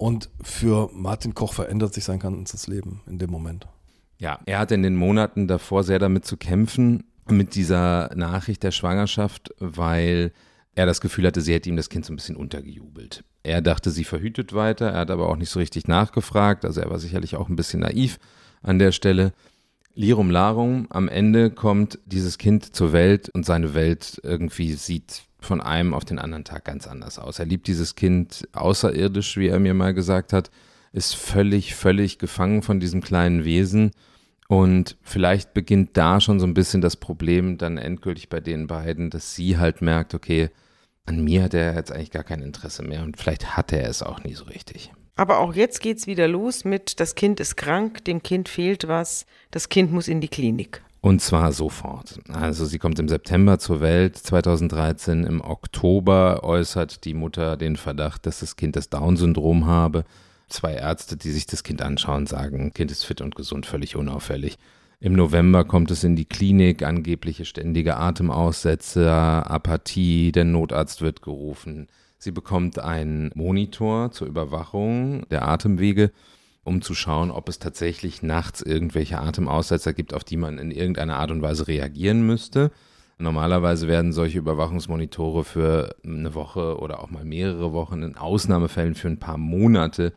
Und 0.01 0.31
für 0.41 0.89
Martin 0.95 1.35
Koch 1.35 1.53
verändert 1.53 1.93
sich 1.93 2.05
sein 2.05 2.21
ganzes 2.21 2.67
Leben 2.67 3.03
in 3.07 3.19
dem 3.19 3.29
Moment. 3.31 3.67
Ja, 4.17 4.41
er 4.47 4.59
hatte 4.59 4.75
in 4.75 4.83
den 4.83 4.97
Monaten 4.97 5.47
davor 5.47 5.85
sehr 5.85 5.99
damit 5.99 6.25
zu 6.25 6.39
kämpfen, 6.39 7.05
mit 7.29 7.55
dieser 7.55 8.11
Nachricht 8.15 8.63
der 8.63 8.71
Schwangerschaft, 8.71 9.55
weil 9.59 10.33
er 10.75 10.87
das 10.87 11.03
Gefühl 11.03 11.27
hatte, 11.27 11.43
sie 11.43 11.53
hätte 11.53 11.69
ihm 11.69 11.77
das 11.77 11.91
Kind 11.91 12.07
so 12.07 12.15
ein 12.15 12.17
bisschen 12.17 12.37
untergejubelt. 12.37 13.25
Er 13.43 13.61
dachte, 13.61 13.91
sie 13.91 14.05
verhütet 14.05 14.55
weiter, 14.55 14.89
er 14.89 15.01
hat 15.01 15.11
aber 15.11 15.29
auch 15.29 15.37
nicht 15.37 15.51
so 15.51 15.59
richtig 15.59 15.87
nachgefragt, 15.87 16.65
also 16.65 16.81
er 16.81 16.89
war 16.89 16.99
sicherlich 16.99 17.37
auch 17.37 17.51
ein 17.51 17.57
bisschen 17.57 17.81
naiv 17.81 18.19
an 18.63 18.79
der 18.79 18.93
Stelle. 18.93 19.35
Lirum 19.95 20.31
Larum, 20.31 20.87
am 20.89 21.09
Ende 21.09 21.51
kommt 21.51 21.99
dieses 22.07 22.39
Kind 22.39 22.75
zur 22.75 22.95
Welt 22.95 23.29
und 23.29 23.45
seine 23.45 23.75
Welt 23.75 24.19
irgendwie 24.25 24.73
sieht 24.73 25.25
von 25.45 25.61
einem 25.61 25.95
auf 25.95 26.05
den 26.05 26.19
anderen 26.19 26.45
Tag 26.45 26.65
ganz 26.65 26.87
anders 26.87 27.19
aus. 27.19 27.39
Er 27.39 27.47
liebt 27.47 27.67
dieses 27.67 27.95
Kind 27.95 28.49
außerirdisch, 28.53 29.37
wie 29.37 29.49
er 29.49 29.59
mir 29.59 29.75
mal 29.75 29.95
gesagt 29.95 30.33
hat, 30.33 30.51
ist 30.93 31.15
völlig, 31.15 31.75
völlig 31.75 32.19
gefangen 32.19 32.63
von 32.63 32.81
diesem 32.81 33.01
kleinen 33.01 33.45
Wesen. 33.45 33.93
Und 34.49 34.97
vielleicht 35.03 35.55
beginnt 35.55 35.97
da 35.97 36.21
schon 36.21 36.41
so 36.41 36.47
ein 36.47 36.55
bisschen 36.55 36.81
das 36.81 36.97
Problem 36.97 37.57
dann 37.57 37.79
endgültig 37.79 38.29
bei 38.29 38.41
den 38.41 38.67
beiden, 38.67 39.09
dass 39.09 39.37
sie 39.37 39.59
halt 39.59 39.81
merkt, 39.81 40.15
okay, 40.15 40.51
an 41.07 41.23
mir 41.23 41.45
hat 41.45 41.55
er 41.55 41.75
jetzt 41.75 41.93
eigentlich 41.93 42.11
gar 42.11 42.25
kein 42.25 42.43
Interesse 42.43 42.83
mehr 42.83 43.03
und 43.03 43.17
vielleicht 43.17 43.57
hat 43.57 43.73
er 43.73 43.89
es 43.89 44.03
auch 44.03 44.25
nie 44.25 44.35
so 44.35 44.45
richtig. 44.45 44.93
Aber 45.17 45.39
auch 45.39 45.55
jetzt 45.55 45.81
geht 45.81 45.99
es 45.99 46.07
wieder 46.07 46.29
los 46.29 46.65
mit, 46.65 46.99
das 46.99 47.15
Kind 47.15 47.41
ist 47.41 47.57
krank, 47.57 48.05
dem 48.05 48.23
Kind 48.23 48.49
fehlt 48.49 48.89
was, 48.89 49.27
das 49.51 49.69
Kind 49.69 49.93
muss 49.93 50.09
in 50.09 50.21
die 50.21 50.29
Klinik. 50.29 50.83
Und 51.03 51.23
zwar 51.23 51.53
sofort. 51.53 52.21
Also 52.31 52.67
sie 52.67 52.79
kommt 52.79 52.99
im 52.99 53.09
September 53.09 53.59
zur 53.59 53.81
Welt 53.81 54.17
2013. 54.19 55.25
Im 55.25 55.41
Oktober 55.41 56.45
äußert 56.45 57.05
die 57.05 57.15
Mutter 57.15 57.57
den 57.57 57.77
Verdacht, 57.77 58.27
dass 58.27 58.41
das 58.41 58.57
Kind 58.57 58.77
das 58.77 58.91
Down-Syndrom 58.91 59.67
habe. 59.67 60.05
Zwei 60.49 60.75
Ärzte, 60.75 61.17
die 61.17 61.31
sich 61.31 61.47
das 61.47 61.63
Kind 61.63 61.81
anschauen, 61.81 62.27
sagen, 62.27 62.75
Kind 62.75 62.91
ist 62.91 63.05
fit 63.05 63.23
und 63.23 63.35
gesund, 63.35 63.65
völlig 63.65 63.97
unauffällig. 63.97 64.59
Im 65.03 65.15
November 65.15 65.65
kommt 65.65 65.91
es 65.91 66.05
in 66.05 66.17
die 66.17 66.27
Klinik, 66.27 66.83
angebliche 66.83 67.47
ständige 67.47 67.97
Atemaussätze, 67.97 69.11
Apathie, 69.11 70.33
der 70.33 70.45
Notarzt 70.45 71.01
wird 71.01 71.23
gerufen. 71.23 71.87
Sie 72.19 72.33
bekommt 72.33 72.79
einen 72.79 73.31
Monitor 73.35 74.11
zur 74.13 74.27
Überwachung 74.27 75.27
der 75.31 75.49
Atemwege 75.49 76.11
um 76.71 76.83
zu 76.83 76.95
schauen, 76.95 77.33
ob 77.33 77.49
es 77.49 77.59
tatsächlich 77.59 78.23
nachts 78.23 78.63
irgendwelche 78.63 79.19
Atemaussetzer 79.19 79.93
gibt, 79.93 80.15
auf 80.15 80.23
die 80.23 80.37
man 80.37 80.57
in 80.57 80.71
irgendeiner 80.71 81.17
Art 81.17 81.33
und 81.33 81.43
Weise 81.43 81.67
reagieren 81.67 82.25
müsste. 82.25 82.71
Normalerweise 83.19 83.89
werden 83.89 84.13
solche 84.13 84.39
Überwachungsmonitore 84.39 85.43
für 85.43 85.97
eine 86.05 86.33
Woche 86.33 86.79
oder 86.79 87.03
auch 87.03 87.11
mal 87.11 87.25
mehrere 87.25 87.73
Wochen, 87.73 88.03
in 88.05 88.17
Ausnahmefällen 88.17 88.95
für 88.95 89.09
ein 89.09 89.19
paar 89.19 89.37
Monate 89.37 90.13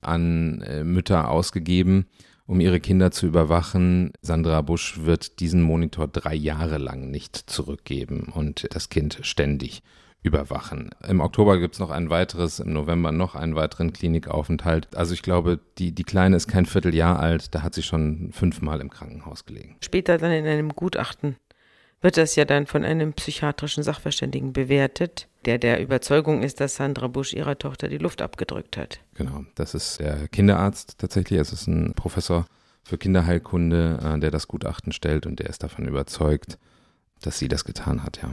an 0.00 0.62
äh, 0.62 0.82
Mütter 0.82 1.30
ausgegeben, 1.30 2.06
um 2.46 2.58
ihre 2.60 2.80
Kinder 2.80 3.10
zu 3.10 3.26
überwachen. 3.26 4.12
Sandra 4.22 4.62
Busch 4.62 5.00
wird 5.04 5.40
diesen 5.40 5.60
Monitor 5.60 6.08
drei 6.08 6.34
Jahre 6.34 6.78
lang 6.78 7.10
nicht 7.10 7.36
zurückgeben 7.36 8.32
und 8.34 8.66
das 8.74 8.88
Kind 8.88 9.18
ständig 9.20 9.82
überwachen. 10.22 10.90
Im 11.06 11.20
Oktober 11.20 11.58
gibt 11.58 11.74
es 11.74 11.80
noch 11.80 11.90
ein 11.90 12.10
weiteres, 12.10 12.58
im 12.58 12.72
November 12.72 13.12
noch 13.12 13.34
einen 13.34 13.54
weiteren 13.54 13.92
Klinikaufenthalt. 13.92 14.88
Also 14.96 15.14
ich 15.14 15.22
glaube, 15.22 15.60
die, 15.78 15.92
die 15.92 16.04
Kleine 16.04 16.36
ist 16.36 16.48
kein 16.48 16.66
Vierteljahr 16.66 17.18
alt, 17.18 17.54
da 17.54 17.62
hat 17.62 17.74
sie 17.74 17.82
schon 17.82 18.30
fünfmal 18.32 18.80
im 18.80 18.90
Krankenhaus 18.90 19.46
gelegen. 19.46 19.76
Später 19.80 20.18
dann 20.18 20.32
in 20.32 20.46
einem 20.46 20.70
Gutachten 20.70 21.36
wird 22.00 22.16
das 22.16 22.36
ja 22.36 22.44
dann 22.44 22.66
von 22.66 22.84
einem 22.84 23.12
psychiatrischen 23.12 23.82
Sachverständigen 23.82 24.52
bewertet, 24.52 25.28
der 25.44 25.58
der 25.58 25.80
Überzeugung 25.80 26.42
ist, 26.42 26.60
dass 26.60 26.76
Sandra 26.76 27.08
Busch 27.08 27.32
ihrer 27.32 27.58
Tochter 27.58 27.88
die 27.88 27.98
Luft 27.98 28.22
abgedrückt 28.22 28.76
hat. 28.76 29.00
Genau, 29.14 29.44
das 29.54 29.74
ist 29.74 29.98
der 30.00 30.28
Kinderarzt 30.28 30.98
tatsächlich. 30.98 31.40
Es 31.40 31.52
ist 31.52 31.66
ein 31.66 31.94
Professor 31.94 32.46
für 32.82 32.98
Kinderheilkunde, 32.98 33.98
äh, 34.02 34.18
der 34.18 34.30
das 34.30 34.48
Gutachten 34.48 34.92
stellt 34.92 35.26
und 35.26 35.40
der 35.40 35.48
ist 35.48 35.62
davon 35.62 35.86
überzeugt, 35.86 36.58
dass 37.20 37.38
sie 37.38 37.48
das 37.48 37.64
getan 37.64 38.04
hat, 38.04 38.20
ja. 38.22 38.30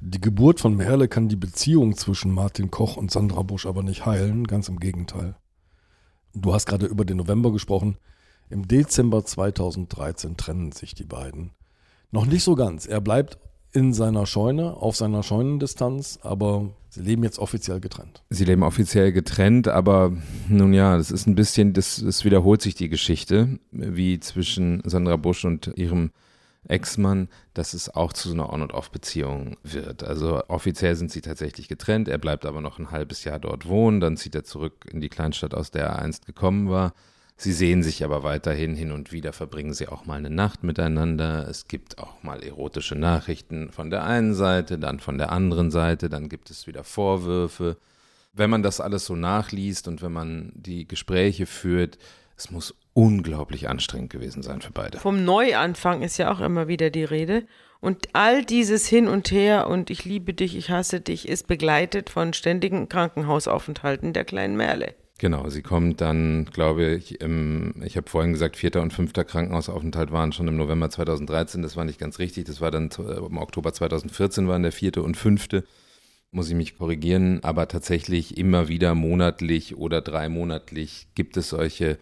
Die 0.00 0.20
Geburt 0.20 0.60
von 0.60 0.76
Merle 0.76 1.08
kann 1.08 1.28
die 1.28 1.36
Beziehung 1.36 1.96
zwischen 1.96 2.32
Martin 2.32 2.70
Koch 2.70 2.96
und 2.96 3.10
Sandra 3.10 3.42
Busch 3.42 3.66
aber 3.66 3.82
nicht 3.82 4.06
heilen, 4.06 4.46
ganz 4.46 4.68
im 4.68 4.78
Gegenteil. 4.78 5.34
Du 6.34 6.54
hast 6.54 6.66
gerade 6.66 6.86
über 6.86 7.04
den 7.04 7.16
November 7.16 7.50
gesprochen. 7.50 7.98
Im 8.48 8.68
Dezember 8.68 9.24
2013 9.24 10.36
trennen 10.36 10.70
sich 10.70 10.94
die 10.94 11.04
beiden. 11.04 11.50
Noch 12.12 12.26
nicht 12.26 12.44
so 12.44 12.54
ganz. 12.54 12.86
Er 12.86 13.00
bleibt 13.00 13.38
in 13.72 13.92
seiner 13.92 14.24
Scheune, 14.24 14.76
auf 14.76 14.94
seiner 14.94 15.24
Scheunendistanz, 15.24 16.20
aber 16.22 16.70
sie 16.90 17.02
leben 17.02 17.24
jetzt 17.24 17.40
offiziell 17.40 17.80
getrennt. 17.80 18.22
Sie 18.30 18.44
leben 18.44 18.62
offiziell 18.62 19.10
getrennt, 19.10 19.66
aber 19.66 20.16
nun 20.48 20.72
ja, 20.74 20.96
das 20.96 21.10
ist 21.10 21.26
ein 21.26 21.34
bisschen, 21.34 21.72
das, 21.72 22.00
das 22.02 22.24
wiederholt 22.24 22.62
sich 22.62 22.76
die 22.76 22.88
Geschichte, 22.88 23.58
wie 23.72 24.20
zwischen 24.20 24.80
Sandra 24.84 25.16
Busch 25.16 25.44
und 25.44 25.72
ihrem 25.74 26.12
Ex-Mann, 26.68 27.28
dass 27.54 27.74
es 27.74 27.94
auch 27.94 28.12
zu 28.12 28.28
so 28.28 28.34
einer 28.34 28.52
On- 28.52 28.62
und 28.62 28.72
Off-Beziehung 28.72 29.56
wird. 29.62 30.04
Also 30.04 30.42
offiziell 30.48 30.94
sind 30.96 31.10
sie 31.10 31.20
tatsächlich 31.20 31.68
getrennt, 31.68 32.08
er 32.08 32.18
bleibt 32.18 32.46
aber 32.46 32.60
noch 32.60 32.78
ein 32.78 32.90
halbes 32.90 33.24
Jahr 33.24 33.38
dort 33.38 33.66
wohnen, 33.66 34.00
dann 34.00 34.16
zieht 34.16 34.34
er 34.34 34.44
zurück 34.44 34.86
in 34.90 35.00
die 35.00 35.08
Kleinstadt, 35.08 35.54
aus 35.54 35.70
der 35.70 35.84
er 35.84 35.98
einst 35.98 36.26
gekommen 36.26 36.68
war. 36.68 36.92
Sie 37.40 37.52
sehen 37.52 37.84
sich 37.84 38.02
aber 38.02 38.24
weiterhin 38.24 38.74
hin 38.74 38.90
und 38.90 39.12
wieder, 39.12 39.32
verbringen 39.32 39.72
sie 39.72 39.86
auch 39.86 40.06
mal 40.06 40.16
eine 40.16 40.28
Nacht 40.28 40.64
miteinander. 40.64 41.46
Es 41.48 41.68
gibt 41.68 41.98
auch 41.98 42.24
mal 42.24 42.42
erotische 42.42 42.96
Nachrichten 42.96 43.70
von 43.70 43.90
der 43.90 44.02
einen 44.02 44.34
Seite, 44.34 44.76
dann 44.76 44.98
von 44.98 45.18
der 45.18 45.30
anderen 45.30 45.70
Seite, 45.70 46.08
dann 46.08 46.28
gibt 46.28 46.50
es 46.50 46.66
wieder 46.66 46.82
Vorwürfe. 46.82 47.76
Wenn 48.32 48.50
man 48.50 48.64
das 48.64 48.80
alles 48.80 49.04
so 49.04 49.14
nachliest 49.14 49.86
und 49.86 50.02
wenn 50.02 50.12
man 50.12 50.52
die 50.56 50.88
Gespräche 50.88 51.46
führt, 51.46 51.96
es 52.36 52.50
muss 52.50 52.74
unglaublich 52.98 53.68
anstrengend 53.68 54.10
gewesen 54.10 54.42
sein 54.42 54.60
für 54.60 54.72
beide. 54.72 54.98
Vom 54.98 55.24
Neuanfang 55.24 56.02
ist 56.02 56.16
ja 56.16 56.32
auch 56.32 56.40
immer 56.40 56.66
wieder 56.66 56.90
die 56.90 57.04
Rede. 57.04 57.46
Und 57.78 58.08
all 58.12 58.44
dieses 58.44 58.88
Hin 58.88 59.06
und 59.06 59.30
Her 59.30 59.68
und 59.68 59.88
ich 59.88 60.04
liebe 60.04 60.34
dich, 60.34 60.56
ich 60.56 60.70
hasse 60.70 61.00
dich 61.00 61.28
ist 61.28 61.46
begleitet 61.46 62.10
von 62.10 62.32
ständigen 62.32 62.88
Krankenhausaufenthalten 62.88 64.12
der 64.14 64.24
kleinen 64.24 64.56
Merle. 64.56 64.96
Genau, 65.18 65.48
sie 65.48 65.62
kommt 65.62 66.00
dann, 66.00 66.46
glaube 66.46 66.86
ich, 66.86 67.20
im, 67.20 67.74
ich 67.84 67.96
habe 67.96 68.10
vorhin 68.10 68.32
gesagt, 68.32 68.56
vierter 68.56 68.82
und 68.82 68.92
fünfter 68.92 69.24
Krankenhausaufenthalt 69.24 70.10
waren 70.10 70.32
schon 70.32 70.48
im 70.48 70.56
November 70.56 70.90
2013, 70.90 71.62
das 71.62 71.76
war 71.76 71.84
nicht 71.84 72.00
ganz 72.00 72.18
richtig, 72.18 72.46
das 72.46 72.60
war 72.60 72.72
dann 72.72 72.90
im 72.98 73.38
Oktober 73.38 73.72
2014 73.72 74.48
waren 74.48 74.62
der 74.62 74.72
vierte 74.72 75.02
und 75.02 75.16
fünfte, 75.16 75.62
muss 76.32 76.48
ich 76.48 76.56
mich 76.56 76.76
korrigieren, 76.76 77.44
aber 77.44 77.68
tatsächlich 77.68 78.38
immer 78.38 78.66
wieder 78.66 78.96
monatlich 78.96 79.76
oder 79.76 80.00
dreimonatlich 80.00 81.08
gibt 81.14 81.36
es 81.36 81.48
solche 81.50 81.98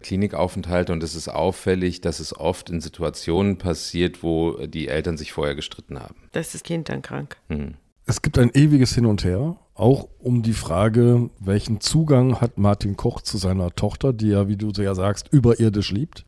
Klinikaufenthalte 0.00 0.92
und 0.92 1.02
es 1.02 1.14
ist 1.14 1.28
auffällig, 1.28 2.00
dass 2.00 2.20
es 2.20 2.36
oft 2.36 2.70
in 2.70 2.80
Situationen 2.80 3.58
passiert, 3.58 4.22
wo 4.22 4.66
die 4.66 4.88
Eltern 4.88 5.16
sich 5.16 5.32
vorher 5.32 5.54
gestritten 5.54 6.00
haben. 6.00 6.16
Da 6.32 6.40
ist 6.40 6.54
das 6.54 6.62
Kind 6.62 6.88
dann 6.88 7.02
krank. 7.02 7.36
Hm. 7.48 7.74
Es 8.06 8.22
gibt 8.22 8.38
ein 8.38 8.50
ewiges 8.54 8.94
Hin 8.94 9.06
und 9.06 9.24
Her, 9.24 9.56
auch 9.74 10.08
um 10.18 10.42
die 10.42 10.52
Frage, 10.52 11.30
welchen 11.38 11.80
Zugang 11.80 12.40
hat 12.40 12.58
Martin 12.58 12.96
Koch 12.96 13.20
zu 13.20 13.38
seiner 13.38 13.70
Tochter, 13.70 14.12
die 14.12 14.32
er, 14.32 14.48
wie 14.48 14.56
du 14.56 14.70
ja 14.70 14.94
sagst, 14.94 15.28
überirdisch 15.32 15.92
liebt. 15.92 16.26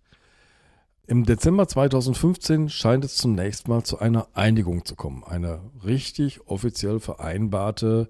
Im 1.09 1.25
Dezember 1.25 1.67
2015 1.67 2.69
scheint 2.69 3.05
es 3.05 3.17
zunächst 3.17 3.67
mal 3.67 3.83
zu 3.83 3.99
einer 3.99 4.29
Einigung 4.35 4.85
zu 4.85 4.95
kommen, 4.95 5.25
eine 5.25 5.61
richtig 5.85 6.47
offiziell 6.47 7.01
vereinbarte 7.01 8.09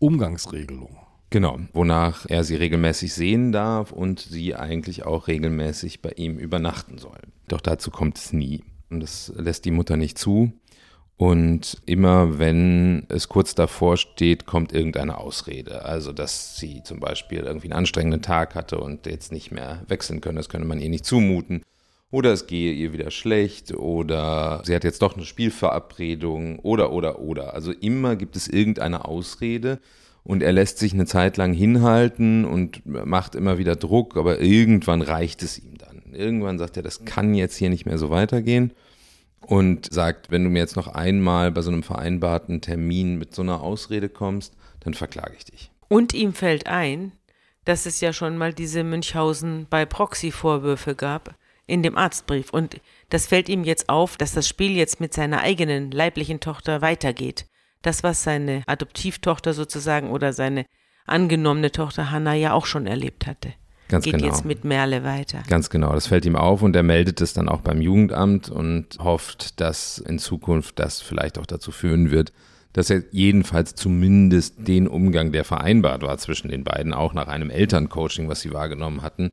Umgangsregelung. 0.00 0.98
Genau, 1.32 1.58
wonach 1.72 2.26
er 2.28 2.44
sie 2.44 2.56
regelmäßig 2.56 3.14
sehen 3.14 3.52
darf 3.52 3.90
und 3.90 4.20
sie 4.20 4.54
eigentlich 4.54 5.06
auch 5.06 5.28
regelmäßig 5.28 6.02
bei 6.02 6.10
ihm 6.10 6.36
übernachten 6.36 6.98
soll. 6.98 7.18
Doch 7.48 7.62
dazu 7.62 7.90
kommt 7.90 8.18
es 8.18 8.34
nie. 8.34 8.62
Und 8.90 9.00
das 9.00 9.32
lässt 9.34 9.64
die 9.64 9.70
Mutter 9.70 9.96
nicht 9.96 10.18
zu. 10.18 10.52
Und 11.16 11.80
immer 11.86 12.38
wenn 12.38 13.06
es 13.08 13.30
kurz 13.30 13.54
davor 13.54 13.96
steht, 13.96 14.44
kommt 14.44 14.74
irgendeine 14.74 15.16
Ausrede. 15.16 15.86
Also, 15.86 16.12
dass 16.12 16.58
sie 16.58 16.82
zum 16.82 17.00
Beispiel 17.00 17.38
irgendwie 17.38 17.68
einen 17.68 17.78
anstrengenden 17.78 18.20
Tag 18.20 18.54
hatte 18.54 18.78
und 18.78 19.06
jetzt 19.06 19.32
nicht 19.32 19.52
mehr 19.52 19.84
wechseln 19.88 20.20
können, 20.20 20.36
das 20.36 20.50
könne 20.50 20.66
man 20.66 20.80
ihr 20.80 20.90
nicht 20.90 21.06
zumuten. 21.06 21.62
Oder 22.10 22.32
es 22.32 22.46
gehe 22.46 22.74
ihr 22.74 22.92
wieder 22.92 23.10
schlecht 23.10 23.72
oder 23.72 24.60
sie 24.66 24.74
hat 24.74 24.84
jetzt 24.84 25.00
doch 25.00 25.16
eine 25.16 25.24
Spielverabredung 25.24 26.58
oder, 26.58 26.92
oder, 26.92 27.20
oder. 27.20 27.54
Also 27.54 27.72
immer 27.72 28.16
gibt 28.16 28.36
es 28.36 28.48
irgendeine 28.48 29.06
Ausrede, 29.06 29.80
und 30.24 30.42
er 30.42 30.52
lässt 30.52 30.78
sich 30.78 30.94
eine 30.94 31.06
Zeit 31.06 31.36
lang 31.36 31.52
hinhalten 31.52 32.44
und 32.44 32.84
macht 32.86 33.34
immer 33.34 33.58
wieder 33.58 33.76
Druck, 33.76 34.16
aber 34.16 34.40
irgendwann 34.40 35.02
reicht 35.02 35.42
es 35.42 35.58
ihm 35.58 35.78
dann. 35.78 36.14
Irgendwann 36.14 36.58
sagt 36.58 36.76
er, 36.76 36.82
das 36.82 37.04
kann 37.04 37.34
jetzt 37.34 37.56
hier 37.56 37.70
nicht 37.70 37.86
mehr 37.86 37.98
so 37.98 38.10
weitergehen 38.10 38.72
und 39.40 39.92
sagt, 39.92 40.30
wenn 40.30 40.44
du 40.44 40.50
mir 40.50 40.60
jetzt 40.60 40.76
noch 40.76 40.88
einmal 40.88 41.50
bei 41.50 41.62
so 41.62 41.70
einem 41.70 41.82
vereinbarten 41.82 42.60
Termin 42.60 43.18
mit 43.18 43.34
so 43.34 43.42
einer 43.42 43.62
Ausrede 43.62 44.08
kommst, 44.08 44.54
dann 44.80 44.94
verklage 44.94 45.34
ich 45.36 45.44
dich. 45.44 45.70
Und 45.88 46.14
ihm 46.14 46.32
fällt 46.32 46.66
ein, 46.68 47.12
dass 47.64 47.86
es 47.86 48.00
ja 48.00 48.12
schon 48.12 48.38
mal 48.38 48.52
diese 48.52 48.84
Münchhausen 48.84 49.66
bei 49.68 49.84
Proxy-Vorwürfe 49.84 50.94
gab 50.94 51.34
in 51.66 51.82
dem 51.82 51.96
Arztbrief. 51.96 52.50
Und 52.50 52.80
das 53.08 53.26
fällt 53.26 53.48
ihm 53.48 53.64
jetzt 53.64 53.88
auf, 53.88 54.16
dass 54.16 54.32
das 54.32 54.48
Spiel 54.48 54.72
jetzt 54.76 55.00
mit 55.00 55.14
seiner 55.14 55.40
eigenen 55.40 55.90
leiblichen 55.90 56.40
Tochter 56.40 56.80
weitergeht 56.80 57.46
das, 57.82 58.02
was 58.02 58.22
seine 58.22 58.62
Adoptivtochter 58.66 59.54
sozusagen 59.54 60.10
oder 60.10 60.32
seine 60.32 60.64
angenommene 61.06 61.72
Tochter 61.72 62.10
Hanna 62.10 62.34
ja 62.34 62.52
auch 62.52 62.66
schon 62.66 62.86
erlebt 62.86 63.26
hatte. 63.26 63.54
Ganz 63.88 64.04
Geht 64.04 64.14
genau. 64.14 64.26
jetzt 64.26 64.44
mit 64.44 64.64
Merle 64.64 65.04
weiter. 65.04 65.42
Ganz 65.48 65.68
genau, 65.68 65.92
das 65.92 66.06
fällt 66.06 66.24
ihm 66.24 66.36
auf 66.36 66.62
und 66.62 66.74
er 66.74 66.82
meldet 66.82 67.20
es 67.20 67.34
dann 67.34 67.48
auch 67.48 67.60
beim 67.60 67.82
Jugendamt 67.82 68.48
und 68.48 68.98
hofft, 68.98 69.60
dass 69.60 69.98
in 69.98 70.18
Zukunft 70.18 70.78
das 70.78 71.02
vielleicht 71.02 71.38
auch 71.38 71.44
dazu 71.44 71.72
führen 71.72 72.10
wird, 72.10 72.32
dass 72.72 72.88
er 72.88 73.02
jedenfalls 73.10 73.74
zumindest 73.74 74.66
den 74.66 74.88
Umgang, 74.88 75.30
der 75.32 75.44
vereinbart 75.44 76.02
war 76.02 76.16
zwischen 76.16 76.48
den 76.48 76.64
beiden, 76.64 76.94
auch 76.94 77.12
nach 77.12 77.28
einem 77.28 77.50
Elterncoaching, 77.50 78.28
was 78.28 78.40
sie 78.40 78.54
wahrgenommen 78.54 79.02
hatten, 79.02 79.30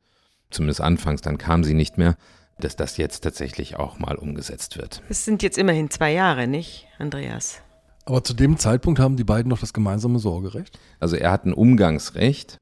zumindest 0.50 0.82
anfangs, 0.82 1.22
dann 1.22 1.38
kam 1.38 1.64
sie 1.64 1.74
nicht 1.74 1.96
mehr, 1.96 2.16
dass 2.58 2.76
das 2.76 2.98
jetzt 2.98 3.20
tatsächlich 3.20 3.76
auch 3.76 3.98
mal 3.98 4.16
umgesetzt 4.16 4.76
wird. 4.76 5.02
Es 5.08 5.24
sind 5.24 5.42
jetzt 5.42 5.56
immerhin 5.56 5.88
zwei 5.88 6.12
Jahre, 6.12 6.46
nicht, 6.46 6.86
Andreas? 6.98 7.62
Aber 8.10 8.24
zu 8.24 8.34
dem 8.34 8.58
Zeitpunkt 8.58 8.98
haben 8.98 9.16
die 9.16 9.22
beiden 9.22 9.48
noch 9.48 9.60
das 9.60 9.72
gemeinsame 9.72 10.18
Sorgerecht? 10.18 10.80
Also 10.98 11.14
er 11.14 11.30
hat 11.30 11.46
ein 11.46 11.52
Umgangsrecht, 11.52 12.58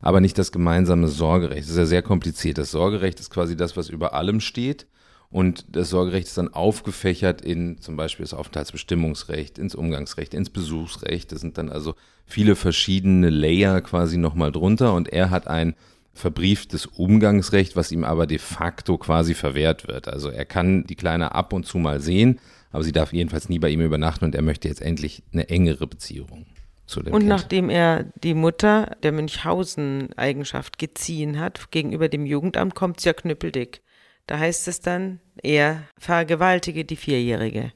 aber 0.00 0.20
nicht 0.20 0.36
das 0.36 0.50
gemeinsame 0.50 1.06
Sorgerecht. 1.06 1.62
Das 1.62 1.70
ist 1.70 1.76
ja 1.76 1.86
sehr 1.86 2.02
kompliziert. 2.02 2.58
Das 2.58 2.72
Sorgerecht 2.72 3.20
ist 3.20 3.30
quasi 3.30 3.56
das, 3.56 3.76
was 3.76 3.90
über 3.90 4.12
allem 4.12 4.40
steht. 4.40 4.88
Und 5.30 5.66
das 5.76 5.90
Sorgerecht 5.90 6.26
ist 6.26 6.36
dann 6.36 6.52
aufgefächert 6.52 7.42
in 7.42 7.80
zum 7.80 7.94
Beispiel 7.94 8.24
das 8.24 8.34
Aufenthaltsbestimmungsrecht, 8.34 9.56
ins 9.56 9.76
Umgangsrecht, 9.76 10.34
ins 10.34 10.50
Besuchsrecht. 10.50 11.30
Das 11.30 11.42
sind 11.42 11.58
dann 11.58 11.68
also 11.68 11.94
viele 12.26 12.56
verschiedene 12.56 13.30
Layer 13.30 13.80
quasi 13.82 14.16
nochmal 14.16 14.50
drunter. 14.50 14.94
Und 14.94 15.10
er 15.10 15.30
hat 15.30 15.46
ein 15.46 15.76
verbrieftes 16.12 16.86
Umgangsrecht, 16.86 17.76
was 17.76 17.92
ihm 17.92 18.02
aber 18.02 18.26
de 18.26 18.38
facto 18.38 18.98
quasi 18.98 19.34
verwehrt 19.34 19.86
wird. 19.86 20.08
Also 20.08 20.28
er 20.28 20.44
kann 20.44 20.88
die 20.88 20.96
Kleine 20.96 21.36
ab 21.36 21.52
und 21.52 21.66
zu 21.66 21.78
mal 21.78 22.00
sehen, 22.00 22.40
aber 22.70 22.84
sie 22.84 22.92
darf 22.92 23.12
jedenfalls 23.12 23.48
nie 23.48 23.58
bei 23.58 23.70
ihm 23.70 23.80
übernachten 23.80 24.24
und 24.24 24.34
er 24.34 24.42
möchte 24.42 24.68
jetzt 24.68 24.82
endlich 24.82 25.22
eine 25.32 25.48
engere 25.48 25.86
Beziehung 25.86 26.46
zu 26.86 27.02
dem 27.02 27.12
Und 27.12 27.20
Kind. 27.20 27.28
nachdem 27.28 27.70
er 27.70 28.04
die 28.22 28.34
Mutter 28.34 28.96
der 29.02 29.12
Münchhausen-Eigenschaft 29.12 30.78
geziehen 30.78 31.38
hat 31.38 31.70
gegenüber 31.70 32.08
dem 32.08 32.26
Jugendamt, 32.26 32.74
kommt 32.74 32.98
es 32.98 33.04
ja 33.04 33.12
knüppeldick. 33.12 33.82
Da 34.26 34.38
heißt 34.38 34.68
es 34.68 34.80
dann, 34.80 35.20
er 35.42 35.84
vergewaltige 35.98 36.84
die 36.84 36.96
vierjährige 36.96 37.72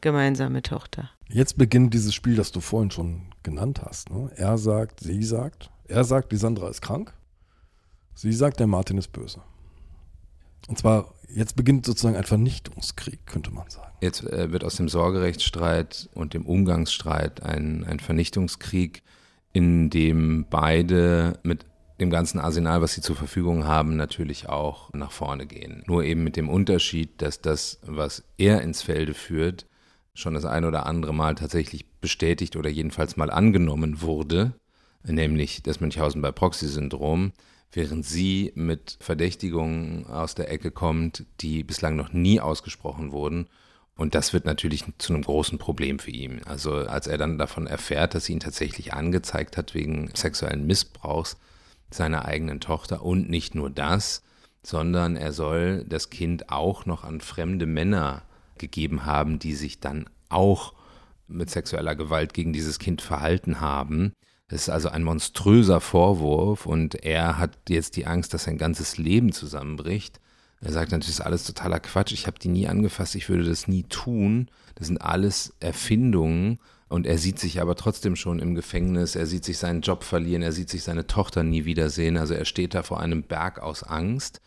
gemeinsame 0.00 0.62
Tochter. 0.62 1.10
Jetzt 1.28 1.56
beginnt 1.56 1.94
dieses 1.94 2.14
Spiel, 2.14 2.34
das 2.34 2.52
du 2.52 2.60
vorhin 2.60 2.90
schon 2.90 3.22
genannt 3.42 3.82
hast. 3.84 4.10
Ne? 4.10 4.30
Er 4.36 4.58
sagt, 4.58 5.00
sie 5.00 5.22
sagt. 5.22 5.70
Er 5.88 6.04
sagt, 6.04 6.32
die 6.32 6.36
Sandra 6.36 6.68
ist 6.68 6.82
krank. 6.82 7.12
Sie 8.14 8.32
sagt, 8.32 8.60
der 8.60 8.66
Martin 8.66 8.98
ist 8.98 9.08
böse. 9.12 9.42
Und 10.68 10.78
zwar, 10.78 11.14
jetzt 11.28 11.56
beginnt 11.56 11.86
sozusagen 11.86 12.16
ein 12.16 12.24
Vernichtungskrieg, 12.24 13.26
könnte 13.26 13.50
man 13.50 13.68
sagen. 13.68 13.92
Jetzt 14.00 14.24
äh, 14.24 14.52
wird 14.52 14.64
aus 14.64 14.76
dem 14.76 14.88
Sorgerechtsstreit 14.88 16.08
und 16.14 16.34
dem 16.34 16.46
Umgangsstreit 16.46 17.42
ein, 17.42 17.84
ein 17.84 18.00
Vernichtungskrieg, 18.00 19.02
in 19.52 19.90
dem 19.90 20.46
beide 20.48 21.38
mit 21.42 21.66
dem 22.00 22.10
ganzen 22.10 22.40
Arsenal, 22.40 22.82
was 22.82 22.94
sie 22.94 23.00
zur 23.00 23.16
Verfügung 23.16 23.64
haben, 23.64 23.96
natürlich 23.96 24.48
auch 24.48 24.92
nach 24.92 25.12
vorne 25.12 25.46
gehen. 25.46 25.82
Nur 25.86 26.04
eben 26.04 26.24
mit 26.24 26.36
dem 26.36 26.48
Unterschied, 26.48 27.22
dass 27.22 27.40
das, 27.40 27.78
was 27.86 28.24
er 28.38 28.62
ins 28.62 28.82
Felde 28.82 29.14
führt, 29.14 29.66
schon 30.14 30.34
das 30.34 30.44
ein 30.44 30.64
oder 30.64 30.86
andere 30.86 31.14
Mal 31.14 31.34
tatsächlich 31.34 31.86
bestätigt 32.00 32.56
oder 32.56 32.68
jedenfalls 32.68 33.16
mal 33.16 33.30
angenommen 33.30 34.02
wurde, 34.02 34.54
nämlich 35.04 35.62
das 35.62 35.80
Münchhausen 35.80 36.20
bei 36.22 36.32
Proxy-Syndrom, 36.32 37.32
während 37.72 38.04
sie 38.04 38.52
mit 38.54 38.98
Verdächtigungen 39.00 40.06
aus 40.06 40.34
der 40.34 40.50
Ecke 40.50 40.70
kommt, 40.70 41.24
die 41.40 41.64
bislang 41.64 41.96
noch 41.96 42.12
nie 42.12 42.40
ausgesprochen 42.40 43.12
wurden. 43.12 43.48
Und 43.96 44.14
das 44.14 44.32
wird 44.32 44.46
natürlich 44.46 44.84
zu 44.98 45.12
einem 45.12 45.22
großen 45.22 45.58
Problem 45.58 45.98
für 45.98 46.10
ihn. 46.10 46.42
Also 46.44 46.72
als 46.74 47.06
er 47.06 47.18
dann 47.18 47.38
davon 47.38 47.66
erfährt, 47.66 48.14
dass 48.14 48.26
sie 48.26 48.32
ihn 48.32 48.40
tatsächlich 48.40 48.94
angezeigt 48.94 49.56
hat 49.56 49.74
wegen 49.74 50.10
sexuellen 50.14 50.66
Missbrauchs, 50.66 51.36
seiner 51.90 52.24
eigenen 52.24 52.60
Tochter 52.60 53.02
und 53.02 53.28
nicht 53.28 53.54
nur 53.54 53.70
das, 53.70 54.22
sondern 54.62 55.16
er 55.16 55.32
soll 55.32 55.84
das 55.84 56.10
Kind 56.10 56.50
auch 56.50 56.86
noch 56.86 57.04
an 57.04 57.20
fremde 57.20 57.66
Männer 57.66 58.22
gegeben 58.58 59.04
haben, 59.04 59.38
die 59.38 59.54
sich 59.54 59.80
dann 59.80 60.08
auch 60.28 60.74
mit 61.26 61.50
sexueller 61.50 61.94
Gewalt 61.94 62.34
gegen 62.34 62.52
dieses 62.52 62.78
Kind 62.78 63.02
verhalten 63.02 63.60
haben. 63.60 64.12
Das 64.52 64.64
ist 64.64 64.68
also 64.68 64.90
ein 64.90 65.02
monströser 65.02 65.80
Vorwurf 65.80 66.66
und 66.66 67.06
er 67.06 67.38
hat 67.38 67.52
jetzt 67.70 67.96
die 67.96 68.06
Angst, 68.06 68.34
dass 68.34 68.44
sein 68.44 68.58
ganzes 68.58 68.98
Leben 68.98 69.32
zusammenbricht. 69.32 70.20
Er 70.60 70.72
sagt 70.72 70.92
natürlich, 70.92 71.06
das 71.16 71.20
ist 71.20 71.26
alles 71.26 71.44
totaler 71.44 71.80
Quatsch, 71.80 72.12
ich 72.12 72.26
habe 72.26 72.38
die 72.38 72.50
nie 72.50 72.68
angefasst, 72.68 73.14
ich 73.14 73.30
würde 73.30 73.44
das 73.44 73.66
nie 73.66 73.84
tun. 73.84 74.50
Das 74.74 74.88
sind 74.88 75.00
alles 75.00 75.54
Erfindungen 75.60 76.58
und 76.88 77.06
er 77.06 77.16
sieht 77.16 77.38
sich 77.38 77.62
aber 77.62 77.76
trotzdem 77.76 78.14
schon 78.14 78.40
im 78.40 78.54
Gefängnis, 78.54 79.16
er 79.16 79.24
sieht 79.24 79.46
sich 79.46 79.56
seinen 79.56 79.80
Job 79.80 80.04
verlieren, 80.04 80.42
er 80.42 80.52
sieht 80.52 80.68
sich 80.68 80.82
seine 80.82 81.06
Tochter 81.06 81.44
nie 81.44 81.64
wiedersehen. 81.64 82.18
Also 82.18 82.34
er 82.34 82.44
steht 82.44 82.74
da 82.74 82.82
vor 82.82 83.00
einem 83.00 83.22
Berg 83.22 83.58
aus 83.58 83.82
Angst. 83.82 84.42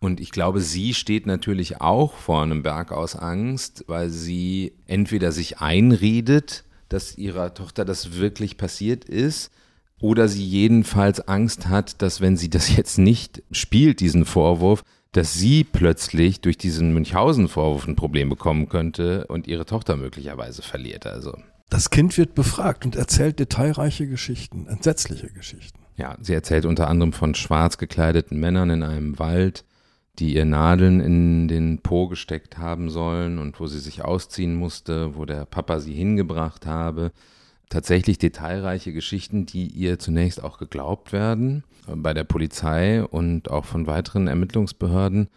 Und 0.00 0.18
ich 0.18 0.32
glaube, 0.32 0.60
sie 0.60 0.92
steht 0.92 1.26
natürlich 1.26 1.80
auch 1.80 2.14
vor 2.14 2.42
einem 2.42 2.64
Berg 2.64 2.90
aus 2.90 3.14
Angst, 3.14 3.84
weil 3.86 4.10
sie 4.10 4.72
entweder 4.86 5.30
sich 5.30 5.60
einredet, 5.60 6.64
dass 6.88 7.16
ihrer 7.18 7.54
Tochter 7.54 7.84
das 7.84 8.16
wirklich 8.18 8.56
passiert 8.56 9.04
ist, 9.04 9.50
oder 10.00 10.28
sie 10.28 10.44
jedenfalls 10.44 11.26
Angst 11.26 11.68
hat, 11.68 12.02
dass 12.02 12.20
wenn 12.20 12.36
sie 12.36 12.50
das 12.50 12.74
jetzt 12.76 12.98
nicht 12.98 13.42
spielt, 13.50 14.00
diesen 14.00 14.24
Vorwurf, 14.24 14.82
dass 15.12 15.32
sie 15.32 15.64
plötzlich 15.64 16.42
durch 16.42 16.58
diesen 16.58 16.92
Münchhausen-Vorwurf 16.92 17.86
ein 17.86 17.96
Problem 17.96 18.28
bekommen 18.28 18.68
könnte 18.68 19.26
und 19.28 19.46
ihre 19.46 19.64
Tochter 19.64 19.96
möglicherweise 19.96 20.60
verliert. 20.60 21.06
Also 21.06 21.38
Das 21.70 21.88
Kind 21.88 22.18
wird 22.18 22.34
befragt 22.34 22.84
und 22.84 22.96
erzählt 22.96 23.38
detailreiche 23.38 24.06
Geschichten, 24.06 24.66
entsetzliche 24.66 25.30
Geschichten. 25.30 25.78
Ja, 25.96 26.18
sie 26.20 26.34
erzählt 26.34 26.66
unter 26.66 26.88
anderem 26.88 27.14
von 27.14 27.34
schwarz 27.34 27.78
gekleideten 27.78 28.38
Männern 28.38 28.68
in 28.68 28.82
einem 28.82 29.18
Wald, 29.18 29.64
die 30.18 30.34
ihr 30.34 30.44
Nadeln 30.44 31.00
in 31.00 31.48
den 31.48 31.78
Po 31.78 32.08
gesteckt 32.08 32.58
haben 32.58 32.90
sollen 32.90 33.38
und 33.38 33.60
wo 33.60 33.66
sie 33.66 33.80
sich 33.80 34.04
ausziehen 34.04 34.54
musste, 34.54 35.16
wo 35.16 35.24
der 35.24 35.44
Papa 35.44 35.80
sie 35.80 35.94
hingebracht 35.94 36.66
habe. 36.66 37.12
Tatsächlich 37.68 38.18
detailreiche 38.18 38.92
Geschichten, 38.92 39.44
die 39.44 39.66
ihr 39.66 39.98
zunächst 39.98 40.42
auch 40.42 40.58
geglaubt 40.58 41.12
werden 41.12 41.64
bei 41.94 42.14
der 42.14 42.24
Polizei 42.24 43.04
und 43.04 43.50
auch 43.50 43.64
von 43.64 43.86
weiteren 43.86 44.28
Ermittlungsbehörden. 44.28 45.28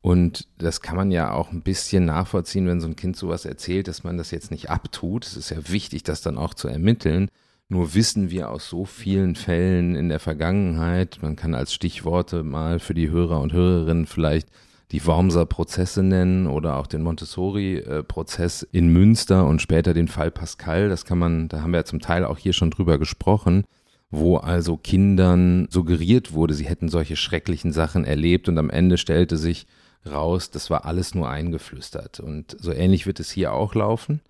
Und 0.00 0.48
das 0.58 0.82
kann 0.82 0.96
man 0.96 1.10
ja 1.10 1.32
auch 1.32 1.50
ein 1.50 1.62
bisschen 1.62 2.04
nachvollziehen, 2.04 2.66
wenn 2.66 2.80
so 2.80 2.86
ein 2.86 2.96
Kind 2.96 3.16
sowas 3.16 3.46
erzählt, 3.46 3.88
dass 3.88 4.04
man 4.04 4.18
das 4.18 4.30
jetzt 4.30 4.50
nicht 4.50 4.68
abtut. 4.68 5.24
Es 5.26 5.36
ist 5.36 5.50
ja 5.50 5.56
wichtig, 5.68 6.02
das 6.02 6.20
dann 6.20 6.36
auch 6.36 6.52
zu 6.52 6.68
ermitteln. 6.68 7.28
Nur 7.74 7.92
wissen 7.92 8.30
wir 8.30 8.52
aus 8.52 8.68
so 8.68 8.84
vielen 8.84 9.34
Fällen 9.34 9.96
in 9.96 10.08
der 10.08 10.20
Vergangenheit, 10.20 11.18
man 11.22 11.34
kann 11.34 11.56
als 11.56 11.74
Stichworte 11.74 12.44
mal 12.44 12.78
für 12.78 12.94
die 12.94 13.10
Hörer 13.10 13.40
und 13.40 13.52
Hörerinnen 13.52 14.06
vielleicht 14.06 14.48
die 14.92 15.04
Wormser 15.04 15.44
Prozesse 15.44 16.04
nennen 16.04 16.46
oder 16.46 16.76
auch 16.76 16.86
den 16.86 17.02
Montessori-Prozess 17.02 18.62
in 18.70 18.92
Münster 18.92 19.44
und 19.44 19.60
später 19.60 19.92
den 19.92 20.06
Fall 20.06 20.30
Pascal. 20.30 20.88
Das 20.88 21.04
kann 21.04 21.18
man, 21.18 21.48
da 21.48 21.62
haben 21.62 21.72
wir 21.72 21.80
ja 21.80 21.84
zum 21.84 21.98
Teil 21.98 22.24
auch 22.24 22.38
hier 22.38 22.52
schon 22.52 22.70
drüber 22.70 22.96
gesprochen, 22.96 23.64
wo 24.08 24.36
also 24.36 24.76
Kindern 24.76 25.66
suggeriert 25.68 26.32
wurde, 26.32 26.54
sie 26.54 26.66
hätten 26.66 26.88
solche 26.88 27.16
schrecklichen 27.16 27.72
Sachen 27.72 28.04
erlebt 28.04 28.48
und 28.48 28.56
am 28.56 28.70
Ende 28.70 28.98
stellte 28.98 29.36
sich 29.36 29.66
raus, 30.08 30.48
das 30.52 30.70
war 30.70 30.84
alles 30.84 31.16
nur 31.16 31.28
eingeflüstert. 31.28 32.20
Und 32.20 32.56
so 32.60 32.70
ähnlich 32.70 33.06
wird 33.06 33.18
es 33.18 33.32
hier 33.32 33.52
auch 33.52 33.74
laufen. 33.74 34.20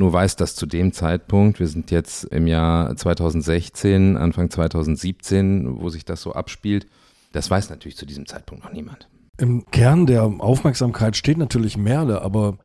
Nur 0.00 0.14
weiß 0.14 0.36
das 0.36 0.54
zu 0.54 0.64
dem 0.64 0.94
Zeitpunkt, 0.94 1.60
wir 1.60 1.66
sind 1.68 1.90
jetzt 1.90 2.24
im 2.24 2.46
Jahr 2.46 2.96
2016, 2.96 4.16
Anfang 4.16 4.48
2017, 4.48 5.78
wo 5.78 5.90
sich 5.90 6.06
das 6.06 6.22
so 6.22 6.32
abspielt, 6.32 6.86
das 7.32 7.50
weiß 7.50 7.68
natürlich 7.68 7.98
zu 7.98 8.06
diesem 8.06 8.24
Zeitpunkt 8.24 8.64
noch 8.64 8.72
niemand. 8.72 9.10
Im 9.36 9.66
Kern 9.66 10.06
der 10.06 10.22
Aufmerksamkeit 10.22 11.18
steht 11.18 11.36
natürlich 11.36 11.76
Merle, 11.76 12.22
aber 12.22 12.56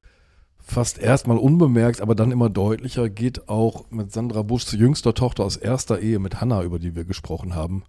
fast 0.61 0.97
erstmal 0.97 1.37
unbemerkt, 1.37 1.99
aber 1.99 2.15
dann 2.15 2.31
immer 2.31 2.49
deutlicher 2.49 3.09
geht 3.09 3.49
auch 3.49 3.91
mit 3.91 4.13
Sandra 4.13 4.41
Buschs 4.41 4.71
jüngster 4.71 5.13
Tochter 5.13 5.43
aus 5.43 5.57
erster 5.57 5.99
Ehe 5.99 6.19
mit 6.19 6.39
Hannah, 6.39 6.63
über 6.63 6.79
die 6.79 6.95
wir 6.95 7.03
gesprochen 7.03 7.53
haben, 7.53 7.83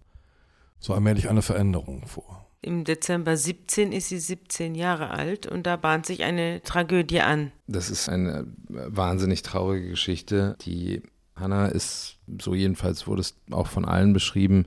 so 0.77 0.93
allmählich 0.93 1.29
eine 1.29 1.41
Veränderung 1.41 2.05
vor. 2.05 2.46
Im 2.61 2.83
Dezember 2.83 3.37
17 3.37 3.91
ist 3.91 4.09
sie 4.09 4.19
17 4.19 4.73
Jahre 4.75 5.11
alt 5.11 5.45
und 5.45 5.67
da 5.67 5.75
bahnt 5.75 6.05
sich 6.05 6.23
eine 6.23 6.61
Tragödie 6.63 7.21
an. 7.21 7.51
Das 7.67 7.89
ist 7.89 8.09
eine 8.09 8.47
wahnsinnig 8.67 9.43
traurige 9.43 9.89
Geschichte. 9.89 10.57
Die 10.61 11.03
Hannah 11.35 11.67
ist, 11.67 12.17
so 12.41 12.55
jedenfalls 12.55 13.05
wurde 13.05 13.21
es 13.21 13.35
auch 13.51 13.67
von 13.67 13.85
allen 13.85 14.11
beschrieben, 14.11 14.65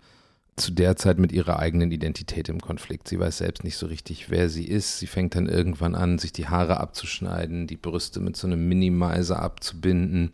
zu 0.57 0.71
der 0.73 0.95
Zeit 0.97 1.19
mit 1.19 1.33
ihrer 1.33 1.59
eigenen 1.59 1.91
Identität 1.91 2.49
im 2.49 2.61
Konflikt. 2.61 3.09
Sie 3.09 3.19
weiß 3.19 3.39
selbst 3.39 3.65
nicht 3.65 3.77
so 3.77 3.87
richtig, 3.87 4.31
wer 4.31 4.49
sie 4.49 4.67
ist. 4.67 4.99
Sie 4.99 5.07
fängt 5.07 5.35
dann 5.35 5.49
irgendwann 5.49 5.95
an, 5.95 6.19
sich 6.19 6.33
die 6.33 6.49
Haare 6.49 6.79
abzuschneiden, 6.79 7.67
die 7.67 7.77
Brüste 7.77 8.21
mit 8.21 8.37
so 8.37 8.47
einem 8.47 8.69
Minimizer 8.69 9.43
abzubinden, 9.43 10.33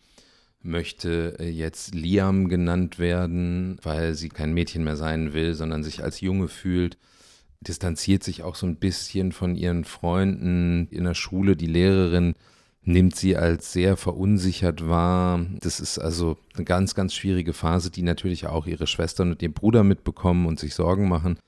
möchte 0.61 1.39
jetzt 1.41 1.95
Liam 1.95 2.49
genannt 2.49 2.99
werden, 2.99 3.79
weil 3.83 4.15
sie 4.15 4.29
kein 4.29 4.53
Mädchen 4.53 4.85
mehr 4.85 4.97
sein 4.97 5.33
will, 5.33 5.55
sondern 5.55 5.85
sich 5.85 6.03
als 6.03 6.21
Junge 6.21 6.49
fühlt 6.49 6.99
distanziert 7.61 8.23
sich 8.23 8.43
auch 8.43 8.55
so 8.55 8.67
ein 8.67 8.77
bisschen 8.77 9.33
von 9.33 9.55
ihren 9.55 9.85
Freunden 9.85 10.89
in 10.91 11.05
der 11.05 11.15
Schule. 11.15 11.57
Die 11.57 11.67
Lehrerin 11.67 12.35
nimmt 12.83 13.17
sie 13.17 13.37
als 13.37 13.73
sehr 13.73 13.97
verunsichert 13.97 14.89
wahr. 14.89 15.45
Das 15.61 15.81
ist 15.81 15.99
also 15.99 16.39
eine 16.55 16.65
ganz, 16.65 16.95
ganz 16.95 17.15
schwierige 17.15 17.53
Phase, 17.53 17.91
die 17.91 18.03
natürlich 18.03 18.47
auch 18.47 18.67
ihre 18.67 18.87
Schwestern 18.87 19.33
und 19.33 19.43
ihr 19.43 19.53
Bruder 19.53 19.83
mitbekommen 19.83 20.47
und 20.47 20.61
sich 20.61 20.75
Sorgen 20.75 21.09
machen. 21.09 21.39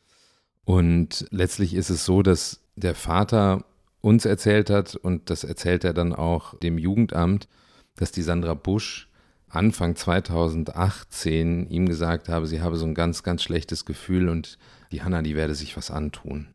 Und 0.64 1.26
letztlich 1.30 1.74
ist 1.74 1.90
es 1.90 2.04
so, 2.04 2.22
dass 2.22 2.60
der 2.76 2.94
Vater 2.94 3.64
uns 4.00 4.24
erzählt 4.24 4.68
hat, 4.68 4.96
und 4.96 5.30
das 5.30 5.44
erzählt 5.44 5.84
er 5.84 5.94
dann 5.94 6.12
auch 6.12 6.58
dem 6.58 6.76
Jugendamt, 6.76 7.48
dass 7.96 8.12
die 8.12 8.22
Sandra 8.22 8.54
Busch 8.54 9.08
Anfang 9.48 9.96
2018 9.96 11.70
ihm 11.70 11.88
gesagt 11.88 12.28
habe, 12.28 12.46
sie 12.46 12.60
habe 12.60 12.76
so 12.76 12.84
ein 12.84 12.94
ganz, 12.94 13.22
ganz 13.22 13.42
schlechtes 13.42 13.86
Gefühl 13.86 14.28
und 14.28 14.58
die 14.92 15.02
Hanna, 15.02 15.22
die 15.22 15.36
werde 15.36 15.54
sich 15.54 15.76
was 15.76 15.90
antun. 15.90 16.48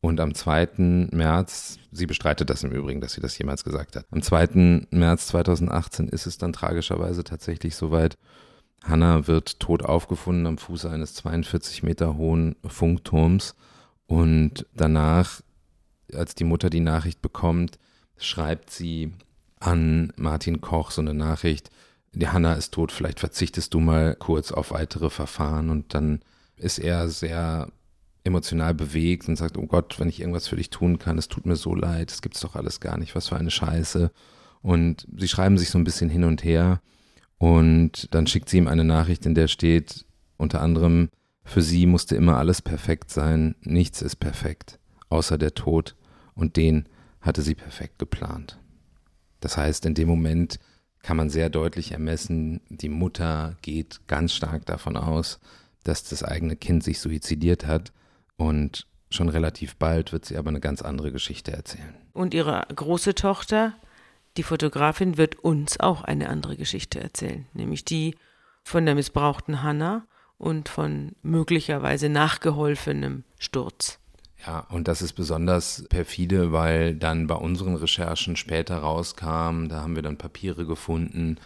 Und 0.00 0.18
am 0.20 0.34
2. 0.34 1.08
März, 1.12 1.78
sie 1.92 2.06
bestreitet 2.06 2.48
das 2.48 2.64
im 2.64 2.72
Übrigen, 2.72 3.00
dass 3.02 3.12
sie 3.12 3.20
das 3.20 3.36
jemals 3.36 3.64
gesagt 3.64 3.96
hat. 3.96 4.06
Am 4.10 4.22
2. 4.22 4.86
März 4.90 5.26
2018 5.28 6.08
ist 6.08 6.26
es 6.26 6.38
dann 6.38 6.54
tragischerweise 6.54 7.22
tatsächlich 7.22 7.76
soweit. 7.76 8.16
Hanna 8.82 9.26
wird 9.26 9.60
tot 9.60 9.82
aufgefunden 9.82 10.46
am 10.46 10.56
Fuße 10.56 10.90
eines 10.90 11.14
42 11.14 11.82
Meter 11.82 12.16
hohen 12.16 12.56
Funkturms 12.66 13.54
und 14.06 14.66
danach 14.74 15.42
als 16.14 16.34
die 16.34 16.44
Mutter 16.44 16.70
die 16.70 16.80
Nachricht 16.80 17.20
bekommt, 17.22 17.78
schreibt 18.16 18.70
sie 18.70 19.12
an 19.60 20.12
Martin 20.16 20.60
Koch 20.60 20.90
so 20.90 21.02
eine 21.02 21.14
Nachricht, 21.14 21.70
die 22.12 22.28
Hanna 22.28 22.54
ist 22.54 22.74
tot, 22.74 22.90
vielleicht 22.90 23.20
verzichtest 23.20 23.72
du 23.74 23.80
mal 23.80 24.16
kurz 24.16 24.50
auf 24.50 24.72
weitere 24.72 25.10
Verfahren 25.10 25.70
und 25.70 25.94
dann 25.94 26.22
ist 26.60 26.78
er 26.78 27.08
sehr 27.08 27.68
emotional 28.24 28.74
bewegt 28.74 29.28
und 29.28 29.36
sagt, 29.36 29.56
oh 29.56 29.66
Gott, 29.66 29.98
wenn 29.98 30.08
ich 30.08 30.20
irgendwas 30.20 30.48
für 30.48 30.56
dich 30.56 30.70
tun 30.70 30.98
kann, 30.98 31.18
es 31.18 31.28
tut 31.28 31.46
mir 31.46 31.56
so 31.56 31.74
leid, 31.74 32.10
es 32.10 32.22
gibt's 32.22 32.40
doch 32.40 32.54
alles 32.54 32.80
gar 32.80 32.98
nicht, 32.98 33.14
was 33.14 33.28
für 33.28 33.36
eine 33.36 33.50
Scheiße. 33.50 34.10
Und 34.62 35.06
sie 35.16 35.28
schreiben 35.28 35.56
sich 35.56 35.70
so 35.70 35.78
ein 35.78 35.84
bisschen 35.84 36.10
hin 36.10 36.24
und 36.24 36.44
her 36.44 36.80
und 37.38 38.14
dann 38.14 38.26
schickt 38.26 38.50
sie 38.50 38.58
ihm 38.58 38.68
eine 38.68 38.84
Nachricht, 38.84 39.24
in 39.24 39.34
der 39.34 39.48
steht 39.48 40.04
unter 40.36 40.60
anderem, 40.60 41.08
für 41.44 41.62
sie 41.62 41.86
musste 41.86 42.14
immer 42.14 42.36
alles 42.36 42.60
perfekt 42.60 43.10
sein, 43.10 43.54
nichts 43.62 44.02
ist 44.02 44.16
perfekt, 44.16 44.78
außer 45.08 45.38
der 45.38 45.54
Tod 45.54 45.96
und 46.34 46.56
den 46.56 46.86
hatte 47.22 47.40
sie 47.42 47.54
perfekt 47.54 47.98
geplant. 47.98 48.58
Das 49.40 49.56
heißt, 49.56 49.86
in 49.86 49.94
dem 49.94 50.08
Moment 50.08 50.58
kann 51.02 51.16
man 51.16 51.30
sehr 51.30 51.48
deutlich 51.48 51.92
ermessen, 51.92 52.60
die 52.68 52.90
Mutter 52.90 53.56
geht 53.62 54.00
ganz 54.06 54.34
stark 54.34 54.66
davon 54.66 54.98
aus, 54.98 55.40
dass 55.84 56.04
das 56.04 56.22
eigene 56.22 56.56
Kind 56.56 56.84
sich 56.84 57.00
suizidiert 57.00 57.66
hat 57.66 57.92
und 58.36 58.86
schon 59.10 59.28
relativ 59.28 59.76
bald 59.76 60.12
wird 60.12 60.24
sie 60.24 60.36
aber 60.36 60.48
eine 60.48 60.60
ganz 60.60 60.82
andere 60.82 61.12
Geschichte 61.12 61.52
erzählen. 61.52 61.94
Und 62.12 62.34
ihre 62.34 62.66
große 62.74 63.14
Tochter, 63.14 63.74
die 64.36 64.42
Fotografin, 64.42 65.16
wird 65.16 65.36
uns 65.36 65.80
auch 65.80 66.02
eine 66.02 66.28
andere 66.28 66.56
Geschichte 66.56 67.00
erzählen, 67.00 67.46
nämlich 67.52 67.84
die 67.84 68.14
von 68.62 68.86
der 68.86 68.94
missbrauchten 68.94 69.62
Hannah 69.62 70.06
und 70.38 70.68
von 70.68 71.12
möglicherweise 71.22 72.08
nachgeholfenem 72.08 73.24
Sturz. 73.38 73.98
Ja, 74.46 74.60
und 74.70 74.88
das 74.88 75.02
ist 75.02 75.12
besonders 75.12 75.84
perfide, 75.90 76.52
weil 76.52 76.94
dann 76.94 77.26
bei 77.26 77.34
unseren 77.34 77.76
Recherchen 77.76 78.36
später 78.36 78.78
rauskam, 78.78 79.68
da 79.68 79.82
haben 79.82 79.96
wir 79.96 80.02
dann 80.02 80.16
Papiere 80.16 80.64
gefunden, 80.64 81.36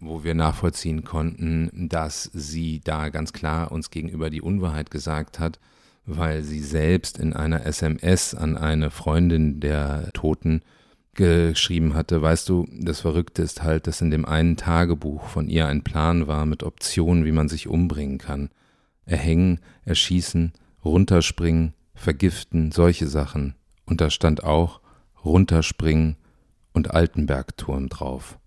wo 0.00 0.24
wir 0.24 0.34
nachvollziehen 0.34 1.04
konnten, 1.04 1.88
dass 1.88 2.24
sie 2.24 2.80
da 2.80 3.10
ganz 3.10 3.32
klar 3.32 3.70
uns 3.70 3.90
gegenüber 3.90 4.30
die 4.30 4.42
Unwahrheit 4.42 4.90
gesagt 4.90 5.38
hat, 5.38 5.60
weil 6.06 6.42
sie 6.42 6.60
selbst 6.60 7.18
in 7.18 7.34
einer 7.34 7.66
SMS 7.66 8.34
an 8.34 8.56
eine 8.56 8.90
Freundin 8.90 9.60
der 9.60 10.10
Toten 10.12 10.62
geschrieben 11.14 11.94
hatte, 11.94 12.22
weißt 12.22 12.48
du, 12.48 12.66
das 12.72 13.00
Verrückte 13.00 13.42
ist 13.42 13.62
halt, 13.62 13.86
dass 13.86 14.00
in 14.00 14.10
dem 14.10 14.24
einen 14.24 14.56
Tagebuch 14.56 15.26
von 15.26 15.48
ihr 15.48 15.66
ein 15.66 15.82
Plan 15.82 16.26
war 16.28 16.46
mit 16.46 16.62
Optionen, 16.62 17.24
wie 17.24 17.32
man 17.32 17.48
sich 17.48 17.68
umbringen 17.68 18.18
kann. 18.18 18.50
Erhängen, 19.04 19.60
erschießen, 19.84 20.52
runterspringen, 20.84 21.74
vergiften, 21.94 22.72
solche 22.72 23.06
Sachen. 23.06 23.54
Und 23.84 24.00
da 24.00 24.08
stand 24.08 24.44
auch 24.44 24.80
runterspringen 25.24 26.16
und 26.72 26.92
Altenbergturm 26.92 27.88
drauf. 27.88 28.39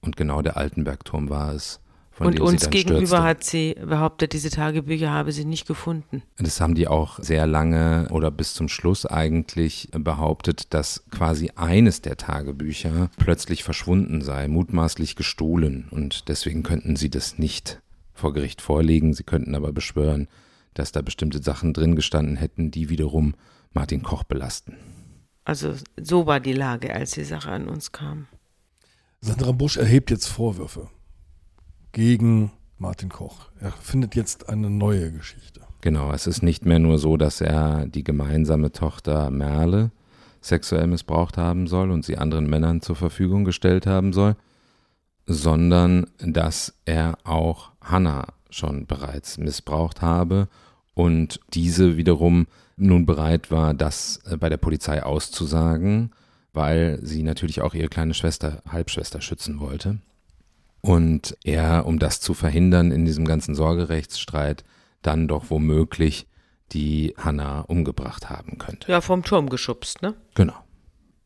Und 0.00 0.16
genau 0.16 0.42
der 0.42 0.56
Altenbergturm 0.56 1.28
war 1.28 1.54
es. 1.54 1.80
und 2.18 2.40
uns 2.40 2.68
gegenüber 2.68 2.98
stürzte. 3.06 3.22
hat 3.22 3.44
sie 3.44 3.74
behauptet, 3.74 4.32
diese 4.34 4.50
Tagebücher 4.50 5.10
habe 5.10 5.32
sie 5.32 5.44
nicht 5.44 5.66
gefunden. 5.66 6.22
Das 6.38 6.60
haben 6.60 6.74
die 6.74 6.86
auch 6.88 7.18
sehr 7.18 7.46
lange 7.46 8.08
oder 8.10 8.30
bis 8.30 8.54
zum 8.54 8.68
Schluss 8.68 9.06
eigentlich 9.06 9.88
behauptet, 9.92 10.74
dass 10.74 11.04
quasi 11.10 11.50
eines 11.56 12.02
der 12.02 12.16
Tagebücher 12.16 13.10
plötzlich 13.18 13.64
verschwunden 13.64 14.20
sei, 14.22 14.48
mutmaßlich 14.48 15.16
gestohlen. 15.16 15.88
Und 15.90 16.28
deswegen 16.28 16.62
könnten 16.62 16.96
sie 16.96 17.10
das 17.10 17.38
nicht 17.38 17.80
vor 18.12 18.32
Gericht 18.34 18.60
vorlegen. 18.60 19.14
Sie 19.14 19.24
könnten 19.24 19.54
aber 19.54 19.72
beschwören, 19.72 20.28
dass 20.74 20.92
da 20.92 21.02
bestimmte 21.02 21.42
Sachen 21.42 21.72
drin 21.72 21.96
gestanden 21.96 22.36
hätten, 22.36 22.70
die 22.70 22.90
wiederum 22.90 23.34
Martin 23.72 24.02
Koch 24.02 24.24
belasten. 24.24 24.76
Also 25.44 25.74
so 26.00 26.26
war 26.26 26.38
die 26.38 26.52
Lage, 26.52 26.94
als 26.94 27.12
die 27.12 27.24
Sache 27.24 27.50
an 27.50 27.68
uns 27.68 27.92
kam. 27.92 28.26
Sandra 29.22 29.52
Busch 29.52 29.76
erhebt 29.76 30.10
jetzt 30.10 30.28
Vorwürfe 30.28 30.88
gegen 31.92 32.52
Martin 32.78 33.10
Koch. 33.10 33.50
Er 33.60 33.70
findet 33.70 34.14
jetzt 34.14 34.48
eine 34.48 34.70
neue 34.70 35.12
Geschichte. 35.12 35.60
Genau, 35.82 36.10
es 36.12 36.26
ist 36.26 36.42
nicht 36.42 36.64
mehr 36.64 36.78
nur 36.78 36.98
so, 36.98 37.18
dass 37.18 37.42
er 37.42 37.86
die 37.86 38.02
gemeinsame 38.02 38.72
Tochter 38.72 39.30
Merle 39.30 39.90
sexuell 40.40 40.86
missbraucht 40.86 41.36
haben 41.36 41.66
soll 41.66 41.90
und 41.90 42.02
sie 42.02 42.16
anderen 42.16 42.48
Männern 42.48 42.80
zur 42.80 42.96
Verfügung 42.96 43.44
gestellt 43.44 43.86
haben 43.86 44.14
soll, 44.14 44.36
sondern 45.26 46.06
dass 46.18 46.72
er 46.86 47.18
auch 47.24 47.72
Hannah 47.82 48.28
schon 48.48 48.86
bereits 48.86 49.36
missbraucht 49.36 50.00
habe 50.00 50.48
und 50.94 51.40
diese 51.52 51.98
wiederum 51.98 52.46
nun 52.76 53.04
bereit 53.04 53.50
war, 53.50 53.74
das 53.74 54.20
äh, 54.24 54.38
bei 54.38 54.48
der 54.48 54.56
Polizei 54.56 55.02
auszusagen, 55.02 56.12
weil 56.52 56.98
sie 57.02 57.22
natürlich 57.22 57.60
auch 57.62 57.74
ihre 57.74 57.88
kleine 57.88 58.14
Schwester, 58.14 58.62
Halbschwester 58.68 59.20
schützen 59.20 59.60
wollte. 59.60 59.98
Und 60.80 61.36
er, 61.44 61.86
um 61.86 61.98
das 61.98 62.20
zu 62.20 62.34
verhindern 62.34 62.90
in 62.90 63.04
diesem 63.04 63.24
ganzen 63.24 63.54
Sorgerechtsstreit, 63.54 64.64
dann 65.02 65.28
doch 65.28 65.50
womöglich 65.50 66.26
die 66.72 67.14
Hanna 67.16 67.62
umgebracht 67.62 68.30
haben 68.30 68.58
könnte. 68.58 68.90
Ja, 68.90 69.00
vom 69.00 69.22
Turm 69.22 69.48
geschubst, 69.48 70.02
ne? 70.02 70.14
Genau. 70.34 70.54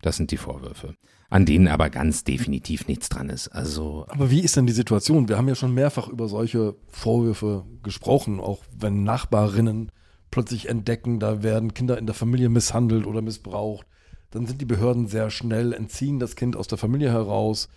Das 0.02 0.16
sind 0.16 0.30
die 0.30 0.36
Vorwürfe 0.36 0.94
an 1.34 1.46
denen 1.46 1.66
aber 1.66 1.90
ganz 1.90 2.22
definitiv 2.22 2.86
nichts 2.86 3.08
dran 3.08 3.28
ist. 3.28 3.48
Also 3.48 4.06
aber 4.08 4.30
wie 4.30 4.38
ist 4.38 4.56
denn 4.56 4.68
die 4.68 4.72
Situation? 4.72 5.28
Wir 5.28 5.36
haben 5.36 5.48
ja 5.48 5.56
schon 5.56 5.74
mehrfach 5.74 6.06
über 6.06 6.28
solche 6.28 6.76
Vorwürfe 6.86 7.64
gesprochen, 7.82 8.38
auch 8.38 8.62
wenn 8.78 9.02
Nachbarinnen 9.02 9.90
plötzlich 10.30 10.68
entdecken, 10.68 11.18
da 11.18 11.42
werden 11.42 11.74
Kinder 11.74 11.98
in 11.98 12.06
der 12.06 12.14
Familie 12.14 12.50
misshandelt 12.50 13.04
oder 13.04 13.20
missbraucht. 13.20 13.84
Dann 14.34 14.46
sind 14.46 14.60
die 14.60 14.64
Behörden 14.64 15.06
sehr 15.06 15.30
schnell, 15.30 15.72
entziehen 15.72 16.18
das 16.18 16.34
Kind 16.34 16.56
aus 16.56 16.66
der 16.66 16.76
Familie 16.76 17.12
heraus. 17.12 17.68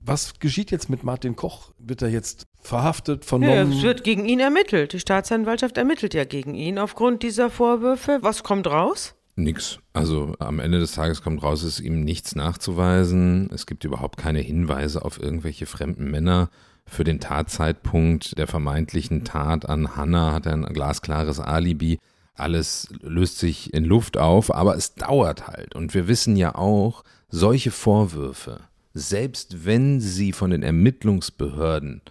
Was 0.00 0.38
geschieht 0.40 0.70
jetzt 0.70 0.88
mit 0.88 1.04
Martin 1.04 1.36
Koch? 1.36 1.72
Wird 1.78 2.00
er 2.00 2.08
jetzt 2.08 2.46
verhaftet, 2.62 3.26
vernommen? 3.26 3.72
Ja, 3.72 3.76
es 3.76 3.82
wird 3.82 4.02
gegen 4.02 4.24
ihn 4.24 4.40
ermittelt. 4.40 4.94
Die 4.94 5.00
Staatsanwaltschaft 5.00 5.76
ermittelt 5.76 6.14
ja 6.14 6.24
gegen 6.24 6.54
ihn 6.54 6.78
aufgrund 6.78 7.22
dieser 7.22 7.50
Vorwürfe. 7.50 8.20
Was 8.22 8.42
kommt 8.42 8.66
raus? 8.68 9.14
Nix. 9.36 9.80
Also 9.92 10.34
am 10.38 10.60
Ende 10.60 10.78
des 10.78 10.92
Tages 10.92 11.20
kommt 11.20 11.42
raus, 11.42 11.62
es 11.62 11.78
ist 11.78 11.84
ihm 11.84 12.04
nichts 12.04 12.34
nachzuweisen. 12.34 13.50
Es 13.52 13.66
gibt 13.66 13.84
überhaupt 13.84 14.16
keine 14.16 14.40
Hinweise 14.40 15.04
auf 15.04 15.20
irgendwelche 15.20 15.66
fremden 15.66 16.10
Männer. 16.10 16.48
Für 16.86 17.04
den 17.04 17.20
Tatzeitpunkt 17.20 18.38
der 18.38 18.46
vermeintlichen 18.46 19.24
Tat 19.24 19.68
an 19.68 19.94
Hannah 19.94 20.32
hat 20.32 20.46
er 20.46 20.54
ein 20.54 20.64
glasklares 20.64 21.38
Alibi. 21.38 21.98
Alles 22.42 22.88
löst 23.02 23.38
sich 23.38 23.72
in 23.72 23.84
Luft 23.84 24.18
auf, 24.18 24.52
aber 24.52 24.76
es 24.76 24.94
dauert 24.94 25.46
halt. 25.46 25.76
Und 25.76 25.94
wir 25.94 26.08
wissen 26.08 26.34
ja 26.34 26.56
auch, 26.56 27.04
solche 27.28 27.70
Vorwürfe, 27.70 28.60
selbst 28.94 29.64
wenn 29.64 30.00
sie 30.00 30.32
von 30.32 30.50
den 30.50 30.64
Ermittlungsbehörden 30.64 32.02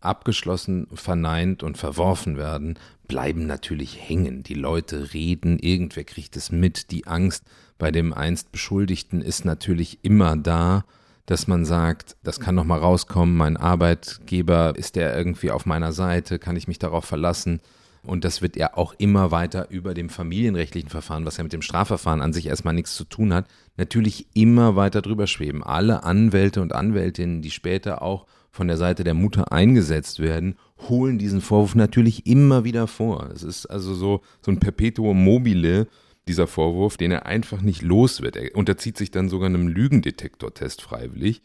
abgeschlossen, 0.00 0.86
verneint 0.94 1.64
und 1.64 1.76
verworfen 1.76 2.36
werden, 2.36 2.78
bleiben 3.08 3.46
natürlich 3.46 3.98
hängen. 4.08 4.44
Die 4.44 4.54
Leute 4.54 5.12
reden, 5.12 5.58
irgendwer 5.58 6.04
kriegt 6.04 6.36
es 6.36 6.52
mit. 6.52 6.92
Die 6.92 7.08
Angst 7.08 7.44
bei 7.76 7.90
dem 7.90 8.14
einst 8.14 8.52
Beschuldigten 8.52 9.20
ist 9.20 9.44
natürlich 9.44 9.98
immer 10.02 10.36
da, 10.36 10.84
dass 11.26 11.48
man 11.48 11.64
sagt, 11.64 12.16
das 12.22 12.38
kann 12.38 12.54
noch 12.54 12.64
mal 12.64 12.78
rauskommen, 12.78 13.36
mein 13.36 13.56
Arbeitgeber 13.56 14.74
ist 14.76 14.96
der 14.96 15.16
irgendwie 15.16 15.50
auf 15.50 15.66
meiner 15.66 15.92
Seite, 15.92 16.38
kann 16.38 16.56
ich 16.56 16.68
mich 16.68 16.78
darauf 16.78 17.04
verlassen? 17.04 17.60
Und 18.02 18.24
das 18.24 18.40
wird 18.40 18.56
ja 18.56 18.76
auch 18.76 18.94
immer 18.98 19.30
weiter 19.30 19.68
über 19.70 19.92
dem 19.92 20.08
familienrechtlichen 20.08 20.88
Verfahren, 20.88 21.26
was 21.26 21.36
ja 21.36 21.42
mit 21.42 21.52
dem 21.52 21.62
Strafverfahren 21.62 22.22
an 22.22 22.32
sich 22.32 22.46
erstmal 22.46 22.74
nichts 22.74 22.94
zu 22.94 23.04
tun 23.04 23.34
hat, 23.34 23.46
natürlich 23.76 24.26
immer 24.34 24.74
weiter 24.74 25.02
drüber 25.02 25.26
schweben. 25.26 25.62
Alle 25.62 26.02
Anwälte 26.02 26.62
und 26.62 26.74
Anwältinnen, 26.74 27.42
die 27.42 27.50
später 27.50 28.02
auch 28.02 28.26
von 28.50 28.68
der 28.68 28.76
Seite 28.76 29.04
der 29.04 29.14
Mutter 29.14 29.52
eingesetzt 29.52 30.18
werden, 30.20 30.56
holen 30.88 31.18
diesen 31.18 31.40
Vorwurf 31.40 31.74
natürlich 31.74 32.26
immer 32.26 32.64
wieder 32.64 32.86
vor. 32.86 33.30
Es 33.32 33.42
ist 33.42 33.66
also 33.66 33.94
so, 33.94 34.22
so 34.40 34.50
ein 34.50 34.60
Perpetuum 34.60 35.22
mobile, 35.22 35.86
dieser 36.26 36.46
Vorwurf, 36.46 36.96
den 36.96 37.10
er 37.10 37.26
einfach 37.26 37.60
nicht 37.60 37.82
los 37.82 38.22
wird. 38.22 38.36
Er 38.36 38.54
unterzieht 38.54 38.96
sich 38.96 39.10
dann 39.10 39.28
sogar 39.28 39.48
einem 39.48 39.68
Lügendetektortest 39.68 40.82
freiwillig, 40.82 41.42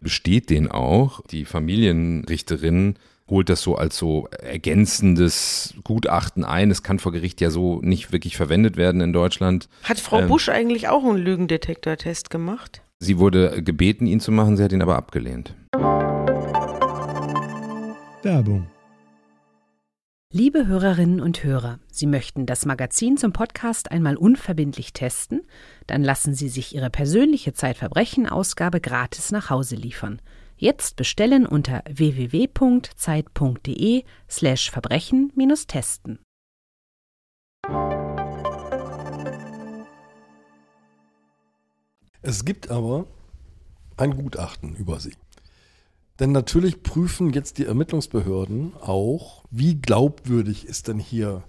besteht 0.00 0.50
den 0.50 0.70
auch. 0.70 1.20
Die 1.26 1.44
Familienrichterin 1.44 2.94
holt 3.28 3.48
das 3.48 3.62
so 3.62 3.76
als 3.76 3.96
so 3.96 4.28
ergänzendes 4.42 5.74
Gutachten 5.84 6.44
ein. 6.44 6.70
Es 6.70 6.82
kann 6.82 6.98
vor 6.98 7.12
Gericht 7.12 7.40
ja 7.40 7.50
so 7.50 7.80
nicht 7.82 8.12
wirklich 8.12 8.36
verwendet 8.36 8.76
werden 8.76 9.00
in 9.00 9.12
Deutschland. 9.12 9.68
Hat 9.84 10.00
Frau 10.00 10.20
ähm, 10.20 10.28
Busch 10.28 10.48
eigentlich 10.48 10.88
auch 10.88 11.04
einen 11.04 11.18
Lügendetektortest 11.18 12.30
gemacht? 12.30 12.82
Sie 13.00 13.18
wurde 13.18 13.62
gebeten, 13.62 14.06
ihn 14.06 14.20
zu 14.20 14.32
machen, 14.32 14.56
sie 14.56 14.64
hat 14.64 14.72
ihn 14.72 14.82
aber 14.82 14.96
abgelehnt. 14.96 15.54
Werbung. 18.22 18.66
Liebe 20.30 20.66
Hörerinnen 20.66 21.20
und 21.22 21.42
Hörer, 21.42 21.78
Sie 21.90 22.06
möchten 22.06 22.44
das 22.44 22.66
Magazin 22.66 23.16
zum 23.16 23.32
Podcast 23.32 23.90
einmal 23.90 24.16
unverbindlich 24.16 24.92
testen? 24.92 25.40
Dann 25.86 26.02
lassen 26.02 26.34
Sie 26.34 26.50
sich 26.50 26.74
Ihre 26.74 26.90
persönliche 26.90 27.54
Zeitverbrechen-Ausgabe 27.54 28.82
gratis 28.82 29.32
nach 29.32 29.48
Hause 29.48 29.76
liefern. 29.76 30.20
Jetzt 30.60 30.96
bestellen 30.96 31.46
unter 31.46 31.84
www.zeit.de/slash 31.88 34.70
Verbrechen-testen. 34.72 36.18
Es 42.22 42.44
gibt 42.44 42.70
aber 42.70 43.06
ein 43.96 44.16
Gutachten 44.16 44.74
über 44.74 44.98
sie. 44.98 45.14
Denn 46.18 46.32
natürlich 46.32 46.82
prüfen 46.82 47.32
jetzt 47.32 47.58
die 47.58 47.66
Ermittlungsbehörden 47.66 48.72
auch, 48.80 49.44
wie 49.52 49.76
glaubwürdig 49.76 50.66
ist 50.66 50.88
denn 50.88 50.98
hier 50.98 51.44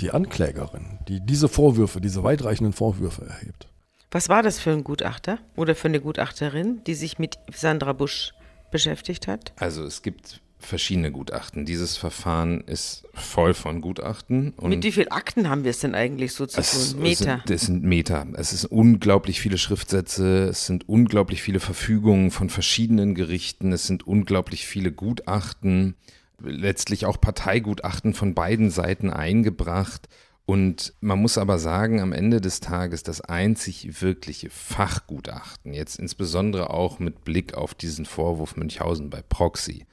die 0.00 0.10
Anklägerin, 0.10 0.98
die 1.06 1.24
diese 1.24 1.48
Vorwürfe, 1.48 2.00
diese 2.00 2.24
weitreichenden 2.24 2.72
Vorwürfe 2.72 3.24
erhebt. 3.24 3.68
Was 4.10 4.28
war 4.28 4.42
das 4.42 4.58
für 4.58 4.72
ein 4.72 4.82
Gutachter 4.82 5.38
oder 5.54 5.76
für 5.76 5.86
eine 5.86 6.00
Gutachterin, 6.00 6.82
die 6.84 6.94
sich 6.94 7.20
mit 7.20 7.38
Sandra 7.52 7.92
Busch 7.92 8.32
beschäftigt 8.70 9.26
hat? 9.26 9.52
Also 9.56 9.84
es 9.84 10.02
gibt 10.02 10.40
verschiedene 10.58 11.12
Gutachten. 11.12 11.64
Dieses 11.64 11.96
Verfahren 11.96 12.62
ist 12.62 13.04
voll 13.14 13.54
von 13.54 13.80
Gutachten. 13.80 14.54
Mit 14.60 14.82
wie 14.82 14.92
vielen 14.92 15.10
Akten 15.10 15.48
haben 15.48 15.64
wir 15.64 15.70
es 15.70 15.78
denn 15.80 15.94
eigentlich 15.94 16.32
so 16.32 16.46
zu 16.46 16.60
es, 16.60 16.92
tun? 16.92 17.02
Meter. 17.02 17.42
Es 17.48 17.62
sind 17.62 17.84
Meter. 17.84 18.26
Es 18.34 18.50
sind 18.50 18.70
unglaublich 18.70 19.40
viele 19.40 19.58
Schriftsätze, 19.58 20.48
es 20.48 20.66
sind 20.66 20.88
unglaublich 20.88 21.42
viele 21.42 21.60
Verfügungen 21.60 22.30
von 22.30 22.50
verschiedenen 22.50 23.14
Gerichten, 23.14 23.72
es 23.72 23.86
sind 23.86 24.06
unglaublich 24.06 24.66
viele 24.66 24.92
Gutachten, 24.92 25.94
letztlich 26.40 27.06
auch 27.06 27.20
Parteigutachten 27.20 28.14
von 28.14 28.34
beiden 28.34 28.70
Seiten 28.70 29.10
eingebracht. 29.10 30.08
Und 30.48 30.94
man 31.02 31.18
muss 31.18 31.36
aber 31.36 31.58
sagen, 31.58 32.00
am 32.00 32.14
Ende 32.14 32.40
des 32.40 32.60
Tages 32.60 33.02
das 33.02 33.20
einzig 33.20 34.00
wirkliche 34.00 34.48
Fachgutachten, 34.48 35.74
jetzt 35.74 35.98
insbesondere 35.98 36.70
auch 36.70 36.98
mit 37.00 37.22
Blick 37.22 37.52
auf 37.52 37.74
diesen 37.74 38.06
Vorwurf 38.06 38.56
Münchhausen 38.56 39.10
bei 39.10 39.20
Proxy, 39.20 39.84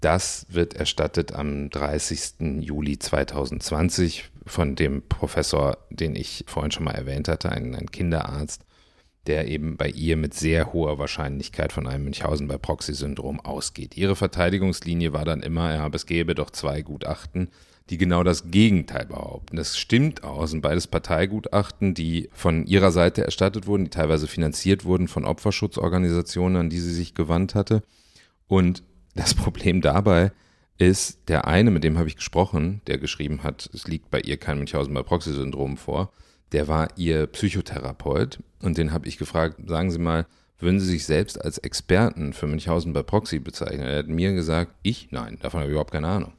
das 0.00 0.44
wird 0.48 0.74
erstattet 0.74 1.32
am 1.32 1.70
30. 1.70 2.62
Juli 2.62 2.98
2020 2.98 4.32
von 4.44 4.74
dem 4.74 5.02
Professor, 5.08 5.78
den 5.90 6.16
ich 6.16 6.46
vorhin 6.48 6.72
schon 6.72 6.82
mal 6.82 6.96
erwähnt 6.96 7.28
hatte, 7.28 7.52
ein, 7.52 7.76
ein 7.76 7.92
Kinderarzt, 7.92 8.64
der 9.28 9.46
eben 9.46 9.76
bei 9.76 9.88
ihr 9.88 10.16
mit 10.16 10.34
sehr 10.34 10.72
hoher 10.72 10.98
Wahrscheinlichkeit 10.98 11.72
von 11.72 11.86
einem 11.86 12.02
Münchhausen 12.02 12.48
bei 12.48 12.58
Proxy-Syndrom 12.58 13.38
ausgeht. 13.38 13.96
Ihre 13.96 14.16
Verteidigungslinie 14.16 15.12
war 15.12 15.24
dann 15.24 15.44
immer, 15.44 15.72
ja, 15.72 15.88
es 15.92 16.06
gäbe 16.06 16.34
doch 16.34 16.50
zwei 16.50 16.82
Gutachten, 16.82 17.50
die 17.90 17.98
genau 17.98 18.22
das 18.22 18.50
Gegenteil 18.50 19.06
behaupten. 19.06 19.56
Das 19.56 19.76
stimmt 19.76 20.24
auch, 20.24 20.46
sind 20.46 20.62
beides 20.62 20.86
Parteigutachten, 20.86 21.94
die 21.94 22.28
von 22.32 22.66
ihrer 22.66 22.92
Seite 22.92 23.24
erstattet 23.24 23.66
wurden, 23.66 23.84
die 23.84 23.90
teilweise 23.90 24.26
finanziert 24.26 24.84
wurden 24.84 25.08
von 25.08 25.24
Opferschutzorganisationen, 25.24 26.56
an 26.56 26.70
die 26.70 26.80
sie 26.80 26.94
sich 26.94 27.14
gewandt 27.14 27.54
hatte. 27.54 27.82
Und 28.48 28.82
das 29.14 29.34
Problem 29.34 29.80
dabei 29.80 30.32
ist, 30.78 31.28
der 31.28 31.46
eine, 31.46 31.70
mit 31.70 31.84
dem 31.84 31.98
habe 31.98 32.08
ich 32.08 32.16
gesprochen, 32.16 32.80
der 32.86 32.98
geschrieben 32.98 33.42
hat, 33.42 33.68
es 33.72 33.86
liegt 33.86 34.10
bei 34.10 34.20
ihr 34.20 34.36
kein 34.36 34.58
Münchhausen 34.58 34.94
bei 34.94 35.02
Proxy-Syndrom 35.02 35.76
vor, 35.76 36.12
der 36.52 36.68
war 36.68 36.88
ihr 36.96 37.26
Psychotherapeut 37.26 38.38
und 38.60 38.78
den 38.78 38.92
habe 38.92 39.08
ich 39.08 39.18
gefragt, 39.18 39.56
sagen 39.66 39.90
Sie 39.90 39.98
mal, 39.98 40.26
würden 40.58 40.80
Sie 40.80 40.86
sich 40.86 41.04
selbst 41.04 41.42
als 41.44 41.58
Experten 41.58 42.32
für 42.32 42.46
Münchhausen 42.46 42.92
bei 42.92 43.02
Proxy 43.02 43.40
bezeichnen? 43.40 43.82
Er 43.82 43.98
hat 43.98 44.08
mir 44.08 44.32
gesagt, 44.32 44.72
ich? 44.82 45.08
Nein, 45.10 45.38
davon 45.40 45.60
habe 45.60 45.70
ich 45.70 45.72
überhaupt 45.72 45.92
keine 45.92 46.08
Ahnung. 46.08 46.32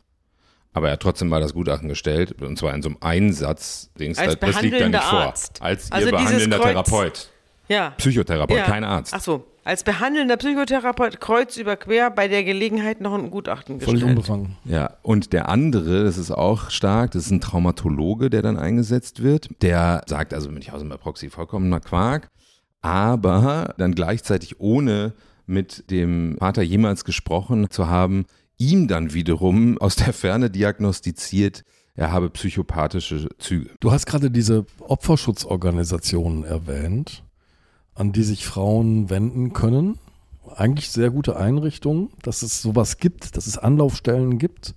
Aber 0.74 0.88
er 0.88 0.94
hat 0.94 1.02
trotzdem 1.02 1.30
mal 1.30 1.40
das 1.40 1.54
Gutachten 1.54 1.88
gestellt, 1.88 2.42
und 2.42 2.58
zwar 2.58 2.74
in 2.74 2.82
so 2.82 2.90
einem 2.90 2.98
Einsatz, 3.02 3.92
Dings, 4.00 4.18
als 4.18 4.40
das 4.40 4.62
liegt 4.62 4.80
da 4.80 4.88
nicht 4.90 5.00
Arzt. 5.00 5.60
vor. 5.60 5.68
Als 5.68 5.92
also 5.92 6.08
ihr 6.08 6.12
behandelnder 6.12 6.60
Therapeut. 6.60 7.30
Ja. 7.68 7.92
Psychotherapeut, 7.92 8.58
ja. 8.58 8.64
kein 8.66 8.84
Arzt. 8.84 9.14
Ach 9.16 9.22
so, 9.22 9.46
als 9.64 9.84
behandelnder 9.84 10.36
Psychotherapeut 10.36 11.22
kreuz 11.22 11.56
über 11.56 11.78
quer 11.78 12.12
bei 12.12 12.28
der 12.28 12.44
Gelegenheit 12.44 13.00
noch 13.00 13.14
ein 13.14 13.32
Gutachten 13.32 13.80
gestellt. 13.80 14.00
Völlig 14.00 14.10
unbefangen. 14.10 14.58
Ja, 14.66 14.98
und 15.04 15.32
der 15.32 15.48
andere, 15.48 16.04
das 16.04 16.18
ist 16.18 16.32
auch 16.32 16.70
stark, 16.70 17.12
das 17.12 17.26
ist 17.26 17.32
ein 17.32 17.40
Traumatologe, 17.40 18.30
der 18.30 18.42
dann 18.42 18.58
eingesetzt 18.58 19.24
wird. 19.24 19.50
Der 19.62 20.04
sagt 20.08 20.34
also 20.34 20.50
Münchhausen 20.50 20.90
bei 20.90 20.98
Proxy 20.98 21.30
vollkommener 21.30 21.80
Quark, 21.80 22.28
aber 22.82 23.74
dann 23.78 23.96
gleichzeitig 23.96 24.60
ohne 24.60 25.14
mit 25.46 25.90
dem 25.90 26.36
Vater 26.40 26.62
jemals 26.62 27.06
gesprochen 27.06 27.70
zu 27.70 27.88
haben, 27.88 28.26
ihm 28.58 28.88
dann 28.88 29.14
wiederum 29.14 29.78
aus 29.78 29.96
der 29.96 30.14
Ferne 30.14 30.50
diagnostiziert, 30.50 31.64
er 31.96 32.12
habe 32.12 32.30
psychopathische 32.30 33.30
Züge. 33.38 33.70
Du 33.80 33.92
hast 33.92 34.06
gerade 34.06 34.32
diese 34.32 34.66
Opferschutzorganisationen 34.80 36.44
erwähnt 36.44 37.24
an 37.96 38.12
die 38.12 38.24
sich 38.24 38.46
Frauen 38.46 39.10
wenden 39.10 39.54
können. 39.54 40.00
Eigentlich 40.56 40.90
sehr 40.90 41.10
gute 41.10 41.38
Einrichtungen, 41.38 42.10
dass 42.22 42.42
es 42.42 42.62
sowas 42.62 42.98
gibt, 42.98 43.38
dass 43.38 43.48
es 43.48 43.58
Anlaufstellen 43.58 44.38
gibt. 44.38 44.76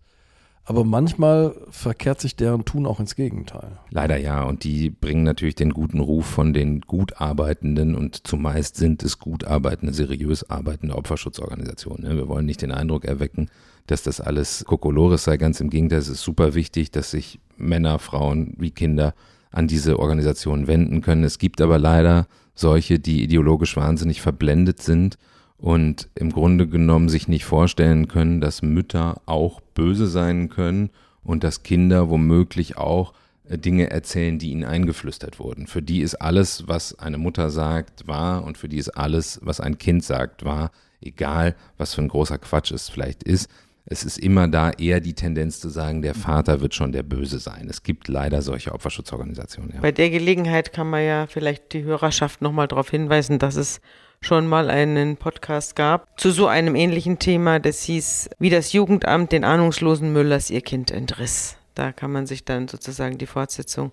Aber 0.69 0.85
manchmal 0.85 1.55
verkehrt 1.71 2.21
sich 2.21 2.35
deren 2.35 2.65
Tun 2.65 2.87
auch 2.87 2.99
ins 2.99 3.15
Gegenteil. 3.15 3.79
Leider 3.91 4.17
ja. 4.17 4.43
Und 4.43 4.65
die 4.65 4.91
bringen 4.91 5.23
natürlich 5.23 5.55
den 5.55 5.71
guten 5.71 6.01
Ruf 6.01 6.27
von 6.27 6.53
den 6.53 6.81
gut 6.81 7.21
arbeitenden 7.21 7.95
und 7.95 8.27
zumeist 8.27 8.75
sind 8.75 9.05
es 9.05 9.21
gut 9.21 9.45
arbeitende, 9.45 9.95
seriös 9.95 10.51
arbeitende 10.51 10.97
Opferschutzorganisationen. 10.97 12.09
Ne? 12.09 12.17
Wir 12.17 12.27
wollen 12.27 12.47
nicht 12.47 12.63
den 12.63 12.73
Eindruck 12.73 13.05
erwecken, 13.05 13.49
dass 13.87 14.03
das 14.03 14.21
alles 14.21 14.65
Kokolores 14.65 15.23
sei. 15.23 15.37
Ganz 15.37 15.61
im 15.61 15.71
Gegenteil, 15.71 16.01
es 16.01 16.09
ist 16.09 16.23
super 16.23 16.57
wichtig, 16.57 16.91
dass 16.91 17.13
sich 17.13 17.39
Männer, 17.57 18.01
Frauen 18.01 18.55
wie 18.59 18.73
Kinder 18.73 19.15
an 19.53 19.69
diese 19.69 20.01
Organisationen 20.01 20.67
wenden 20.67 21.01
können. 21.01 21.23
Es 21.23 21.39
gibt 21.39 21.61
aber 21.61 21.79
leider 21.79 22.27
solche, 22.57 22.99
die 22.99 23.23
ideologisch 23.23 23.77
wahnsinnig 23.77 24.21
verblendet 24.21 24.83
sind 24.83 25.17
und 25.59 26.09
im 26.15 26.33
Grunde 26.33 26.67
genommen 26.67 27.09
sich 27.09 27.29
nicht 27.29 27.45
vorstellen 27.45 28.09
können, 28.09 28.41
dass 28.41 28.63
Mütter 28.63 29.23
auch 29.27 29.61
böse 29.61 30.07
sein 30.07 30.49
können 30.49 30.91
und 31.23 31.45
dass 31.45 31.63
Kinder 31.63 32.11
womöglich 32.11 32.77
auch 32.77 33.15
äh, 33.49 33.59
Dinge 33.59 33.91
erzählen, 33.91 34.39
die 34.39 34.51
ihnen 34.51 34.65
eingeflüstert 34.65 35.39
wurden. 35.39 35.67
Für 35.67 35.83
die 35.83 36.01
ist 36.01 36.17
alles, 36.17 36.69
was 36.69 36.99
eine 36.99 37.19
Mutter 37.19 37.51
sagt, 37.51 38.07
wahr 38.07 38.45
und 38.45 38.59
für 38.59 38.69
die 38.69 38.79
ist 38.79 38.91
alles, 38.91 39.41
was 39.43 39.61
ein 39.61 39.79
Kind 39.79 40.05
sagt, 40.05 40.45
wahr, 40.45 40.71
egal 41.01 41.55
was 41.79 41.95
für 41.95 42.03
ein 42.03 42.09
großer 42.09 42.39
Quatsch 42.39 42.73
es 42.73 42.89
vielleicht 42.89 43.23
ist 43.23 43.51
es 43.89 44.03
ist 44.03 44.19
immer 44.19 44.49
da 44.49 44.71
eher 44.71 45.01
die 45.01 45.15
Tendenz 45.15 45.61
zu 45.61 45.69
sagen, 45.69 46.03
der 46.03 46.15
Vater 46.15 46.61
wird 46.61 46.75
schon 46.75 46.91
der 46.91 47.05
Böse 47.05 47.39
sein. 47.39 47.69
Es 47.71 47.85
gibt 47.85 48.09
leider 48.09 48.43
solche 48.43 48.73
Opferschutzorganisationen. 48.73 49.75
Ja. 49.75 49.81
Bei 49.81 49.93
der 49.93 50.11
Gelegenheit 50.11 50.73
kann 50.73 50.91
man 50.91 51.05
ja 51.05 51.27
vielleicht 51.29 51.73
die 51.73 51.85
Hörerschaft 51.85 52.43
nochmal 52.43 52.67
darauf 52.67 52.91
hinweisen, 52.91 53.39
dass 53.39 53.55
es 53.55 53.81
schon 54.21 54.47
mal 54.47 54.71
einen 54.71 55.17
Podcast 55.17 55.77
gab 55.77 56.19
zu 56.19 56.31
so 56.31 56.47
einem 56.47 56.75
ähnlichen 56.75 57.19
Thema. 57.19 57.59
Das 57.59 57.83
hieß, 57.83 58.31
wie 58.39 58.51
das 58.51 58.73
Jugendamt 58.73 59.33
den 59.33 59.45
ahnungslosen 59.45 60.13
Müllers 60.13 60.51
ihr 60.51 60.61
Kind 60.61 60.91
entriss. 60.91 61.57
Da 61.75 61.93
kann 61.93 62.13
man 62.13 62.27
sich 62.27 62.45
dann 62.45 62.69
sozusagen 62.69 63.19
die 63.19 63.27
Fortsetzung 63.27 63.93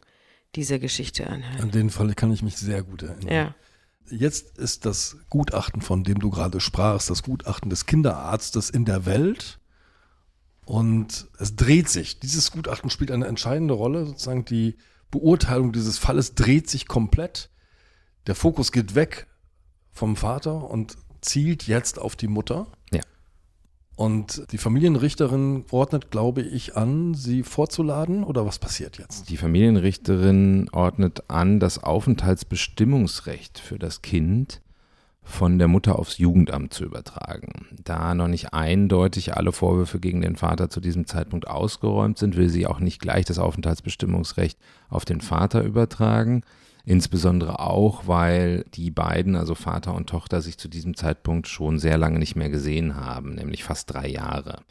dieser 0.55 0.79
Geschichte 0.79 1.27
anhören. 1.27 1.61
An 1.61 1.71
den 1.71 1.89
Fall 1.89 2.13
kann 2.13 2.31
ich 2.31 2.41
mich 2.41 2.57
sehr 2.57 2.83
gut 2.83 3.03
erinnern. 3.03 3.33
Ja. 3.33 3.55
Jetzt 4.09 4.57
ist 4.57 4.85
das 4.85 5.17
Gutachten, 5.29 5.81
von 5.81 6.03
dem 6.03 6.19
du 6.19 6.29
gerade 6.29 6.59
sprachst, 6.59 7.09
das 7.09 7.23
Gutachten 7.23 7.69
des 7.69 7.85
Kinderarztes 7.85 8.69
in 8.69 8.85
der 8.85 9.05
Welt 9.05 9.59
und 10.65 11.27
es 11.39 11.55
dreht 11.55 11.89
sich. 11.89 12.19
Dieses 12.19 12.51
Gutachten 12.51 12.89
spielt 12.89 13.11
eine 13.11 13.27
entscheidende 13.27 13.73
Rolle. 13.73 14.05
Sozusagen 14.05 14.45
die 14.45 14.77
Beurteilung 15.11 15.73
dieses 15.73 15.97
Falles 15.97 16.35
dreht 16.35 16.69
sich 16.69 16.87
komplett. 16.87 17.49
Der 18.27 18.35
Fokus 18.35 18.71
geht 18.71 18.95
weg 18.95 19.27
vom 19.93 20.15
Vater 20.15 20.69
und 20.69 20.95
zielt 21.21 21.67
jetzt 21.67 21.99
auf 21.99 22.15
die 22.15 22.27
Mutter. 22.27 22.67
Ja. 22.91 23.01
Und 23.95 24.51
die 24.51 24.57
Familienrichterin 24.57 25.65
ordnet, 25.69 26.09
glaube 26.09 26.41
ich, 26.41 26.75
an, 26.75 27.13
sie 27.13 27.43
vorzuladen 27.43 28.23
oder 28.23 28.45
was 28.45 28.57
passiert 28.57 28.97
jetzt? 28.97 29.29
Die 29.29 29.37
Familienrichterin 29.37 30.69
ordnet 30.71 31.29
an, 31.29 31.59
das 31.59 31.83
Aufenthaltsbestimmungsrecht 31.83 33.59
für 33.59 33.77
das 33.77 34.01
Kind 34.01 34.61
von 35.21 35.57
der 35.57 35.67
Mutter 35.67 35.97
aufs 35.97 36.17
Jugendamt 36.17 36.73
zu 36.73 36.83
übertragen. 36.83 37.67
Da 37.83 38.13
noch 38.13 38.27
nicht 38.27 38.53
eindeutig 38.53 39.35
alle 39.35 39.51
Vorwürfe 39.51 39.99
gegen 39.99 40.21
den 40.21 40.35
Vater 40.35 40.69
zu 40.69 40.81
diesem 40.81 41.05
Zeitpunkt 41.05 41.47
ausgeräumt 41.47 42.17
sind, 42.17 42.35
will 42.35 42.49
sie 42.49 42.67
auch 42.67 42.79
nicht 42.79 42.99
gleich 42.99 43.25
das 43.25 43.39
Aufenthaltsbestimmungsrecht 43.39 44.57
auf 44.89 45.05
den 45.05 45.21
Vater 45.21 45.63
übertragen. 45.63 46.43
Insbesondere 46.85 47.59
auch, 47.59 48.07
weil 48.07 48.65
die 48.73 48.91
beiden, 48.91 49.35
also 49.35 49.55
Vater 49.55 49.93
und 49.93 50.09
Tochter, 50.09 50.41
sich 50.41 50.57
zu 50.57 50.67
diesem 50.67 50.95
Zeitpunkt 50.95 51.47
schon 51.47 51.79
sehr 51.79 51.97
lange 51.97 52.19
nicht 52.19 52.35
mehr 52.35 52.49
gesehen 52.49 52.97
haben, 52.97 53.35
nämlich 53.35 53.63
fast 53.63 53.93
drei 53.93 54.07
Jahre. 54.07 54.63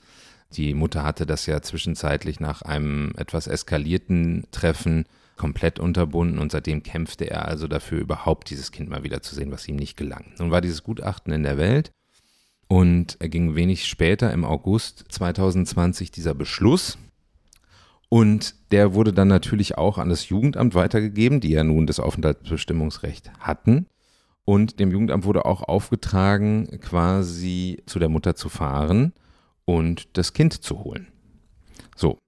Die 0.53 0.75
Mutter 0.75 1.05
hatte 1.05 1.25
das 1.25 1.47
ja 1.47 1.63
zwischenzeitlich 1.63 2.39
nach 2.39 2.61
einem 2.61 3.13
etwas 3.17 3.47
eskalierten 3.47 4.45
Treffen 4.51 5.07
komplett 5.37 5.79
unterbunden 5.79 6.39
und 6.39 6.53
seitdem 6.53 6.83
kämpfte 6.83 7.31
er 7.31 7.49
also 7.49 7.67
dafür, 7.67 8.01
überhaupt 8.01 8.51
dieses 8.51 8.71
Kind 8.71 8.91
mal 8.91 9.03
wieder 9.03 9.23
zu 9.23 9.35
sehen, 9.35 9.51
was 9.51 9.67
ihm 9.67 9.77
nicht 9.77 9.97
gelang. 9.97 10.33
Nun 10.39 10.51
war 10.51 10.61
dieses 10.61 10.83
Gutachten 10.83 11.33
in 11.33 11.43
der 11.43 11.57
Welt 11.57 11.91
und 12.69 13.17
er 13.21 13.31
ging 13.31 13.55
wenig 13.55 13.87
später 13.87 14.33
im 14.33 14.45
August 14.45 15.05
2020 15.09 16.11
dieser 16.11 16.35
Beschluss. 16.35 16.99
Und 18.13 18.55
der 18.73 18.93
wurde 18.93 19.15
dann 19.15 19.29
natürlich 19.29 19.79
auch 19.79 19.97
an 19.97 20.11
das 20.11 20.29
Jugendamt 20.29 20.75
weitergegeben, 20.75 21.41
die 21.41 21.53
ja 21.53 21.65
nun 21.65 21.87
das 21.87 21.99
Aufenthaltsbestimmungsrecht 21.99 23.33
hatten. 23.41 23.87
Und 24.45 24.81
dem 24.81 24.91
Jugendamt 24.91 25.25
wurde 25.25 25.47
auch 25.47 25.63
aufgetragen, 25.63 26.79
quasi 26.83 27.83
zu 27.87 27.99
der 27.99 28.11
Mutter 28.11 28.35
zu 28.37 28.51
fahren 28.51 29.15
und 29.65 30.19
das 30.19 30.35
Kind 30.35 30.53
zu 30.53 30.85
holen. 30.85 31.07
So. 31.97 32.19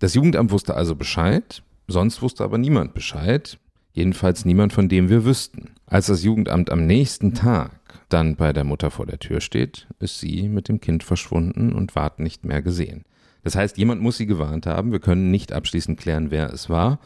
Das 0.00 0.14
Jugendamt 0.14 0.50
wusste 0.50 0.74
also 0.74 0.96
Bescheid 0.96 1.62
Sonst 1.86 2.20
wusste 2.20 2.42
aber 2.42 2.58
niemand 2.58 2.92
Bescheid. 2.92 3.60
Jedenfalls 3.92 4.44
niemand, 4.44 4.72
von 4.72 4.88
dem 4.88 5.08
wir 5.08 5.24
wüssten. 5.24 5.74
Als 5.86 6.06
das 6.06 6.24
Jugendamt 6.24 6.70
am 6.70 6.84
nächsten 6.84 7.32
Tag 7.34 7.70
dann 8.08 8.34
bei 8.34 8.52
der 8.52 8.64
Mutter 8.64 8.90
vor 8.90 9.06
der 9.06 9.20
Tür 9.20 9.40
steht, 9.40 9.86
ist 10.00 10.18
sie 10.18 10.48
mit 10.48 10.68
dem 10.68 10.80
Kind 10.80 11.04
verschwunden 11.04 11.72
und 11.72 11.94
ward 11.94 12.18
nicht 12.18 12.44
mehr 12.44 12.62
gesehen. 12.62 13.04
Das 13.42 13.56
heißt, 13.56 13.76
jemand 13.76 14.00
muss 14.00 14.16
sie 14.16 14.26
gewarnt 14.26 14.66
haben. 14.66 14.92
Wir 14.92 15.00
können 15.00 15.30
nicht 15.30 15.52
abschließend 15.52 15.98
klären, 15.98 16.30
wer 16.30 16.52
es 16.52 16.70
war. 16.70 16.98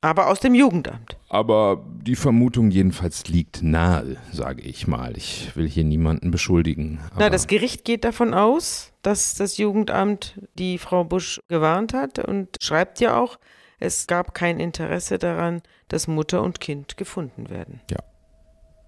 Aber 0.00 0.28
aus 0.28 0.38
dem 0.40 0.54
Jugendamt. 0.54 1.16
Aber 1.30 1.82
die 2.02 2.16
Vermutung 2.16 2.70
jedenfalls 2.70 3.26
liegt 3.28 3.62
nahe, 3.62 4.18
sage 4.32 4.60
ich 4.60 4.86
mal. 4.86 5.16
Ich 5.16 5.56
will 5.56 5.66
hier 5.66 5.84
niemanden 5.84 6.30
beschuldigen. 6.30 7.00
Na, 7.18 7.30
das 7.30 7.46
Gericht 7.46 7.86
geht 7.86 8.04
davon 8.04 8.34
aus, 8.34 8.92
dass 9.00 9.34
das 9.34 9.56
Jugendamt 9.56 10.38
die 10.58 10.76
Frau 10.76 11.04
Busch 11.04 11.40
gewarnt 11.48 11.94
hat 11.94 12.18
und 12.18 12.58
schreibt 12.60 13.00
ja 13.00 13.18
auch, 13.18 13.38
es 13.78 14.06
gab 14.06 14.34
kein 14.34 14.60
Interesse 14.60 15.18
daran, 15.18 15.62
dass 15.88 16.06
Mutter 16.06 16.42
und 16.42 16.60
Kind 16.60 16.98
gefunden 16.98 17.48
werden. 17.48 17.80
Ja, 17.90 18.00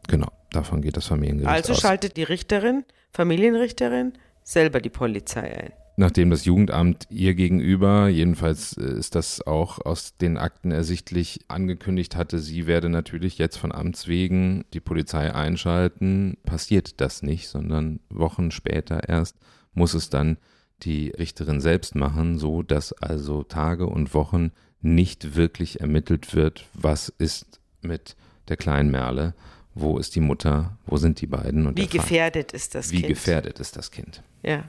genau. 0.09 0.29
Davon 0.51 0.83
geht 0.83 0.99
das 0.99 1.07
Familiengericht 1.07 1.49
also 1.49 1.73
aus. 1.73 1.79
Also 1.79 1.81
schaltet 1.81 2.19
die 2.19 2.25
Richterin, 2.25 2.85
Familienrichterin, 3.13 4.13
selber 4.43 4.81
die 4.83 4.91
Polizei 4.91 5.51
ein 5.51 5.73
nachdem 5.97 6.31
das 6.31 6.45
Jugendamt 6.45 7.07
ihr 7.11 7.35
gegenüber, 7.35 8.09
jedenfalls 8.09 8.77
äh, 8.77 8.99
ist 8.99 9.15
das 9.15 9.47
auch 9.47 9.85
aus 9.85 10.17
den 10.17 10.37
Akten 10.37 10.71
ersichtlich, 10.71 11.41
angekündigt 11.49 12.17
hatte, 12.17 12.39
sie 12.39 12.67
werde 12.67 12.89
natürlich 12.89 13.39
jetzt 13.39 13.57
von 13.57 13.73
Amts 13.73 14.07
wegen 14.07 14.65
die 14.73 14.81
Polizei 14.81 15.35
einschalten, 15.35 16.37
passiert 16.45 17.01
das 17.01 17.23
nicht, 17.23 17.49
sondern 17.49 18.01
Wochen 18.11 18.51
später 18.51 19.09
erst 19.09 19.37
muss 19.73 19.95
es 19.95 20.11
dann 20.11 20.39
die 20.83 21.09
Richterin 21.11 21.61
selbst 21.61 21.95
machen, 21.95 22.39
so 22.39 22.63
dass 22.63 22.93
also 22.93 23.43
Tage 23.43 23.87
und 23.87 24.13
Wochen 24.15 24.53
nicht 24.83 25.35
wirklich 25.37 25.81
ermittelt 25.81 26.35
wird, 26.35 26.67
was 26.75 27.09
ist 27.09 27.61
mit 27.81 28.17
der 28.49 28.57
kleinen 28.57 28.91
Merle, 28.91 29.35
wo 29.75 29.99
ist 29.99 30.15
die 30.15 30.21
Mutter, 30.21 30.79
wo 30.87 30.97
sind 30.97 31.21
die 31.21 31.27
beiden 31.27 31.67
und 31.67 31.79
wie 31.79 31.87
gefährdet 31.87 32.53
ist 32.53 32.75
das 32.75 32.91
wie 32.91 32.97
Kind? 32.97 33.05
Wie 33.05 33.09
gefährdet 33.09 33.61
ist 33.61 33.77
das 33.77 33.91
Kind? 33.91 34.23
Ja. 34.43 34.65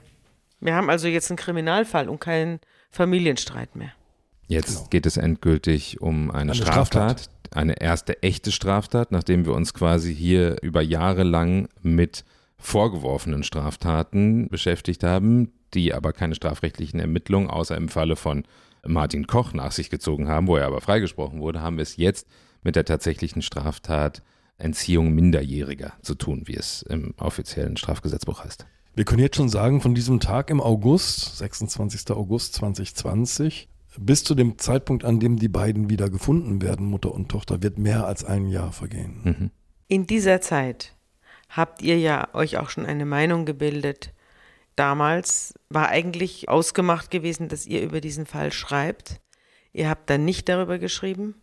Wir 0.59 0.75
haben 0.75 0.89
also 0.89 1.07
jetzt 1.07 1.29
einen 1.29 1.37
Kriminalfall 1.37 2.09
und 2.09 2.19
keinen 2.19 2.59
Familienstreit 2.89 3.75
mehr. 3.75 3.91
Jetzt 4.47 4.77
genau. 4.77 4.87
geht 4.89 5.05
es 5.05 5.17
endgültig 5.17 6.01
um 6.01 6.31
eine, 6.31 6.51
eine 6.51 6.55
Straftat, 6.55 7.21
Straftat, 7.21 7.29
eine 7.57 7.81
erste 7.81 8.23
echte 8.23 8.51
Straftat, 8.51 9.11
nachdem 9.11 9.45
wir 9.45 9.53
uns 9.53 9.73
quasi 9.73 10.15
hier 10.15 10.57
über 10.61 10.81
Jahre 10.81 11.23
lang 11.23 11.67
mit 11.81 12.23
vorgeworfenen 12.57 13.43
Straftaten 13.43 14.47
beschäftigt 14.49 15.03
haben, 15.03 15.51
die 15.73 15.93
aber 15.93 16.13
keine 16.13 16.33
strafrechtlichen 16.33 16.99
Ermittlungen 16.99 17.49
außer 17.49 17.75
im 17.75 17.89
Falle 17.89 18.15
von 18.15 18.45
Martin 18.85 19.27
Koch 19.27 19.53
nach 19.53 19.73
sich 19.73 19.89
gezogen 19.89 20.27
haben, 20.29 20.47
wo 20.47 20.55
er 20.55 20.65
aber 20.65 20.81
freigesprochen 20.81 21.39
wurde, 21.39 21.61
haben 21.61 21.77
wir 21.77 21.83
es 21.83 21.97
jetzt 21.97 22.27
mit 22.63 22.75
der 22.75 22.85
tatsächlichen 22.85 23.41
Straftat 23.41 24.23
Entziehung 24.57 25.13
Minderjähriger 25.13 25.93
zu 26.01 26.15
tun, 26.15 26.43
wie 26.45 26.55
es 26.55 26.81
im 26.83 27.13
offiziellen 27.17 27.77
Strafgesetzbuch 27.77 28.43
heißt. 28.43 28.65
Wir 28.97 29.05
können 29.05 29.21
jetzt 29.21 29.35
schon 29.35 29.47
sagen, 29.47 29.79
von 29.79 29.93
diesem 29.93 30.19
Tag 30.19 30.49
im 30.49 30.59
August, 30.59 31.37
26. 31.37 32.09
August 32.09 32.55
2020, 32.55 33.69
bis 33.99 34.23
zu 34.23 34.33
dem 34.33 34.57
Zeitpunkt, 34.57 35.05
an 35.05 35.19
dem 35.19 35.37
die 35.37 35.49
beiden 35.49 35.91
wieder 35.91 36.09
gefunden 36.09 36.63
werden, 36.63 36.87
Mutter 36.87 37.13
und 37.13 37.29
Tochter, 37.29 37.61
wird 37.61 37.77
mehr 37.77 38.07
als 38.07 38.25
ein 38.25 38.47
Jahr 38.47 38.71
vergehen. 38.71 39.21
Mhm. 39.23 39.51
In 39.87 40.07
dieser 40.07 40.41
Zeit 40.41 40.95
habt 41.47 41.83
ihr 41.83 41.99
ja 41.99 42.33
euch 42.33 42.57
auch 42.57 42.71
schon 42.71 42.87
eine 42.87 43.05
Meinung 43.05 43.45
gebildet. 43.45 44.15
Damals 44.75 45.53
war 45.69 45.89
eigentlich 45.89 46.49
ausgemacht 46.49 47.11
gewesen, 47.11 47.49
dass 47.49 47.67
ihr 47.67 47.83
über 47.83 48.01
diesen 48.01 48.25
Fall 48.25 48.51
schreibt. 48.51 49.21
Ihr 49.73 49.91
habt 49.91 50.09
dann 50.09 50.25
nicht 50.25 50.49
darüber 50.49 50.79
geschrieben. 50.79 51.35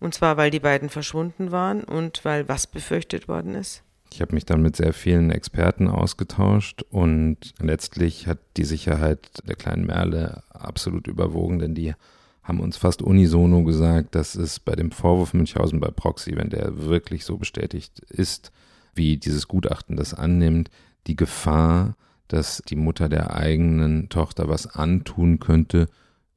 Und 0.00 0.14
zwar, 0.14 0.38
weil 0.38 0.50
die 0.50 0.58
beiden 0.58 0.88
verschwunden 0.88 1.52
waren 1.52 1.84
und 1.84 2.24
weil 2.24 2.48
was 2.48 2.66
befürchtet 2.66 3.28
worden 3.28 3.56
ist? 3.56 3.82
Ich 4.12 4.20
habe 4.20 4.34
mich 4.34 4.46
dann 4.46 4.62
mit 4.62 4.76
sehr 4.76 4.92
vielen 4.92 5.30
Experten 5.30 5.88
ausgetauscht 5.88 6.82
und 6.90 7.36
letztlich 7.60 8.26
hat 8.26 8.38
die 8.56 8.64
Sicherheit 8.64 9.28
der 9.46 9.56
kleinen 9.56 9.86
Merle 9.86 10.42
absolut 10.50 11.06
überwogen, 11.06 11.58
denn 11.58 11.74
die 11.74 11.94
haben 12.42 12.60
uns 12.60 12.78
fast 12.78 13.02
unisono 13.02 13.62
gesagt, 13.62 14.14
dass 14.14 14.34
es 14.34 14.58
bei 14.58 14.74
dem 14.74 14.90
Vorwurf 14.90 15.34
Münchhausen 15.34 15.80
bei 15.80 15.90
Proxy, 15.90 16.36
wenn 16.36 16.48
der 16.48 16.86
wirklich 16.86 17.24
so 17.26 17.36
bestätigt 17.36 18.00
ist, 18.08 18.52
wie 18.94 19.18
dieses 19.18 19.48
Gutachten 19.48 19.96
das 19.96 20.14
annimmt, 20.14 20.70
die 21.06 21.16
Gefahr, 21.16 21.94
dass 22.26 22.62
die 22.66 22.76
Mutter 22.76 23.08
der 23.08 23.34
eigenen 23.34 24.08
Tochter 24.08 24.48
was 24.48 24.66
antun 24.66 25.40
könnte, 25.40 25.88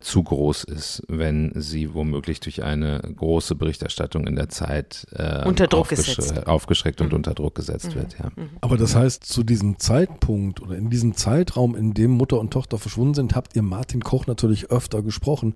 zu 0.02 0.24
groß 0.24 0.64
ist, 0.66 1.04
wenn 1.08 1.52
sie 1.56 1.93
womöglich 1.93 2.39
durch 2.39 2.64
eine 2.64 2.99
große 2.99 3.56
Berichterstattung 3.56 4.28
in 4.28 4.36
der 4.36 4.49
Zeit 4.49 5.08
äh, 5.12 5.47
unter 5.47 5.68
Druck 5.68 5.82
aufgesch 5.82 6.16
gesetzt. 6.16 6.47
aufgeschreckt 6.47 6.99
mhm. 6.99 7.08
und 7.08 7.14
unter 7.14 7.34
Druck 7.34 7.56
gesetzt 7.56 7.89
mhm. 7.91 7.95
wird. 7.95 8.20
Ja. 8.20 8.32
Mhm. 8.36 8.49
Aber 8.62 8.78
das 8.78 8.95
heißt, 8.95 9.24
zu 9.24 9.43
diesem 9.43 9.80
Zeitpunkt 9.80 10.62
oder 10.62 10.76
in 10.76 10.89
diesem 10.89 11.16
Zeitraum, 11.16 11.76
in 11.76 11.93
dem 11.93 12.12
Mutter 12.12 12.39
und 12.39 12.52
Tochter 12.52 12.78
verschwunden 12.78 13.14
sind, 13.14 13.36
habt 13.36 13.56
ihr 13.56 13.64
Martin 13.64 14.02
Koch 14.02 14.28
natürlich 14.28 14.70
öfter 14.72 15.02
gesprochen. 15.02 15.56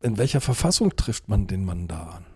In 0.00 0.18
welcher 0.18 0.40
Verfassung 0.40 0.96
trifft 0.96 1.28
man 1.28 1.46
den 1.46 1.64
Mann 1.64 1.88
da 1.88 2.02
an? 2.02 2.26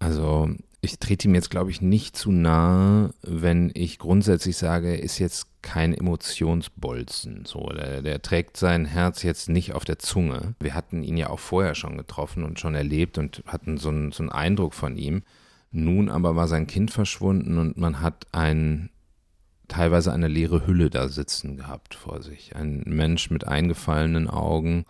Also 0.00 0.48
ich 0.80 0.98
trete 0.98 1.28
ihm 1.28 1.34
jetzt, 1.34 1.50
glaube 1.50 1.70
ich, 1.70 1.80
nicht 1.80 2.16
zu 2.16 2.30
nahe, 2.30 3.12
wenn 3.22 3.70
ich 3.74 3.98
grundsätzlich 3.98 4.56
sage, 4.56 4.88
er 4.88 5.02
ist 5.02 5.18
jetzt 5.18 5.57
kein 5.68 5.92
Emotionsbolzen. 5.92 7.44
So, 7.44 7.66
der, 7.66 8.00
der, 8.00 8.22
trägt 8.22 8.56
sein 8.56 8.86
Herz 8.86 9.22
jetzt 9.22 9.50
nicht 9.50 9.74
auf 9.74 9.84
der 9.84 9.98
Zunge. 9.98 10.54
Wir 10.60 10.72
hatten 10.72 11.02
ihn 11.02 11.18
ja 11.18 11.28
auch 11.28 11.40
vorher 11.40 11.74
schon 11.74 11.98
getroffen 11.98 12.42
und 12.42 12.58
schon 12.58 12.74
erlebt 12.74 13.18
und 13.18 13.42
hatten 13.46 13.76
so 13.76 13.90
einen, 13.90 14.10
so 14.10 14.22
einen 14.22 14.32
Eindruck 14.32 14.72
von 14.72 14.96
ihm. 14.96 15.24
Nun 15.70 16.08
aber 16.08 16.36
war 16.36 16.48
sein 16.48 16.66
Kind 16.66 16.90
verschwunden 16.90 17.58
und 17.58 17.76
man 17.76 18.00
hat 18.00 18.28
ein, 18.32 18.88
teilweise 19.68 20.10
eine 20.10 20.26
leere 20.28 20.66
Hülle 20.66 20.88
da 20.88 21.08
sitzen 21.08 21.58
gehabt 21.58 21.94
vor 21.94 22.22
sich. 22.22 22.56
Ein 22.56 22.82
Mensch 22.86 23.30
mit 23.30 23.46
eingefallenen 23.46 24.26
Augen, 24.26 24.86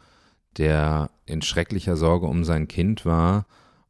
der 0.59 1.11
in 1.27 1.43
schrecklicher 1.43 1.97
Sorge 1.97 2.27
um 2.27 2.45
sein 2.45 2.69
Kind 2.69 3.05
war 3.05 3.47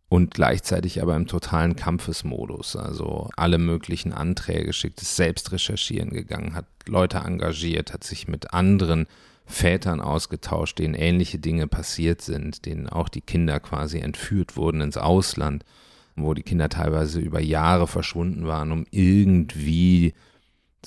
und 0.09 0.33
gleichzeitig 0.33 1.03
aber 1.03 1.17
im 1.17 1.27
totalen 1.27 1.77
Kampfesmodus. 1.77 2.77
Also 2.77 3.29
alle 3.37 3.59
möglichen 3.59 4.13
Anträge 4.13 4.73
schickt, 4.73 5.03
ist 5.03 5.17
selbst 5.17 5.53
recherchieren 5.53 6.11
gegangen, 6.11 6.55
hat 6.55 6.67
Leute 6.87 7.19
engagiert, 7.19 7.93
hat 7.93 8.05
sich 8.05 8.29
mit 8.29 8.55
anderen 8.55 9.07
Vätern 9.45 10.01
ausgetauscht, 10.01 10.79
denen 10.79 10.95
ähnliche 10.95 11.39
Dinge 11.39 11.67
passiert 11.67 12.23
sind, 12.23 12.67
denen 12.67 12.89
auch 12.89 13.09
die 13.09 13.21
Kinder 13.21 13.61
quasi 13.61 13.99
entführt 13.99 14.57
wurden 14.57 14.81
ins 14.81 14.97
Ausland, 14.97 15.65
wo 16.17 16.35
die 16.35 16.43
Kinder 16.43 16.69
teilweise 16.69 17.21
über 17.21 17.41
Jahre 17.41 17.87
verschwunden 17.87 18.47
waren, 18.47 18.73
um 18.73 18.87
irgendwie 18.91 20.15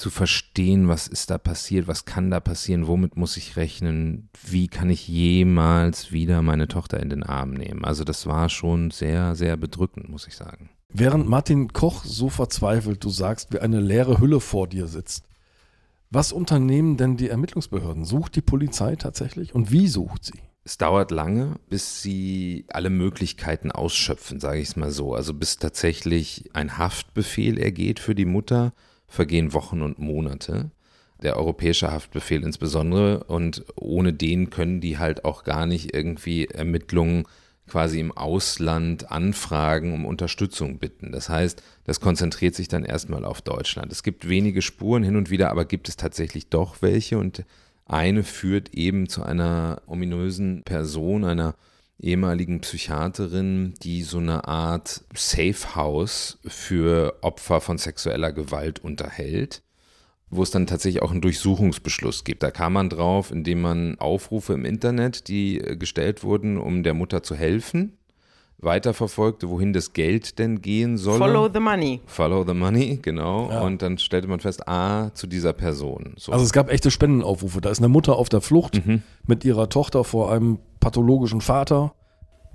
zu 0.02 0.10
verstehen, 0.10 0.88
was 0.88 1.08
ist 1.08 1.30
da 1.30 1.38
passiert, 1.38 1.88
was 1.88 2.06
kann 2.06 2.32
da 2.32 2.40
passieren, 2.40 2.88
womit 2.88 3.18
muss 3.18 3.38
ich 3.38 3.56
rechnen, 3.56 4.30
wie 4.44 4.68
kann 4.68 4.90
ich 4.90 5.08
jemals 5.08 6.12
wieder 6.12 6.42
meine 6.42 6.68
Tochter 6.68 7.00
in 7.00 7.10
den 7.10 7.22
Arm 7.22 7.52
nehmen. 7.52 7.86
Also 7.86 8.04
das 8.04 8.26
war 8.26 8.50
schon 8.50 8.90
sehr, 8.90 9.36
sehr 9.36 9.58
bedrückend, 9.58 10.10
muss 10.10 10.28
ich 10.28 10.36
sagen. 10.36 10.72
Während 10.90 11.30
Martin 11.30 11.72
Koch 11.72 12.04
so 12.04 12.30
verzweifelt, 12.30 13.04
du 13.04 13.10
sagst, 13.10 13.54
wie 13.54 13.60
eine 13.60 13.80
leere 13.80 14.20
Hülle 14.20 14.40
vor 14.40 14.68
dir 14.68 14.88
sitzt, 14.88 15.26
was 16.10 16.34
unternehmen 16.34 16.98
denn 16.98 17.16
die 17.16 17.30
Ermittlungsbehörden? 17.30 18.04
Sucht 18.04 18.36
die 18.36 18.42
Polizei 18.42 18.96
tatsächlich 18.96 19.54
und 19.54 19.72
wie 19.72 19.88
sucht 19.88 20.26
sie? 20.26 20.40
Es 20.64 20.80
dauert 20.80 21.12
lange, 21.12 21.60
bis 21.70 22.02
sie 22.02 22.66
alle 22.70 22.90
Möglichkeiten 22.90 23.72
ausschöpfen, 23.72 24.40
sage 24.40 24.60
ich 24.60 24.70
es 24.70 24.76
mal 24.76 24.92
so. 24.92 25.14
Also 25.14 25.36
bis 25.36 25.58
tatsächlich 25.58 26.50
ein 26.54 26.80
Haftbefehl 26.80 27.60
ergeht 27.60 28.00
für 28.00 28.16
die 28.16 28.26
Mutter 28.26 28.74
vergehen 29.12 29.54
Wochen 29.54 29.82
und 29.82 30.00
Monate. 30.00 30.72
Der 31.22 31.38
europäische 31.38 31.92
Haftbefehl 31.92 32.44
insbesondere. 32.44 33.26
Und 33.26 33.64
ohne 33.76 34.14
den 34.14 34.50
können 34.50 34.82
die 34.82 34.98
halt 34.98 35.26
auch 35.26 35.44
gar 35.44 35.68
nicht 35.68 35.94
irgendwie 35.94 36.46
Ermittlungen 36.46 37.26
quasi 37.68 38.00
im 38.00 38.12
Ausland 38.12 39.12
anfragen, 39.12 39.94
um 39.94 40.06
Unterstützung 40.06 40.80
bitten. 40.80 41.12
Das 41.12 41.30
heißt, 41.30 41.62
das 41.84 42.00
konzentriert 42.00 42.56
sich 42.56 42.68
dann 42.68 42.84
erstmal 42.84 43.24
auf 43.24 43.42
Deutschland. 43.42 43.92
Es 43.92 44.04
gibt 44.04 44.28
wenige 44.28 44.62
Spuren 44.62 45.04
hin 45.04 45.16
und 45.16 45.30
wieder, 45.30 45.52
aber 45.52 45.66
gibt 45.66 45.88
es 45.88 45.96
tatsächlich 45.96 46.50
doch 46.50 46.82
welche. 46.82 47.18
Und 47.18 47.46
eine 47.86 48.24
führt 48.24 48.74
eben 48.74 49.08
zu 49.08 49.24
einer 49.24 49.82
ominösen 49.86 50.64
Person, 50.64 51.24
einer 51.24 51.56
ehemaligen 52.02 52.62
Psychiaterin, 52.62 53.74
die 53.84 54.04
so 54.04 54.18
eine 54.18 54.48
Art 54.48 55.04
Safe 55.14 55.76
House 55.76 56.40
für 56.46 57.18
Opfer 57.22 57.62
von 57.62 57.78
sexueller 57.78 58.32
Gewalt 58.32 58.80
unterhält, 58.80 59.62
wo 60.30 60.44
es 60.44 60.52
dann 60.52 60.68
tatsächlich 60.68 61.02
auch 61.04 61.12
einen 61.12 61.22
Durchsuchungsbeschluss 61.22 62.24
gibt. 62.24 62.44
Da 62.44 62.52
kam 62.52 62.74
man 62.74 62.90
drauf, 62.90 63.32
indem 63.32 63.62
man 63.62 64.00
Aufrufe 64.00 64.54
im 64.54 64.66
Internet, 64.66 65.28
die 65.28 65.60
äh, 65.60 65.76
gestellt 65.76 66.24
wurden, 66.24 66.58
um 66.58 66.84
der 66.84 66.94
Mutter 66.94 67.22
zu 67.22 67.36
helfen, 67.36 67.98
weiterverfolgte, 68.58 69.50
wohin 69.50 69.74
das 69.74 69.94
Geld 69.94 70.40
denn 70.40 70.62
gehen 70.62 70.98
soll. 70.98 71.18
Follow 71.18 71.50
the 71.52 71.60
money. 71.60 72.00
Follow 72.06 72.46
the 72.48 72.54
money, 72.54 73.00
genau. 73.02 73.50
Ja. 73.50 73.62
Und 73.62 73.82
dann 73.82 73.98
stellte 73.98 74.28
man 74.28 74.40
fest, 74.40 74.68
ah, 74.68 75.12
zu 75.14 75.28
dieser 75.28 75.54
Person. 75.54 76.14
So. 76.18 76.32
Also 76.32 76.46
es 76.46 76.54
gab 76.54 76.72
echte 76.72 76.92
Spendenaufrufe. 76.92 77.60
Da 77.60 77.70
ist 77.70 77.80
eine 77.80 77.90
Mutter 77.90 78.16
auf 78.16 78.30
der 78.30 78.42
Flucht 78.42 78.86
mhm. 78.86 79.02
mit 79.26 79.44
ihrer 79.46 79.70
Tochter 79.70 80.04
vor 80.04 80.32
einem 80.32 80.60
pathologischen 80.82 81.40
Vater. 81.40 81.94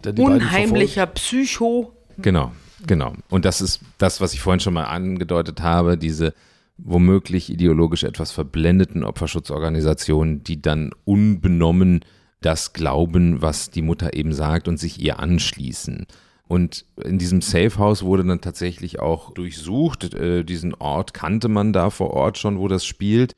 Der 0.04 0.12
die 0.12 0.20
Unheimlicher 0.20 1.06
Psycho. 1.06 1.94
Genau. 2.18 2.52
Genau. 2.86 3.14
Und 3.30 3.46
das 3.46 3.62
ist 3.62 3.80
das, 3.96 4.20
was 4.20 4.34
ich 4.34 4.40
vorhin 4.40 4.60
schon 4.60 4.74
mal 4.74 4.84
angedeutet 4.84 5.62
habe, 5.62 5.96
diese 5.96 6.34
womöglich 6.78 7.50
ideologisch 7.50 8.04
etwas 8.04 8.32
verblendeten 8.32 9.02
Opferschutzorganisationen, 9.02 10.44
die 10.44 10.60
dann 10.60 10.90
unbenommen 11.04 12.00
das 12.42 12.74
glauben, 12.74 13.40
was 13.40 13.70
die 13.70 13.80
Mutter 13.80 14.14
eben 14.14 14.34
sagt 14.34 14.68
und 14.68 14.78
sich 14.78 15.00
ihr 15.00 15.18
anschließen. 15.18 16.06
Und 16.48 16.84
in 17.02 17.18
diesem 17.18 17.40
Safe 17.40 17.76
House 17.78 18.02
wurde 18.02 18.24
dann 18.24 18.40
tatsächlich 18.40 19.00
auch 19.00 19.32
durchsucht. 19.32 20.14
Äh, 20.14 20.44
diesen 20.44 20.74
Ort 20.74 21.14
kannte 21.14 21.48
man 21.48 21.72
da 21.72 21.90
vor 21.90 22.10
Ort 22.10 22.38
schon, 22.38 22.58
wo 22.58 22.68
das 22.68 22.84
spielt. 22.84 23.34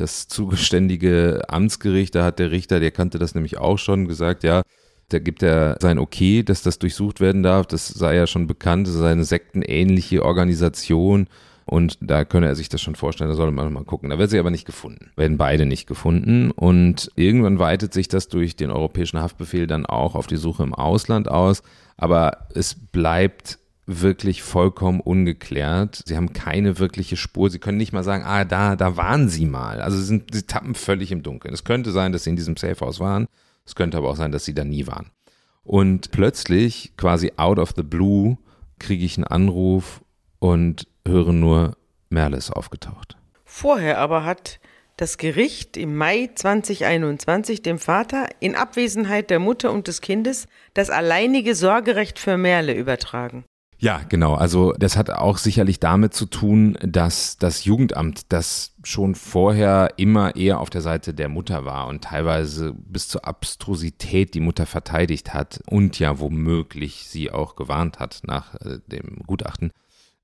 Das 0.00 0.28
zugeständige 0.28 1.42
Amtsgericht, 1.48 2.14
da 2.14 2.24
hat 2.24 2.38
der 2.38 2.50
Richter, 2.50 2.80
der 2.80 2.90
kannte 2.90 3.18
das 3.18 3.34
nämlich 3.34 3.58
auch 3.58 3.78
schon, 3.78 4.08
gesagt, 4.08 4.44
ja, 4.44 4.62
da 5.10 5.18
gibt 5.18 5.42
er 5.42 5.76
sein 5.80 5.98
Okay, 5.98 6.42
dass 6.42 6.62
das 6.62 6.78
durchsucht 6.78 7.20
werden 7.20 7.42
darf. 7.42 7.66
Das 7.66 7.88
sei 7.88 8.16
ja 8.16 8.26
schon 8.26 8.46
bekannt, 8.46 8.86
das 8.86 8.94
sei 8.94 9.10
eine 9.10 9.24
sektenähnliche 9.24 10.24
Organisation. 10.24 11.26
Und 11.66 11.98
da 12.00 12.24
könne 12.24 12.46
er 12.46 12.56
sich 12.56 12.68
das 12.68 12.80
schon 12.80 12.96
vorstellen, 12.96 13.30
da 13.30 13.36
soll 13.36 13.50
man 13.52 13.72
mal 13.72 13.84
gucken. 13.84 14.10
Da 14.10 14.18
wird 14.18 14.30
sie 14.30 14.38
aber 14.38 14.50
nicht 14.50 14.66
gefunden. 14.66 15.10
Werden 15.16 15.36
beide 15.36 15.66
nicht 15.66 15.86
gefunden. 15.86 16.50
Und 16.50 17.12
irgendwann 17.14 17.58
weitet 17.58 17.92
sich 17.92 18.08
das 18.08 18.28
durch 18.28 18.56
den 18.56 18.70
europäischen 18.70 19.20
Haftbefehl 19.20 19.66
dann 19.66 19.86
auch 19.86 20.14
auf 20.16 20.26
die 20.26 20.36
Suche 20.36 20.62
im 20.62 20.74
Ausland 20.74 21.28
aus. 21.28 21.62
Aber 21.96 22.48
es 22.54 22.74
bleibt 22.74 23.59
wirklich 23.90 24.42
vollkommen 24.42 25.00
ungeklärt. 25.00 26.02
Sie 26.06 26.16
haben 26.16 26.32
keine 26.32 26.78
wirkliche 26.78 27.16
Spur. 27.16 27.50
Sie 27.50 27.58
können 27.58 27.78
nicht 27.78 27.92
mal 27.92 28.04
sagen, 28.04 28.24
ah, 28.24 28.44
da, 28.44 28.76
da 28.76 28.96
waren 28.96 29.28
sie 29.28 29.46
mal. 29.46 29.80
Also 29.80 29.98
sie, 29.98 30.04
sind, 30.04 30.34
sie 30.34 30.42
tappen 30.42 30.74
völlig 30.74 31.12
im 31.12 31.22
Dunkeln. 31.22 31.52
Es 31.52 31.64
könnte 31.64 31.90
sein, 31.90 32.12
dass 32.12 32.24
sie 32.24 32.30
in 32.30 32.36
diesem 32.36 32.56
Safehouse 32.56 33.00
waren. 33.00 33.26
Es 33.66 33.74
könnte 33.74 33.98
aber 33.98 34.10
auch 34.10 34.16
sein, 34.16 34.32
dass 34.32 34.44
sie 34.44 34.54
da 34.54 34.64
nie 34.64 34.86
waren. 34.86 35.10
Und 35.62 36.10
plötzlich, 36.10 36.92
quasi 36.96 37.32
out 37.36 37.58
of 37.58 37.72
the 37.76 37.82
blue, 37.82 38.38
kriege 38.78 39.04
ich 39.04 39.16
einen 39.16 39.24
Anruf 39.24 40.02
und 40.38 40.86
höre 41.06 41.32
nur, 41.32 41.76
Merle 42.08 42.36
ist 42.36 42.50
aufgetaucht. 42.50 43.16
Vorher 43.44 43.98
aber 43.98 44.24
hat 44.24 44.58
das 44.96 45.16
Gericht 45.16 45.76
im 45.76 45.96
Mai 45.96 46.30
2021 46.34 47.62
dem 47.62 47.78
Vater 47.78 48.28
in 48.40 48.54
Abwesenheit 48.54 49.30
der 49.30 49.38
Mutter 49.38 49.72
und 49.72 49.88
des 49.88 50.00
Kindes 50.00 50.46
das 50.74 50.90
alleinige 50.90 51.54
Sorgerecht 51.54 52.18
für 52.18 52.36
Merle 52.36 52.74
übertragen. 52.74 53.44
Ja, 53.82 54.02
genau. 54.06 54.34
Also 54.34 54.74
das 54.74 54.94
hat 54.98 55.08
auch 55.08 55.38
sicherlich 55.38 55.80
damit 55.80 56.12
zu 56.12 56.26
tun, 56.26 56.76
dass 56.82 57.38
das 57.38 57.64
Jugendamt, 57.64 58.30
das 58.30 58.74
schon 58.84 59.14
vorher 59.14 59.94
immer 59.96 60.36
eher 60.36 60.60
auf 60.60 60.68
der 60.68 60.82
Seite 60.82 61.14
der 61.14 61.30
Mutter 61.30 61.64
war 61.64 61.86
und 61.88 62.04
teilweise 62.04 62.74
bis 62.74 63.08
zur 63.08 63.24
Abstrusität 63.24 64.34
die 64.34 64.40
Mutter 64.40 64.66
verteidigt 64.66 65.32
hat 65.32 65.62
und 65.66 65.98
ja 65.98 66.18
womöglich 66.18 67.06
sie 67.06 67.30
auch 67.30 67.56
gewarnt 67.56 68.00
hat 68.00 68.20
nach 68.26 68.54
äh, 68.56 68.80
dem 68.86 69.22
Gutachten, 69.26 69.72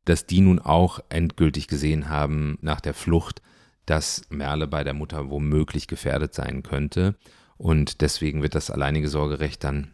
dass 0.05 0.27
die 0.27 0.43
nun 0.43 0.59
auch 0.59 1.01
endgültig 1.09 1.67
gesehen 1.67 2.11
haben 2.11 2.59
nach 2.61 2.83
der 2.83 2.93
Flucht, 2.93 3.41
dass 3.87 4.27
Merle 4.29 4.67
bei 4.67 4.85
der 4.85 4.95
Mutter 4.95 5.31
womöglich 5.31 5.87
gefährdet 5.89 6.35
sein 6.35 6.63
könnte. 6.63 7.15
Und 7.57 8.03
deswegen 8.03 8.43
wird 8.43 8.55
das 8.55 8.71
alleinige 8.71 9.09
Sorgerecht 9.09 9.65
dann 9.65 9.93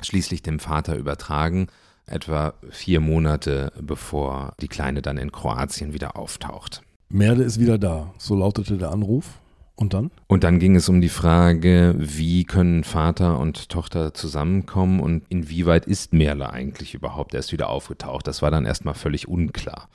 schließlich 0.00 0.42
dem 0.42 0.60
Vater 0.60 0.94
übertragen 0.94 1.66
etwa 2.10 2.54
vier 2.70 3.00
Monate 3.00 3.72
bevor 3.80 4.54
die 4.60 4.68
Kleine 4.68 5.02
dann 5.02 5.18
in 5.18 5.32
Kroatien 5.32 5.92
wieder 5.92 6.16
auftaucht. 6.16 6.82
Merde 7.08 7.42
ist 7.42 7.58
wieder 7.58 7.78
da, 7.78 8.12
so 8.18 8.36
lautete 8.36 8.76
der 8.76 8.90
Anruf. 8.90 9.40
Und 9.80 9.94
dann? 9.94 10.10
Und 10.26 10.44
dann 10.44 10.58
ging 10.58 10.76
es 10.76 10.90
um 10.90 11.00
die 11.00 11.08
Frage, 11.08 11.94
wie 11.98 12.44
können 12.44 12.84
Vater 12.84 13.38
und 13.38 13.70
Tochter 13.70 14.12
zusammenkommen 14.12 15.00
und 15.00 15.22
inwieweit 15.30 15.86
ist 15.86 16.12
Merle 16.12 16.50
eigentlich 16.50 16.92
überhaupt 16.92 17.34
erst 17.34 17.50
wieder 17.50 17.70
aufgetaucht. 17.70 18.26
Das 18.26 18.42
war 18.42 18.50
dann 18.50 18.66
erstmal 18.66 18.92
völlig 18.92 19.26
unklar. 19.26 19.88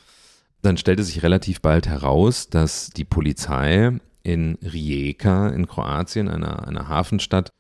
Dann 0.64 0.78
stellte 0.78 1.04
sich 1.04 1.22
relativ 1.22 1.62
bald 1.62 1.88
heraus, 1.88 2.50
dass 2.50 2.90
die 2.90 3.06
Polizei 3.06 3.92
in 4.24 4.58
Rijeka 4.64 5.50
in 5.50 5.68
Kroatien, 5.68 6.28
einer, 6.30 6.68
einer 6.68 6.88
Hafenstadt, 6.88 7.52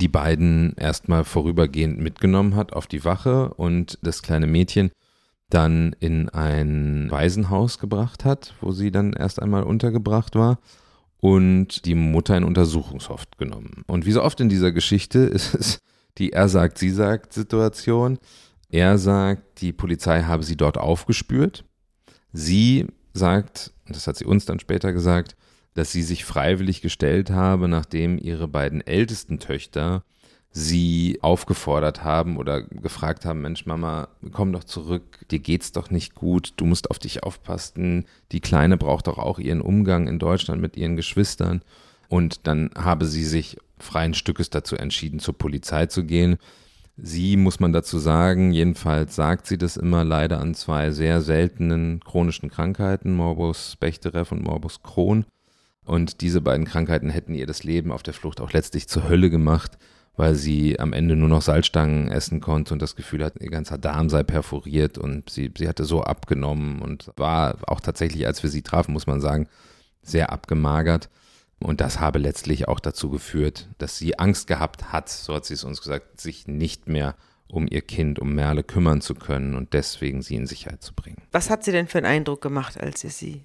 die 0.00 0.08
beiden 0.08 0.74
erstmal 0.76 1.24
vorübergehend 1.24 1.98
mitgenommen 1.98 2.56
hat 2.56 2.72
auf 2.72 2.86
die 2.86 3.04
Wache 3.04 3.52
und 3.54 3.98
das 4.02 4.22
kleine 4.22 4.46
Mädchen 4.46 4.90
dann 5.50 5.94
in 5.98 6.28
ein 6.28 7.10
Waisenhaus 7.10 7.78
gebracht 7.78 8.24
hat, 8.24 8.54
wo 8.60 8.72
sie 8.72 8.90
dann 8.90 9.12
erst 9.12 9.42
einmal 9.42 9.64
untergebracht 9.64 10.36
war 10.36 10.58
und 11.18 11.84
die 11.84 11.94
Mutter 11.94 12.36
in 12.36 12.44
Untersuchungshaft 12.44 13.36
genommen. 13.36 13.82
Und 13.86 14.06
wie 14.06 14.12
so 14.12 14.22
oft 14.22 14.40
in 14.40 14.48
dieser 14.48 14.72
Geschichte 14.72 15.18
ist 15.18 15.54
es 15.54 15.78
die 16.18 16.32
Er 16.32 16.48
sagt, 16.48 16.78
sie 16.78 16.90
sagt 16.90 17.32
Situation. 17.32 18.18
Er 18.68 18.98
sagt, 18.98 19.60
die 19.60 19.72
Polizei 19.72 20.22
habe 20.22 20.44
sie 20.44 20.56
dort 20.56 20.78
aufgespürt. 20.78 21.64
Sie 22.32 22.86
sagt, 23.12 23.72
das 23.88 24.06
hat 24.06 24.16
sie 24.16 24.24
uns 24.24 24.44
dann 24.44 24.60
später 24.60 24.92
gesagt, 24.92 25.36
dass 25.74 25.92
sie 25.92 26.02
sich 26.02 26.24
freiwillig 26.24 26.80
gestellt 26.82 27.30
habe, 27.30 27.68
nachdem 27.68 28.18
ihre 28.18 28.48
beiden 28.48 28.80
ältesten 28.80 29.38
Töchter 29.38 30.02
sie 30.52 31.18
aufgefordert 31.22 32.02
haben 32.02 32.36
oder 32.36 32.62
gefragt 32.62 33.24
haben, 33.24 33.40
Mensch, 33.40 33.66
Mama, 33.66 34.08
komm 34.32 34.52
doch 34.52 34.64
zurück, 34.64 35.24
dir 35.30 35.38
geht's 35.38 35.70
doch 35.70 35.90
nicht 35.90 36.14
gut, 36.14 36.54
du 36.56 36.66
musst 36.66 36.90
auf 36.90 36.98
dich 36.98 37.22
aufpassen, 37.22 38.06
die 38.32 38.40
Kleine 38.40 38.76
braucht 38.76 39.06
doch 39.06 39.18
auch 39.18 39.38
ihren 39.38 39.60
Umgang 39.60 40.08
in 40.08 40.18
Deutschland 40.18 40.60
mit 40.60 40.76
ihren 40.76 40.96
Geschwistern. 40.96 41.62
Und 42.08 42.48
dann 42.48 42.70
habe 42.76 43.06
sie 43.06 43.24
sich 43.24 43.58
freien 43.78 44.14
Stückes 44.14 44.50
dazu 44.50 44.74
entschieden, 44.76 45.20
zur 45.20 45.38
Polizei 45.38 45.86
zu 45.86 46.04
gehen. 46.04 46.38
Sie, 46.96 47.36
muss 47.36 47.60
man 47.60 47.72
dazu 47.72 47.98
sagen, 47.98 48.52
jedenfalls 48.52 49.14
sagt 49.14 49.46
sie 49.46 49.56
das 49.56 49.76
immer 49.76 50.04
leider 50.04 50.40
an 50.40 50.54
zwei 50.54 50.90
sehr 50.90 51.20
seltenen 51.20 52.00
chronischen 52.00 52.50
Krankheiten, 52.50 53.14
Morbus 53.14 53.76
Bechterew 53.76 54.26
und 54.30 54.42
Morbus 54.42 54.82
Crohn. 54.82 55.24
Und 55.84 56.20
diese 56.20 56.40
beiden 56.40 56.66
Krankheiten 56.66 57.10
hätten 57.10 57.34
ihr 57.34 57.46
das 57.46 57.64
Leben 57.64 57.92
auf 57.92 58.02
der 58.02 58.14
Flucht 58.14 58.40
auch 58.40 58.52
letztlich 58.52 58.88
zur 58.88 59.08
Hölle 59.08 59.30
gemacht, 59.30 59.78
weil 60.16 60.34
sie 60.34 60.78
am 60.78 60.92
Ende 60.92 61.16
nur 61.16 61.28
noch 61.28 61.42
Salzstangen 61.42 62.10
essen 62.10 62.40
konnte 62.40 62.74
und 62.74 62.82
das 62.82 62.96
Gefühl 62.96 63.24
hat, 63.24 63.40
ihr 63.40 63.50
ganzer 63.50 63.78
Darm 63.78 64.10
sei 64.10 64.22
perforiert 64.22 64.98
und 64.98 65.30
sie, 65.30 65.50
sie 65.56 65.68
hatte 65.68 65.84
so 65.84 66.02
abgenommen 66.02 66.82
und 66.82 67.10
war 67.16 67.56
auch 67.66 67.80
tatsächlich, 67.80 68.26
als 68.26 68.42
wir 68.42 68.50
sie 68.50 68.62
trafen, 68.62 68.92
muss 68.92 69.06
man 69.06 69.20
sagen, 69.20 69.48
sehr 70.02 70.30
abgemagert. 70.30 71.08
Und 71.58 71.80
das 71.80 72.00
habe 72.00 72.18
letztlich 72.18 72.68
auch 72.68 72.80
dazu 72.80 73.10
geführt, 73.10 73.68
dass 73.78 73.98
sie 73.98 74.18
Angst 74.18 74.46
gehabt 74.46 74.92
hat, 74.92 75.08
so 75.08 75.34
hat 75.34 75.44
sie 75.44 75.54
es 75.54 75.64
uns 75.64 75.80
gesagt, 75.80 76.20
sich 76.20 76.46
nicht 76.46 76.88
mehr 76.88 77.16
um 77.48 77.66
ihr 77.68 77.82
Kind, 77.82 78.18
um 78.18 78.34
Merle 78.34 78.62
kümmern 78.62 79.00
zu 79.00 79.14
können 79.14 79.54
und 79.54 79.72
deswegen 79.72 80.22
sie 80.22 80.36
in 80.36 80.46
Sicherheit 80.46 80.82
zu 80.82 80.94
bringen. 80.94 81.22
Was 81.32 81.50
hat 81.50 81.64
sie 81.64 81.72
denn 81.72 81.88
für 81.88 81.98
einen 81.98 82.06
Eindruck 82.06 82.40
gemacht, 82.40 82.80
als 82.80 83.04
ihr 83.04 83.10
sie 83.10 83.44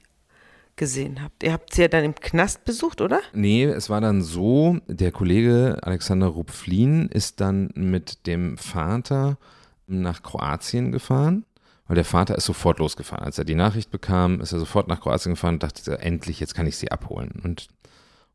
gesehen 0.75 1.21
habt. 1.21 1.43
Ihr 1.43 1.53
habt 1.53 1.73
sie 1.73 1.83
ja 1.83 1.87
dann 1.87 2.03
im 2.03 2.15
Knast 2.15 2.65
besucht, 2.65 3.01
oder? 3.01 3.21
Nee, 3.33 3.63
es 3.65 3.89
war 3.89 4.01
dann 4.01 4.21
so, 4.21 4.77
der 4.87 5.11
Kollege 5.11 5.77
Alexander 5.81 6.27
Rupflin 6.27 7.07
ist 7.07 7.41
dann 7.41 7.69
mit 7.75 8.27
dem 8.27 8.57
Vater 8.57 9.37
nach 9.87 10.23
Kroatien 10.23 10.91
gefahren, 10.91 11.45
weil 11.87 11.95
der 11.95 12.05
Vater 12.05 12.35
ist 12.35 12.45
sofort 12.45 12.79
losgefahren. 12.79 13.23
Als 13.23 13.37
er 13.37 13.45
die 13.45 13.55
Nachricht 13.55 13.91
bekam, 13.91 14.41
ist 14.41 14.51
er 14.51 14.59
sofort 14.59 14.87
nach 14.87 15.01
Kroatien 15.01 15.33
gefahren 15.33 15.55
und 15.55 15.63
dachte, 15.63 15.99
endlich, 15.99 16.39
jetzt 16.39 16.55
kann 16.55 16.67
ich 16.67 16.77
sie 16.77 16.91
abholen. 16.91 17.41
Und 17.43 17.67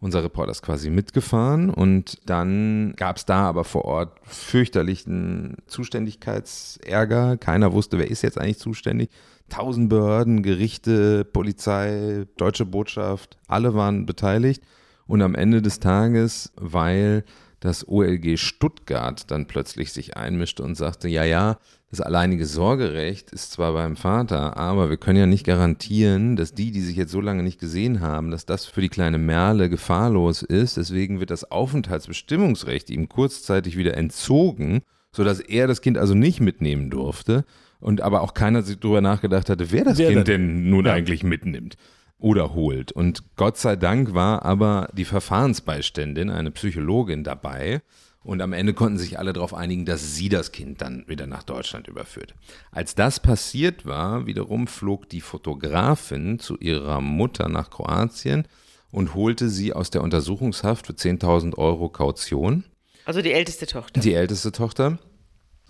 unser 0.01 0.25
Reporter 0.25 0.51
ist 0.53 0.63
quasi 0.63 0.91
mitgefahren 0.91 1.71
und 1.71 2.19
dann 2.27 2.95
gab 2.97 3.19
es 3.19 3.27
da 3.27 3.43
aber 3.43 3.65
vor 3.65 3.85
Ort 3.85 4.19
fürchterlichen 4.23 5.59
Zuständigkeitsärger. 5.67 7.37
Keiner 7.37 7.73
wusste, 7.73 7.99
wer 7.99 8.11
ist 8.11 8.23
jetzt 8.23 8.39
eigentlich 8.39 8.59
zuständig 8.59 9.11
tausend 9.51 9.91
Behörden, 9.91 10.43
Gerichte, 10.43 11.25
Polizei, 11.25 12.27
deutsche 12.37 12.65
Botschaft, 12.65 13.37
alle 13.47 13.75
waren 13.75 14.07
beteiligt. 14.07 14.63
Und 15.07 15.23
am 15.23 15.35
Ende 15.35 15.61
des 15.61 15.81
Tages, 15.81 16.53
weil 16.55 17.25
das 17.61 17.87
OLG 17.87 18.39
Stuttgart 18.39 19.31
dann 19.31 19.47
plötzlich 19.47 19.93
sich 19.93 20.17
einmischte 20.17 20.63
und 20.63 20.75
sagte, 20.75 21.09
ja, 21.09 21.25
ja, 21.25 21.59
das 21.91 22.01
alleinige 22.01 22.47
Sorgerecht 22.47 23.33
ist 23.33 23.53
zwar 23.53 23.73
beim 23.75 23.97
Vater, 23.97 24.57
aber 24.57 24.91
wir 24.91 24.97
können 24.97 25.19
ja 25.19 25.27
nicht 25.27 25.45
garantieren, 25.45 26.37
dass 26.37 26.55
die, 26.55 26.71
die 26.71 26.81
sich 26.81 26.97
jetzt 26.97 27.13
so 27.13 27.21
lange 27.21 27.43
nicht 27.43 27.61
gesehen 27.61 28.01
haben, 28.01 28.31
dass 28.31 28.47
das 28.47 28.65
für 28.65 28.81
die 28.81 28.89
kleine 28.89 29.19
Merle 29.19 29.69
gefahrlos 29.69 30.43
ist. 30.43 30.77
Deswegen 30.77 31.21
wird 31.21 31.31
das 31.31 31.51
Aufenthaltsbestimmungsrecht 31.51 32.91
ihm 32.91 33.09
kurzzeitig 33.09 33.77
wieder 33.77 33.97
entzogen, 33.97 34.83
sodass 35.13 35.41
er 35.41 35.67
das 35.67 35.83
Kind 35.83 35.99
also 35.99 36.15
nicht 36.15 36.41
mitnehmen 36.41 36.91
durfte 36.91 37.45
und 37.81 38.01
aber 38.01 38.23
auch 38.23 38.35
keiner 38.35 38.63
sich 38.63 38.79
darüber 38.79 39.01
nachgedacht 39.01 39.51
hatte, 39.51 39.73
wer 39.73 39.85
das 39.85 39.99
wer 39.99 40.13
Kind 40.13 40.29
denn, 40.29 40.49
denn 40.49 40.71
nun 40.71 40.87
ja. 40.87 40.93
eigentlich 40.93 41.25
mitnimmt 41.25 41.77
oder 42.21 42.55
holt. 42.55 42.93
Und 42.93 43.37
Gott 43.37 43.57
sei 43.57 43.77
Dank 43.77 44.15
war 44.15 44.45
aber 44.45 44.89
die 44.93 45.05
Verfahrensbeiständin, 45.05 46.31
eine 46.31 46.51
Psychologin 46.51 47.25
dabei. 47.25 47.83
Und 48.23 48.43
am 48.43 48.53
Ende 48.53 48.75
konnten 48.75 48.99
sich 48.99 49.19
alle 49.19 49.33
darauf 49.33 49.55
einigen, 49.55 49.87
dass 49.87 50.15
sie 50.15 50.29
das 50.29 50.53
Kind 50.53 50.83
dann 50.83 51.05
wieder 51.09 51.27
nach 51.27 51.43
Deutschland 51.43 51.89
überführt. 51.89 52.35
Als 52.71 52.95
das 52.95 53.19
passiert 53.19 53.87
war, 53.87 54.27
wiederum 54.27 54.67
flog 54.67 55.09
die 55.09 55.23
Fotografin 55.23 56.39
zu 56.39 56.59
ihrer 56.59 57.01
Mutter 57.01 57.49
nach 57.49 57.71
Kroatien 57.71 58.47
und 58.91 59.15
holte 59.15 59.49
sie 59.49 59.73
aus 59.73 59.91
der 59.91 60.03
Untersuchungshaft 60.03 60.87
für 60.87 60.93
10.000 60.93 61.57
Euro 61.57 61.89
Kaution. 61.89 62.65
Also 63.07 63.23
die 63.23 63.33
älteste 63.33 63.67
Tochter. 63.67 64.01
Die 64.01 64.13
älteste 64.13 64.53
Tochter 64.53 64.99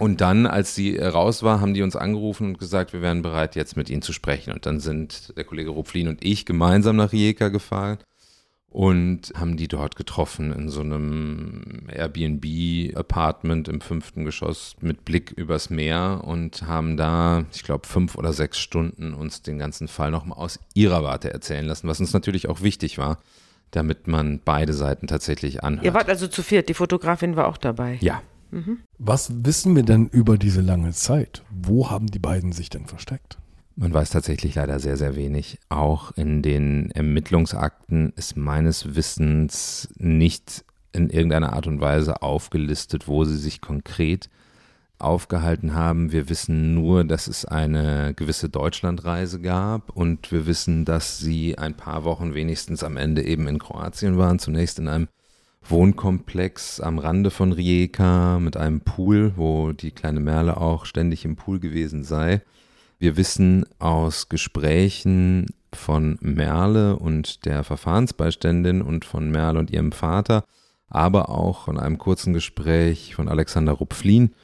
Und 0.00 0.22
dann, 0.22 0.46
als 0.46 0.74
sie 0.74 0.96
äh, 0.96 1.06
raus 1.06 1.42
war, 1.42 1.60
haben 1.60 1.74
die 1.74 1.82
uns 1.82 1.94
angerufen 1.94 2.46
und 2.46 2.58
gesagt, 2.58 2.94
wir 2.94 3.02
wären 3.02 3.20
bereit, 3.20 3.54
jetzt 3.54 3.76
mit 3.76 3.90
ihnen 3.90 4.00
zu 4.00 4.14
sprechen. 4.14 4.50
Und 4.50 4.64
dann 4.64 4.80
sind 4.80 5.36
der 5.36 5.44
Kollege 5.44 5.68
Rupflin 5.68 6.08
und 6.08 6.24
ich 6.24 6.46
gemeinsam 6.46 6.96
nach 6.96 7.12
Rijeka 7.12 7.50
gefahren 7.50 7.98
und 8.70 9.34
haben 9.36 9.58
die 9.58 9.68
dort 9.68 9.96
getroffen 9.96 10.54
in 10.54 10.70
so 10.70 10.80
einem 10.80 11.86
Airbnb-Apartment 11.92 13.68
im 13.68 13.82
fünften 13.82 14.24
Geschoss 14.24 14.74
mit 14.80 15.04
Blick 15.04 15.32
übers 15.32 15.68
Meer 15.68 16.22
und 16.24 16.62
haben 16.62 16.96
da, 16.96 17.44
ich 17.52 17.62
glaube, 17.62 17.86
fünf 17.86 18.14
oder 18.16 18.32
sechs 18.32 18.58
Stunden 18.58 19.12
uns 19.12 19.42
den 19.42 19.58
ganzen 19.58 19.86
Fall 19.86 20.10
nochmal 20.10 20.38
aus 20.38 20.60
ihrer 20.72 21.04
Warte 21.04 21.30
erzählen 21.30 21.66
lassen, 21.66 21.88
was 21.88 22.00
uns 22.00 22.14
natürlich 22.14 22.48
auch 22.48 22.62
wichtig 22.62 22.96
war, 22.96 23.18
damit 23.70 24.06
man 24.06 24.40
beide 24.42 24.72
Seiten 24.72 25.08
tatsächlich 25.08 25.62
anhört. 25.62 25.84
Ihr 25.84 25.92
wart 25.92 26.08
also 26.08 26.26
zu 26.26 26.42
viert, 26.42 26.70
die 26.70 26.74
Fotografin 26.74 27.36
war 27.36 27.48
auch 27.48 27.58
dabei. 27.58 27.98
Ja, 28.00 28.22
Was 28.98 29.44
wissen 29.44 29.76
wir 29.76 29.82
denn 29.82 30.08
über 30.08 30.38
diese 30.38 30.60
lange 30.60 30.92
Zeit? 30.92 31.42
Wo 31.50 31.90
haben 31.90 32.06
die 32.06 32.18
beiden 32.18 32.52
sich 32.52 32.70
denn 32.70 32.86
versteckt? 32.86 33.38
Man 33.76 33.94
weiß 33.94 34.10
tatsächlich 34.10 34.56
leider 34.56 34.78
sehr, 34.78 34.96
sehr 34.96 35.16
wenig. 35.16 35.58
Auch 35.68 36.12
in 36.16 36.42
den 36.42 36.90
Ermittlungsakten 36.90 38.12
ist 38.16 38.36
meines 38.36 38.94
Wissens 38.94 39.88
nicht 39.96 40.64
in 40.92 41.08
irgendeiner 41.08 41.52
Art 41.52 41.66
und 41.66 41.80
Weise 41.80 42.22
aufgelistet, 42.22 43.08
wo 43.08 43.24
sie 43.24 43.38
sich 43.38 43.60
konkret 43.60 44.28
aufgehalten 44.98 45.74
haben. 45.74 46.12
Wir 46.12 46.28
wissen 46.28 46.74
nur, 46.74 47.04
dass 47.04 47.26
es 47.26 47.44
eine 47.44 48.12
gewisse 48.14 48.48
Deutschlandreise 48.48 49.40
gab 49.40 49.96
und 49.96 50.30
wir 50.30 50.46
wissen, 50.46 50.84
dass 50.84 51.18
sie 51.18 51.56
ein 51.56 51.74
paar 51.74 52.04
Wochen 52.04 52.34
wenigstens 52.34 52.84
am 52.84 52.96
Ende 52.96 53.22
eben 53.22 53.48
in 53.48 53.58
Kroatien 53.58 54.18
waren. 54.18 54.38
Zunächst 54.38 54.78
in 54.78 54.88
einem 54.88 55.08
Wohnkomplex 55.68 56.80
am 56.80 56.98
Rande 56.98 57.30
von 57.30 57.52
Rijeka 57.52 58.38
mit 58.40 58.56
einem 58.56 58.80
Pool, 58.80 59.32
wo 59.36 59.72
die 59.72 59.92
kleine 59.92 60.20
Merle 60.20 60.56
auch 60.56 60.84
ständig 60.84 61.24
im 61.24 61.36
Pool 61.36 61.60
gewesen 61.60 62.02
sei. 62.02 62.42
Wir 62.98 63.16
wissen 63.16 63.64
aus 63.78 64.28
Gesprächen 64.28 65.46
von 65.72 66.18
Merle 66.20 66.96
und 66.96 67.44
der 67.46 67.64
Verfahrensbeiständin 67.64 68.82
und 68.82 69.04
von 69.04 69.30
Merle 69.30 69.58
und 69.58 69.70
ihrem 69.70 69.92
Vater, 69.92 70.44
aber 70.88 71.30
auch 71.30 71.64
von 71.64 71.78
einem 71.78 71.98
kurzen 71.98 72.32
Gespräch 72.32 73.14
von 73.14 73.28
Alexander 73.28 73.72
Rupflin 73.72 74.34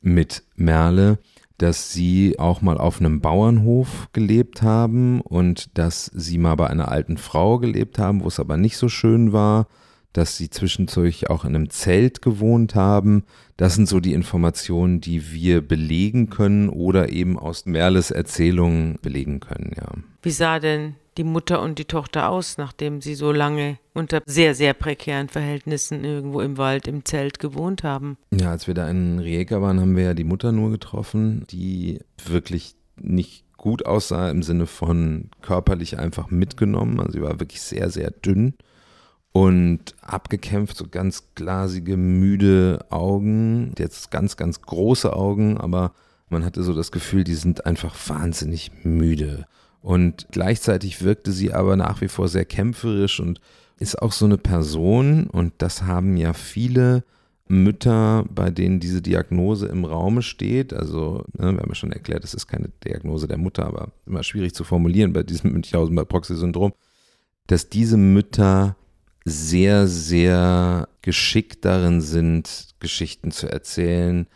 mit 0.00 0.44
Merle, 0.54 1.18
dass 1.58 1.92
sie 1.92 2.38
auch 2.38 2.62
mal 2.62 2.78
auf 2.78 3.00
einem 3.00 3.20
Bauernhof 3.20 4.08
gelebt 4.12 4.62
haben 4.62 5.20
und 5.20 5.76
dass 5.76 6.06
sie 6.14 6.38
mal 6.38 6.54
bei 6.54 6.68
einer 6.68 6.88
alten 6.88 7.18
Frau 7.18 7.58
gelebt 7.58 7.98
haben, 7.98 8.22
wo 8.22 8.28
es 8.28 8.38
aber 8.38 8.56
nicht 8.56 8.76
so 8.76 8.88
schön 8.88 9.32
war, 9.32 9.66
dass 10.18 10.36
sie 10.36 10.50
zwischendurch 10.50 11.30
auch 11.30 11.44
in 11.44 11.54
einem 11.54 11.70
Zelt 11.70 12.22
gewohnt 12.22 12.74
haben. 12.74 13.22
Das 13.56 13.76
sind 13.76 13.88
so 13.88 14.00
die 14.00 14.14
Informationen, 14.14 15.00
die 15.00 15.32
wir 15.32 15.60
belegen 15.60 16.28
können 16.28 16.68
oder 16.68 17.10
eben 17.10 17.38
aus 17.38 17.66
Merles 17.66 18.10
Erzählungen 18.10 18.98
belegen 19.00 19.38
können, 19.38 19.72
ja. 19.76 19.86
Wie 20.22 20.30
sah 20.30 20.58
denn 20.58 20.96
die 21.18 21.24
Mutter 21.24 21.62
und 21.62 21.78
die 21.78 21.84
Tochter 21.84 22.30
aus, 22.30 22.58
nachdem 22.58 23.00
sie 23.00 23.14
so 23.14 23.30
lange 23.30 23.78
unter 23.94 24.20
sehr, 24.26 24.56
sehr 24.56 24.74
prekären 24.74 25.28
Verhältnissen 25.28 26.04
irgendwo 26.04 26.40
im 26.40 26.58
Wald 26.58 26.88
im 26.88 27.04
Zelt 27.04 27.38
gewohnt 27.38 27.84
haben? 27.84 28.18
Ja, 28.32 28.50
als 28.50 28.66
wir 28.66 28.74
da 28.74 28.90
in 28.90 29.20
Rijeka 29.20 29.62
waren, 29.62 29.80
haben 29.80 29.96
wir 29.96 30.04
ja 30.04 30.14
die 30.14 30.24
Mutter 30.24 30.50
nur 30.50 30.72
getroffen, 30.72 31.44
die 31.50 32.00
wirklich 32.26 32.74
nicht 33.00 33.44
gut 33.56 33.86
aussah 33.86 34.30
im 34.30 34.42
Sinne 34.42 34.66
von 34.66 35.30
körperlich 35.42 35.98
einfach 35.98 36.30
mitgenommen. 36.30 36.98
Also 36.98 37.12
sie 37.12 37.22
war 37.22 37.38
wirklich 37.38 37.62
sehr, 37.62 37.90
sehr 37.90 38.10
dünn 38.10 38.54
und 39.32 39.94
abgekämpft, 40.00 40.76
so 40.76 40.88
ganz 40.88 41.34
glasige, 41.34 41.96
müde 41.96 42.84
Augen, 42.90 43.72
jetzt 43.78 44.10
ganz, 44.10 44.36
ganz 44.36 44.62
große 44.62 45.12
Augen, 45.12 45.58
aber 45.58 45.92
man 46.28 46.44
hatte 46.44 46.62
so 46.62 46.74
das 46.74 46.92
Gefühl, 46.92 47.24
die 47.24 47.34
sind 47.34 47.66
einfach 47.66 47.94
wahnsinnig 48.08 48.70
müde. 48.84 49.46
Und 49.80 50.26
gleichzeitig 50.30 51.02
wirkte 51.02 51.32
sie 51.32 51.52
aber 51.52 51.76
nach 51.76 52.00
wie 52.00 52.08
vor 52.08 52.28
sehr 52.28 52.44
kämpferisch 52.44 53.20
und 53.20 53.40
ist 53.78 54.00
auch 54.02 54.12
so 54.12 54.24
eine 54.24 54.38
Person, 54.38 55.28
und 55.28 55.54
das 55.58 55.82
haben 55.82 56.16
ja 56.16 56.32
viele 56.32 57.04
Mütter, 57.48 58.24
bei 58.28 58.50
denen 58.50 58.80
diese 58.80 59.00
Diagnose 59.00 59.66
im 59.66 59.84
Raume 59.84 60.22
steht. 60.22 60.74
Also, 60.74 61.24
ne, 61.32 61.52
wir 61.52 61.60
haben 61.60 61.68
ja 61.68 61.74
schon 61.74 61.92
erklärt, 61.92 62.24
es 62.24 62.34
ist 62.34 62.46
keine 62.46 62.70
Diagnose 62.84 63.26
der 63.26 63.38
Mutter, 63.38 63.66
aber 63.66 63.92
immer 64.06 64.22
schwierig 64.22 64.54
zu 64.54 64.64
formulieren 64.64 65.12
bei 65.12 65.22
diesem 65.22 65.52
Münchhausen 65.54 65.94
bei 65.94 66.04
Proxy-Syndrom, 66.04 66.72
dass 67.46 67.70
diese 67.70 67.96
Mütter 67.96 68.76
sehr, 69.28 69.86
sehr 69.86 70.88
geschickt 71.02 71.64
darin 71.64 72.00
sind, 72.00 72.68
Geschichten 72.80 73.30
zu 73.30 73.50
erzählen, 73.50 74.26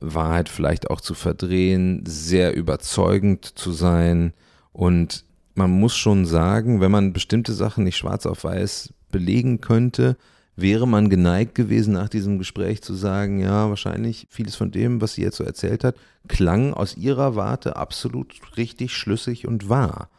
Wahrheit 0.00 0.48
vielleicht 0.48 0.90
auch 0.90 1.00
zu 1.00 1.14
verdrehen, 1.14 2.04
sehr 2.06 2.54
überzeugend 2.54 3.44
zu 3.44 3.72
sein. 3.72 4.32
Und 4.72 5.24
man 5.54 5.70
muss 5.70 5.96
schon 5.96 6.26
sagen, 6.26 6.80
wenn 6.80 6.90
man 6.90 7.12
bestimmte 7.12 7.52
Sachen 7.52 7.84
nicht 7.84 7.96
schwarz 7.96 8.26
auf 8.26 8.44
weiß 8.44 8.94
belegen 9.10 9.60
könnte, 9.60 10.16
wäre 10.56 10.86
man 10.86 11.10
geneigt 11.10 11.54
gewesen, 11.54 11.94
nach 11.94 12.08
diesem 12.08 12.38
Gespräch 12.38 12.82
zu 12.82 12.94
sagen, 12.94 13.40
ja, 13.40 13.68
wahrscheinlich 13.68 14.26
vieles 14.30 14.56
von 14.56 14.70
dem, 14.70 15.00
was 15.00 15.14
sie 15.14 15.22
jetzt 15.22 15.36
so 15.36 15.44
erzählt 15.44 15.84
hat, 15.84 15.96
klang 16.28 16.74
aus 16.74 16.96
ihrer 16.96 17.34
Warte 17.34 17.76
absolut 17.76 18.34
richtig 18.56 18.92
schlüssig 18.92 19.46
und 19.46 19.68
wahr 19.68 20.10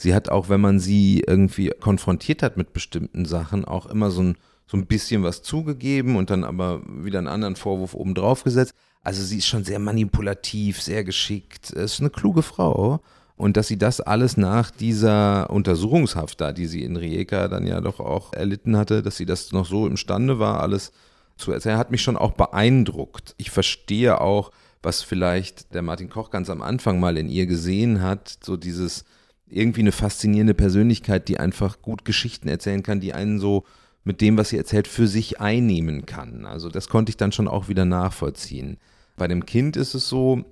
sie 0.00 0.14
hat 0.14 0.28
auch, 0.28 0.48
wenn 0.48 0.60
man 0.60 0.78
sie 0.78 1.22
irgendwie 1.26 1.70
konfrontiert 1.80 2.42
hat 2.42 2.56
mit 2.56 2.72
bestimmten 2.72 3.24
Sachen, 3.24 3.64
auch 3.64 3.86
immer 3.86 4.10
so 4.10 4.22
ein, 4.22 4.36
so 4.66 4.76
ein 4.76 4.86
bisschen 4.86 5.22
was 5.22 5.42
zugegeben 5.42 6.16
und 6.16 6.30
dann 6.30 6.44
aber 6.44 6.82
wieder 6.86 7.18
einen 7.18 7.28
anderen 7.28 7.56
Vorwurf 7.56 7.94
obendrauf 7.94 8.44
gesetzt. 8.44 8.74
Also 9.02 9.22
sie 9.22 9.38
ist 9.38 9.46
schon 9.46 9.64
sehr 9.64 9.78
manipulativ, 9.78 10.80
sehr 10.80 11.04
geschickt. 11.04 11.72
Es 11.72 11.94
ist 11.94 12.00
eine 12.00 12.10
kluge 12.10 12.42
Frau. 12.42 13.00
Und 13.36 13.56
dass 13.56 13.68
sie 13.68 13.78
das 13.78 14.02
alles 14.02 14.36
nach 14.36 14.70
dieser 14.70 15.48
Untersuchungshaft 15.48 16.42
da, 16.42 16.52
die 16.52 16.66
sie 16.66 16.82
in 16.84 16.96
Rijeka 16.96 17.48
dann 17.48 17.66
ja 17.66 17.80
doch 17.80 17.98
auch 17.98 18.34
erlitten 18.34 18.76
hatte, 18.76 19.02
dass 19.02 19.16
sie 19.16 19.24
das 19.24 19.52
noch 19.52 19.64
so 19.64 19.86
imstande 19.86 20.38
war, 20.38 20.60
alles 20.60 20.92
zu 21.38 21.50
erzählen, 21.50 21.78
hat 21.78 21.90
mich 21.90 22.02
schon 22.02 22.18
auch 22.18 22.32
beeindruckt. 22.32 23.34
Ich 23.38 23.50
verstehe 23.50 24.20
auch, 24.20 24.50
was 24.82 25.02
vielleicht 25.02 25.72
der 25.72 25.80
Martin 25.80 26.10
Koch 26.10 26.30
ganz 26.30 26.50
am 26.50 26.60
Anfang 26.60 27.00
mal 27.00 27.16
in 27.16 27.30
ihr 27.30 27.46
gesehen 27.46 28.02
hat, 28.02 28.38
so 28.42 28.58
dieses, 28.58 29.06
irgendwie 29.50 29.80
eine 29.80 29.92
faszinierende 29.92 30.54
Persönlichkeit, 30.54 31.28
die 31.28 31.38
einfach 31.38 31.82
gut 31.82 32.04
Geschichten 32.04 32.48
erzählen 32.48 32.82
kann, 32.82 33.00
die 33.00 33.12
einen 33.12 33.38
so 33.38 33.64
mit 34.04 34.20
dem, 34.20 34.38
was 34.38 34.48
sie 34.48 34.56
erzählt, 34.56 34.88
für 34.88 35.06
sich 35.06 35.40
einnehmen 35.40 36.06
kann. 36.06 36.46
Also 36.46 36.68
das 36.68 36.88
konnte 36.88 37.10
ich 37.10 37.16
dann 37.16 37.32
schon 37.32 37.48
auch 37.48 37.68
wieder 37.68 37.84
nachvollziehen. 37.84 38.78
Bei 39.16 39.28
dem 39.28 39.44
Kind 39.44 39.76
ist 39.76 39.94
es 39.94 40.08
so, 40.08 40.44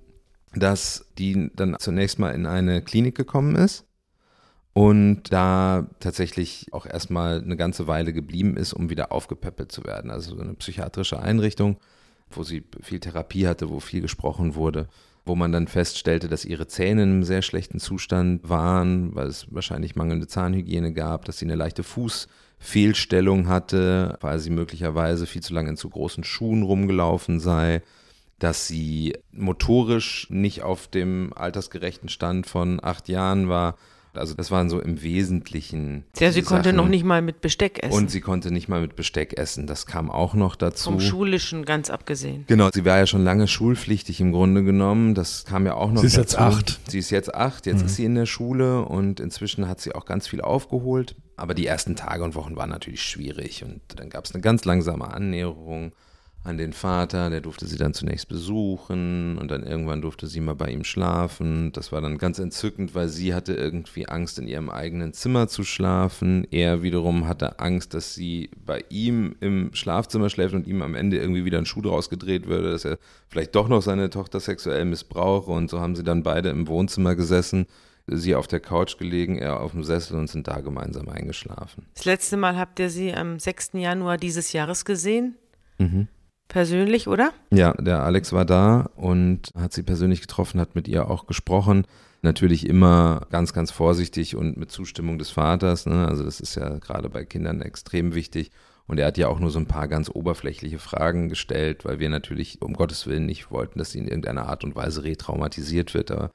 dass 0.55 1.07
die 1.19 1.51
dann 1.55 1.77
zunächst 1.79 2.19
mal 2.19 2.35
in 2.35 2.47
eine 2.47 2.83
Klinik 2.83 3.15
gekommen 3.15 3.57
ist 3.57 3.87
und 4.75 5.33
da 5.33 5.89
tatsächlich 6.01 6.67
auch 6.73 6.87
erstmal 6.87 7.43
eine 7.43 7.57
ganze 7.57 7.87
Weile 7.87 8.13
geblieben 8.13 8.57
ist, 8.57 8.73
um 8.73 8.91
wieder 8.91 9.13
aufgepäppelt 9.13 9.73
zu 9.73 9.85
werden. 9.85 10.11
Also 10.11 10.39
eine 10.39 10.55
psychiatrische 10.55 11.21
Einrichtung, 11.21 11.79
wo 12.31 12.43
sie 12.43 12.65
viel 12.83 13.01
Therapie 13.01 13.47
hatte, 13.47 13.71
wo 13.71 13.81
viel 13.81 14.01
gesprochen 14.01 14.55
wurde 14.55 14.89
wo 15.29 15.37
man 15.37 15.53
dann 15.53 15.69
feststellte, 15.69 16.29
dass 16.29 16.45
ihre 16.45 16.67
Zähne 16.67 17.03
in 17.03 17.11
einem 17.11 17.23
sehr 17.23 17.43
schlechten 17.43 17.79
Zustand 17.79 18.49
waren, 18.49 19.15
weil 19.15 19.29
es 19.29 19.47
wahrscheinlich 19.51 19.95
mangelnde 19.95 20.27
Zahnhygiene 20.27 20.93
gab, 20.93 21.25
dass 21.25 21.39
sie 21.39 21.45
eine 21.45 21.55
leichte 21.55 21.83
Fußfehlstellung 21.83 23.47
hatte, 23.47 24.19
weil 24.21 24.39
sie 24.39 24.51
möglicherweise 24.51 25.27
viel 25.27 25.43
zu 25.43 25.55
lange 25.55 25.71
in 25.71 25.77
zu 25.77 25.91
großen 25.91 26.25
Schuhen 26.25 26.63
rumgelaufen 26.63 27.39
sei, 27.39 27.83
dass 28.39 28.67
sie 28.67 29.17
motorisch 29.31 30.29
nicht 30.31 30.63
auf 30.63 30.89
dem 30.89 31.33
altersgerechten 31.35 32.09
Stand 32.09 32.47
von 32.47 32.83
acht 32.83 33.09
Jahren 33.09 33.49
war 33.49 33.77
also 34.19 34.35
das 34.35 34.51
waren 34.51 34.69
so 34.71 34.81
im 34.81 35.03
Wesentlichen. 35.03 36.05
Ja, 36.19 36.33
sie 36.33 36.43
konnte 36.43 36.71
Sachen. 36.71 36.77
noch 36.77 36.89
nicht 36.89 37.05
mal 37.05 37.23
mit 37.23 37.41
Besteck 37.41 37.83
essen. 37.83 37.93
Und 37.95 38.11
sie 38.11 38.21
konnte 38.21 38.51
nicht 38.51 38.69
mal 38.69 38.81
mit 38.81 38.97
Besteck 38.97 39.39
essen. 39.39 39.67
Das 39.67 39.87
kam 39.87 40.11
auch 40.11 40.35
noch 40.35 40.57
dazu. 40.57 40.91
Vom 40.91 41.01
Schulischen 41.01 41.65
ganz 41.65 41.91
abgesehen. 41.91 42.45
Genau, 42.47 42.71
sie 42.73 42.85
war 42.85 42.99
ja 42.99 43.07
schon 43.07 43.25
lange 43.25 43.47
schulpflichtig 43.49 44.21
im 44.21 44.33
Grunde 44.33 44.65
genommen. 44.65 45.15
Das 45.15 45.45
kam 45.45 45.67
ja 45.67 45.75
auch 45.75 45.91
noch 45.93 46.01
Sie 46.01 46.07
ist 46.09 46.17
dazu. 46.19 46.37
jetzt 46.37 46.39
acht. 46.39 46.81
Sie 46.91 46.99
ist 46.99 47.11
jetzt 47.11 47.35
acht, 47.35 47.67
jetzt 47.67 47.81
Mhm. 47.81 47.87
ist 47.87 47.97
sie 47.97 48.05
in 48.05 48.15
der 48.15 48.27
Schule 48.27 48.83
und 48.85 49.21
inzwischen 49.21 49.69
hat 49.69 49.81
sie 49.81 49.95
auch 49.95 50.05
ganz 50.05 50.27
viel 50.29 50.41
aufgeholt. 50.41 51.15
Aber 51.37 51.55
die 51.55 51.67
ersten 51.67 51.95
Tage 51.95 52.25
und 52.25 52.35
Wochen 52.35 52.57
waren 52.57 52.71
natürlich 52.71 53.03
schwierig 53.03 53.63
und 53.65 53.81
dann 53.97 54.11
gab 54.11 54.25
es 54.25 54.33
eine 54.35 54.41
ganz 54.43 54.65
langsame 54.65 55.09
Annäherung 55.13 55.93
an 56.49 56.57
den 56.57 56.73
Vater, 56.73 57.29
der 57.29 57.43
durfte 57.43 57.67
sie 57.67 57.77
dann 57.77 57.93
zunächst 57.93 58.27
besuchen 58.29 59.37
und 59.39 59.51
dann 59.51 59.63
irgendwann 59.63 60.01
durfte 60.01 60.27
sie 60.27 60.41
mal 60.41 60.55
bei 60.55 60.71
ihm 60.71 60.83
schlafen. 60.83 61.73
Das 61.73 61.93
war 61.93 62.01
dann 62.01 62.17
ganz 62.17 62.39
entzückend, 62.39 62.95
weil 62.95 63.09
sie 63.09 63.35
hatte 63.35 63.53
irgendwie 63.53 64.09
Angst, 64.09 64.39
in 64.39 64.49
ihrem 64.49 64.71
eigenen 64.71 65.13
Zimmer 65.13 65.49
zu 65.49 65.63
schlafen. 65.63 66.47
Er 66.51 66.83
wiederum 66.83 67.29
hatte 67.29 67.61
Angst, 67.61 67.93
dass 67.93 68.15
sie 68.15 68.51
bei 68.65 68.83
ihm 68.89 69.37
im 69.41 69.75
Schlafzimmer 69.75 70.31
schläft 70.31 70.55
und 70.55 70.67
ihm 70.67 70.81
am 70.81 70.95
Ende 70.95 71.19
irgendwie 71.19 71.45
wieder 71.45 71.59
ein 71.59 71.67
Schuh 71.67 71.83
draus 71.83 72.09
gedreht 72.09 72.47
würde, 72.47 72.73
dass 72.73 72.87
er 72.87 72.99
vielleicht 73.29 73.55
doch 73.55 73.69
noch 73.69 73.83
seine 73.83 74.09
Tochter 74.09 74.41
sexuell 74.41 74.87
missbrauche. 74.87 75.51
Und 75.51 75.69
so 75.69 75.81
haben 75.81 75.97
sie 75.97 76.05
dann 76.05 76.23
beide 76.23 76.49
im 76.49 76.67
Wohnzimmer 76.67 77.15
gesessen, 77.15 77.67
sie 78.07 78.35
auf 78.35 78.47
der 78.47 78.61
Couch 78.61 78.97
gelegen, 78.97 79.37
er 79.37 79.61
auf 79.61 79.73
dem 79.73 79.85
Sessel 79.85 80.19
und 80.19 80.29
sind 80.29 80.49
da 80.49 80.61
gemeinsam 80.61 81.11
eingeschlafen. 81.11 81.85
Das 81.95 82.07
letzte 82.07 82.39
Mal 82.39 82.57
habt 82.57 82.81
ihr 82.81 82.89
sie 82.89 83.13
am 83.13 83.39
6. 83.39 83.73
Januar 83.75 84.17
dieses 84.17 84.55
Jahres 84.55 84.87
gesehen. 84.87 85.37
Mhm. 85.79 86.09
Persönlich, 86.49 87.09
oder? 87.09 87.33
Ja, 87.51 87.73
der 87.75 88.03
Alex 88.03 88.33
war 88.33 88.45
da 88.45 88.91
und 88.97 89.53
hat 89.55 89.73
sie 89.73 89.83
persönlich 89.83 90.21
getroffen, 90.21 90.61
hat 90.61 90.75
mit 90.75 90.89
ihr 90.89 91.11
auch 91.11 91.27
gesprochen. 91.27 91.85
Natürlich 92.23 92.67
immer 92.67 93.27
ganz, 93.31 93.53
ganz 93.53 93.71
vorsichtig 93.71 94.35
und 94.35 94.57
mit 94.57 94.73
Zustimmung 94.73 95.19
des 95.19 95.31
Vaters. 95.31 95.87
Ne? 95.87 96.09
Also 96.09 96.25
das 96.25 96.41
ist 96.41 96.57
ja 96.57 96.79
gerade 96.79 97.09
bei 97.09 97.25
Kindern 97.25 97.63
extrem 97.63 98.15
wichtig. 98.15 98.51
Und 98.89 98.99
er 98.99 99.07
hat 99.07 99.19
ja 99.19 99.29
auch 99.29 99.39
nur 99.39 99.51
so 99.51 99.59
ein 99.59 99.67
paar 99.67 99.87
ganz 99.87 100.11
oberflächliche 100.11 100.79
Fragen 100.79 101.29
gestellt, 101.29 101.85
weil 101.85 102.01
wir 102.01 102.09
natürlich 102.09 102.63
um 102.63 102.73
Gottes 102.73 103.07
Willen 103.07 103.27
nicht 103.27 103.51
wollten, 103.51 103.79
dass 103.79 103.93
sie 103.93 103.99
in 103.99 104.09
irgendeiner 104.09 104.49
Art 104.49 104.65
und 104.65 104.75
Weise 104.75 105.05
retraumatisiert 105.05 105.93
wird. 105.93 106.11
Aber 106.11 106.31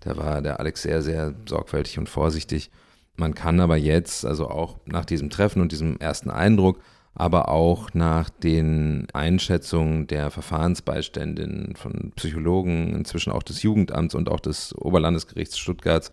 da 0.00 0.16
war 0.16 0.40
der 0.40 0.58
Alex 0.58 0.82
sehr, 0.82 1.02
sehr 1.02 1.34
sorgfältig 1.46 1.98
und 1.98 2.08
vorsichtig. 2.08 2.70
Man 3.16 3.34
kann 3.34 3.60
aber 3.60 3.76
jetzt, 3.76 4.24
also 4.24 4.48
auch 4.48 4.78
nach 4.86 5.04
diesem 5.04 5.28
Treffen 5.28 5.60
und 5.60 5.70
diesem 5.70 5.98
ersten 5.98 6.30
Eindruck, 6.30 6.80
aber 7.18 7.48
auch 7.48 7.94
nach 7.94 8.30
den 8.30 9.08
Einschätzungen 9.12 10.06
der 10.06 10.30
Verfahrensbeiständin 10.30 11.74
von 11.74 12.12
Psychologen, 12.14 12.94
inzwischen 12.94 13.32
auch 13.32 13.42
des 13.42 13.64
Jugendamts 13.64 14.14
und 14.14 14.28
auch 14.30 14.38
des 14.38 14.72
Oberlandesgerichts 14.76 15.58
Stuttgarts, 15.58 16.12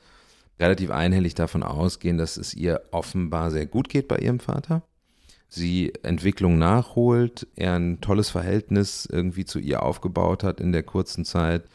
relativ 0.59 0.89
einhellig 0.89 1.35
davon 1.35 1.61
ausgehen, 1.61 2.17
dass 2.17 2.37
es 2.37 2.55
ihr 2.55 2.81
offenbar 2.89 3.51
sehr 3.51 3.67
gut 3.67 3.87
geht 3.87 4.07
bei 4.07 4.17
ihrem 4.17 4.39
Vater. 4.39 4.81
Sie 5.47 5.93
Entwicklung 6.01 6.57
nachholt, 6.57 7.45
er 7.55 7.75
ein 7.75 8.01
tolles 8.01 8.31
Verhältnis 8.31 9.07
irgendwie 9.09 9.45
zu 9.45 9.59
ihr 9.59 9.83
aufgebaut 9.83 10.43
hat 10.43 10.59
in 10.59 10.71
der 10.71 10.81
kurzen 10.81 11.23
Zeit 11.23 11.65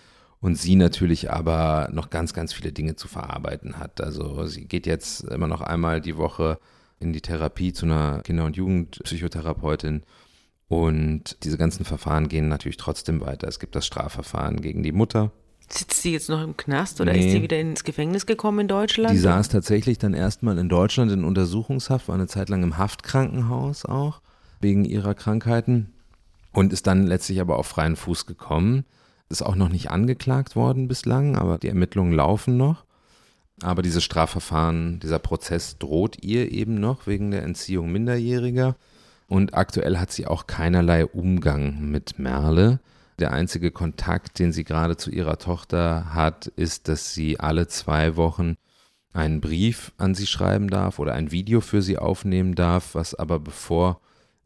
und 0.41 0.57
sie 0.57 0.74
natürlich 0.74 1.31
aber 1.31 1.89
noch 1.93 2.11
ganz, 2.11 2.35
ganz 2.35 2.53
viele 2.53 2.72
Dinge 2.72 2.97
zu 2.97 3.07
verarbeiten 3.07 3.78
hat. 3.78 4.01
Also 4.01 4.45
sie 4.47 4.64
geht 4.64 4.87
jetzt 4.87 5.22
immer 5.22 5.47
noch 5.47 5.61
einmal 5.61 6.01
die 6.01 6.16
Woche 6.16 6.59
in 7.01 7.12
die 7.12 7.20
Therapie 7.20 7.72
zu 7.72 7.86
einer 7.86 8.20
Kinder- 8.22 8.44
und 8.44 8.57
Jugendpsychotherapeutin. 8.57 10.03
Und 10.68 11.42
diese 11.42 11.59
ganzen 11.59 11.84
Verfahren 11.84 12.28
gehen 12.28 12.48
natürlich 12.48 12.76
trotzdem 12.76 13.20
weiter. 13.20 13.48
Es 13.48 13.59
gibt 13.59 13.74
das 13.74 13.86
Strafverfahren 13.86 14.61
gegen 14.61 14.84
die 14.84 14.92
Mutter. 14.92 15.32
Sitzt 15.68 16.03
sie 16.03 16.12
jetzt 16.12 16.28
noch 16.28 16.42
im 16.42 16.57
Knast 16.57 17.01
oder 17.01 17.12
nee. 17.12 17.26
ist 17.26 17.32
sie 17.32 17.42
wieder 17.42 17.59
ins 17.59 17.84
Gefängnis 17.84 18.26
gekommen 18.26 18.61
in 18.61 18.68
Deutschland? 18.68 19.14
Die 19.14 19.18
saß 19.18 19.48
tatsächlich 19.48 19.98
dann 19.98 20.14
erstmal 20.14 20.59
in 20.59 20.68
Deutschland 20.68 21.11
in 21.12 21.24
Untersuchungshaft, 21.24 22.09
war 22.09 22.16
eine 22.16 22.26
Zeit 22.26 22.48
lang 22.48 22.62
im 22.62 22.76
Haftkrankenhaus 22.76 23.84
auch, 23.84 24.20
wegen 24.61 24.84
ihrer 24.84 25.14
Krankheiten 25.14 25.92
und 26.53 26.72
ist 26.72 26.86
dann 26.86 27.07
letztlich 27.07 27.40
aber 27.40 27.57
auf 27.57 27.68
freien 27.68 27.96
Fuß 27.96 28.26
gekommen. 28.26 28.84
Ist 29.28 29.42
auch 29.42 29.55
noch 29.55 29.68
nicht 29.68 29.92
angeklagt 29.92 30.57
worden 30.57 30.88
bislang, 30.88 31.36
aber 31.36 31.59
die 31.59 31.68
Ermittlungen 31.68 32.12
laufen 32.12 32.57
noch. 32.57 32.84
Aber 33.62 33.82
dieses 33.82 34.02
Strafverfahren, 34.04 35.00
dieser 35.00 35.18
Prozess 35.18 35.78
droht 35.78 36.22
ihr 36.22 36.50
eben 36.50 36.80
noch 36.80 37.06
wegen 37.06 37.30
der 37.30 37.42
Entziehung 37.42 37.92
Minderjähriger. 37.92 38.76
Und 39.28 39.54
aktuell 39.54 39.98
hat 39.98 40.11
sie 40.11 40.26
auch 40.26 40.46
keinerlei 40.46 41.06
Umgang 41.06 41.90
mit 41.90 42.18
Merle. 42.18 42.80
Der 43.18 43.32
einzige 43.32 43.70
Kontakt, 43.70 44.38
den 44.38 44.52
sie 44.52 44.64
gerade 44.64 44.96
zu 44.96 45.11
ihrer 45.11 45.38
Tochter 45.38 46.14
hat, 46.14 46.46
ist, 46.46 46.88
dass 46.88 47.12
sie 47.12 47.38
alle 47.38 47.68
zwei 47.68 48.16
Wochen 48.16 48.56
einen 49.12 49.40
Brief 49.40 49.92
an 49.98 50.14
sie 50.14 50.26
schreiben 50.26 50.68
darf 50.68 50.98
oder 50.98 51.14
ein 51.14 51.30
Video 51.30 51.61
für 51.61 51.82
sie 51.82 51.98
aufnehmen 51.98 52.54
darf, 52.54 52.94
was 52.94 53.14
aber 53.14 53.38
bevor 53.38 54.00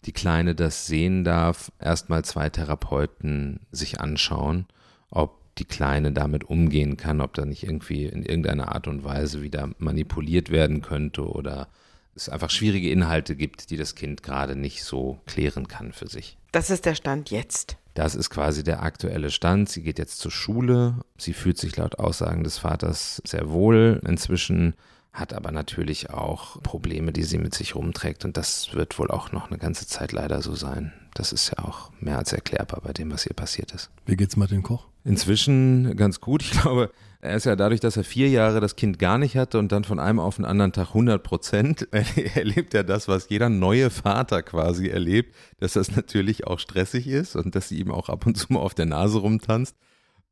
die 0.06 0.12
Kleine 0.12 0.54
das 0.54 0.86
sehen 0.86 1.24
darf, 1.24 1.70
erstmal 1.78 2.24
zwei 2.24 2.50
Therapeuten 2.50 3.60
sich 3.70 4.00
anschauen, 4.00 4.66
ob 5.10 5.43
die 5.58 5.64
Kleine 5.64 6.12
damit 6.12 6.44
umgehen 6.44 6.96
kann, 6.96 7.20
ob 7.20 7.34
da 7.34 7.44
nicht 7.44 7.64
irgendwie 7.64 8.06
in 8.06 8.22
irgendeiner 8.22 8.74
Art 8.74 8.88
und 8.88 9.04
Weise 9.04 9.42
wieder 9.42 9.70
manipuliert 9.78 10.50
werden 10.50 10.82
könnte 10.82 11.28
oder 11.28 11.68
es 12.16 12.28
einfach 12.28 12.50
schwierige 12.50 12.90
Inhalte 12.90 13.36
gibt, 13.36 13.70
die 13.70 13.76
das 13.76 13.94
Kind 13.94 14.22
gerade 14.22 14.56
nicht 14.56 14.84
so 14.84 15.18
klären 15.26 15.68
kann 15.68 15.92
für 15.92 16.08
sich. 16.08 16.38
Das 16.52 16.70
ist 16.70 16.84
der 16.84 16.94
Stand 16.94 17.30
jetzt. 17.30 17.76
Das 17.94 18.14
ist 18.14 18.30
quasi 18.30 18.64
der 18.64 18.82
aktuelle 18.82 19.30
Stand. 19.30 19.68
Sie 19.68 19.82
geht 19.82 19.98
jetzt 19.98 20.18
zur 20.18 20.30
Schule. 20.30 21.00
Sie 21.16 21.32
fühlt 21.32 21.58
sich 21.58 21.76
laut 21.76 21.98
Aussagen 21.98 22.44
des 22.44 22.58
Vaters 22.58 23.22
sehr 23.24 23.50
wohl. 23.50 24.00
Inzwischen 24.06 24.74
hat 25.12 25.32
aber 25.32 25.52
natürlich 25.52 26.10
auch 26.10 26.60
Probleme, 26.62 27.12
die 27.12 27.22
sie 27.22 27.38
mit 27.38 27.54
sich 27.54 27.76
rumträgt. 27.76 28.24
Und 28.24 28.36
das 28.36 28.74
wird 28.74 28.98
wohl 28.98 29.10
auch 29.10 29.30
noch 29.30 29.48
eine 29.48 29.58
ganze 29.58 29.86
Zeit 29.86 30.10
leider 30.10 30.42
so 30.42 30.56
sein. 30.56 30.92
Das 31.14 31.32
ist 31.32 31.52
ja 31.56 31.64
auch 31.64 31.90
mehr 32.00 32.18
als 32.18 32.32
erklärbar 32.32 32.80
bei 32.82 32.92
dem, 32.92 33.12
was 33.12 33.22
hier 33.22 33.34
passiert 33.34 33.72
ist. 33.72 33.90
Wie 34.04 34.16
geht's 34.16 34.36
Martin 34.36 34.62
Koch? 34.62 34.88
Inzwischen 35.04 35.96
ganz 35.96 36.20
gut. 36.20 36.42
Ich 36.42 36.50
glaube, 36.50 36.90
er 37.20 37.36
ist 37.36 37.46
ja 37.46 37.56
dadurch, 37.56 37.80
dass 37.80 37.96
er 37.96 38.04
vier 38.04 38.28
Jahre 38.28 38.60
das 38.60 38.74
Kind 38.74 38.98
gar 38.98 39.16
nicht 39.16 39.36
hatte 39.36 39.58
und 39.58 39.70
dann 39.70 39.84
von 39.84 39.98
einem 39.98 40.18
auf 40.18 40.36
den 40.36 40.44
anderen 40.44 40.72
Tag 40.72 40.88
100 40.88 41.22
Prozent 41.22 41.88
erlebt 42.34 42.74
er 42.74 42.84
das, 42.84 43.06
was 43.06 43.28
jeder 43.28 43.48
neue 43.48 43.90
Vater 43.90 44.42
quasi 44.42 44.88
erlebt, 44.88 45.34
dass 45.60 45.74
das 45.74 45.94
natürlich 45.94 46.46
auch 46.46 46.58
stressig 46.58 47.06
ist 47.06 47.36
und 47.36 47.54
dass 47.54 47.68
sie 47.68 47.78
ihm 47.78 47.92
auch 47.92 48.08
ab 48.08 48.26
und 48.26 48.36
zu 48.36 48.52
mal 48.52 48.60
auf 48.60 48.74
der 48.74 48.86
Nase 48.86 49.18
rumtanzt. 49.18 49.76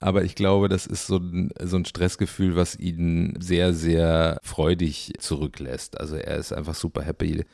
Aber 0.00 0.24
ich 0.24 0.34
glaube, 0.34 0.68
das 0.68 0.86
ist 0.86 1.06
so 1.06 1.18
ein, 1.18 1.50
so 1.62 1.76
ein 1.76 1.84
Stressgefühl, 1.84 2.56
was 2.56 2.76
ihn 2.76 3.38
sehr, 3.40 3.72
sehr 3.72 4.40
freudig 4.42 5.12
zurücklässt. 5.18 6.00
Also 6.00 6.16
er 6.16 6.38
ist 6.38 6.52
einfach 6.52 6.74
super 6.74 7.02
happy, 7.02 7.44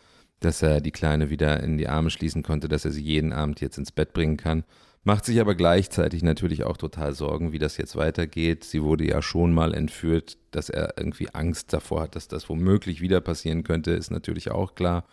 dass 0.40 0.62
er 0.62 0.80
die 0.80 0.92
Kleine 0.92 1.30
wieder 1.30 1.62
in 1.62 1.78
die 1.78 1.88
Arme 1.88 2.10
schließen 2.10 2.42
konnte, 2.42 2.68
dass 2.68 2.84
er 2.84 2.92
sie 2.92 3.02
jeden 3.02 3.32
Abend 3.32 3.60
jetzt 3.60 3.78
ins 3.78 3.92
Bett 3.92 4.12
bringen 4.12 4.36
kann. 4.36 4.64
Macht 5.04 5.24
sich 5.24 5.40
aber 5.40 5.54
gleichzeitig 5.54 6.22
natürlich 6.22 6.64
auch 6.64 6.76
total 6.76 7.14
Sorgen, 7.14 7.52
wie 7.52 7.58
das 7.58 7.76
jetzt 7.76 7.96
weitergeht. 7.96 8.64
Sie 8.64 8.82
wurde 8.82 9.06
ja 9.06 9.22
schon 9.22 9.52
mal 9.52 9.72
entführt, 9.74 10.36
dass 10.50 10.68
er 10.68 10.94
irgendwie 10.98 11.28
Angst 11.32 11.72
davor 11.72 12.02
hat, 12.02 12.16
dass 12.16 12.28
das 12.28 12.48
womöglich 12.48 13.00
wieder 13.00 13.20
passieren 13.20 13.64
könnte, 13.64 13.92
ist 13.92 14.10
natürlich 14.10 14.50
auch 14.50 14.74
klar. 14.74 15.04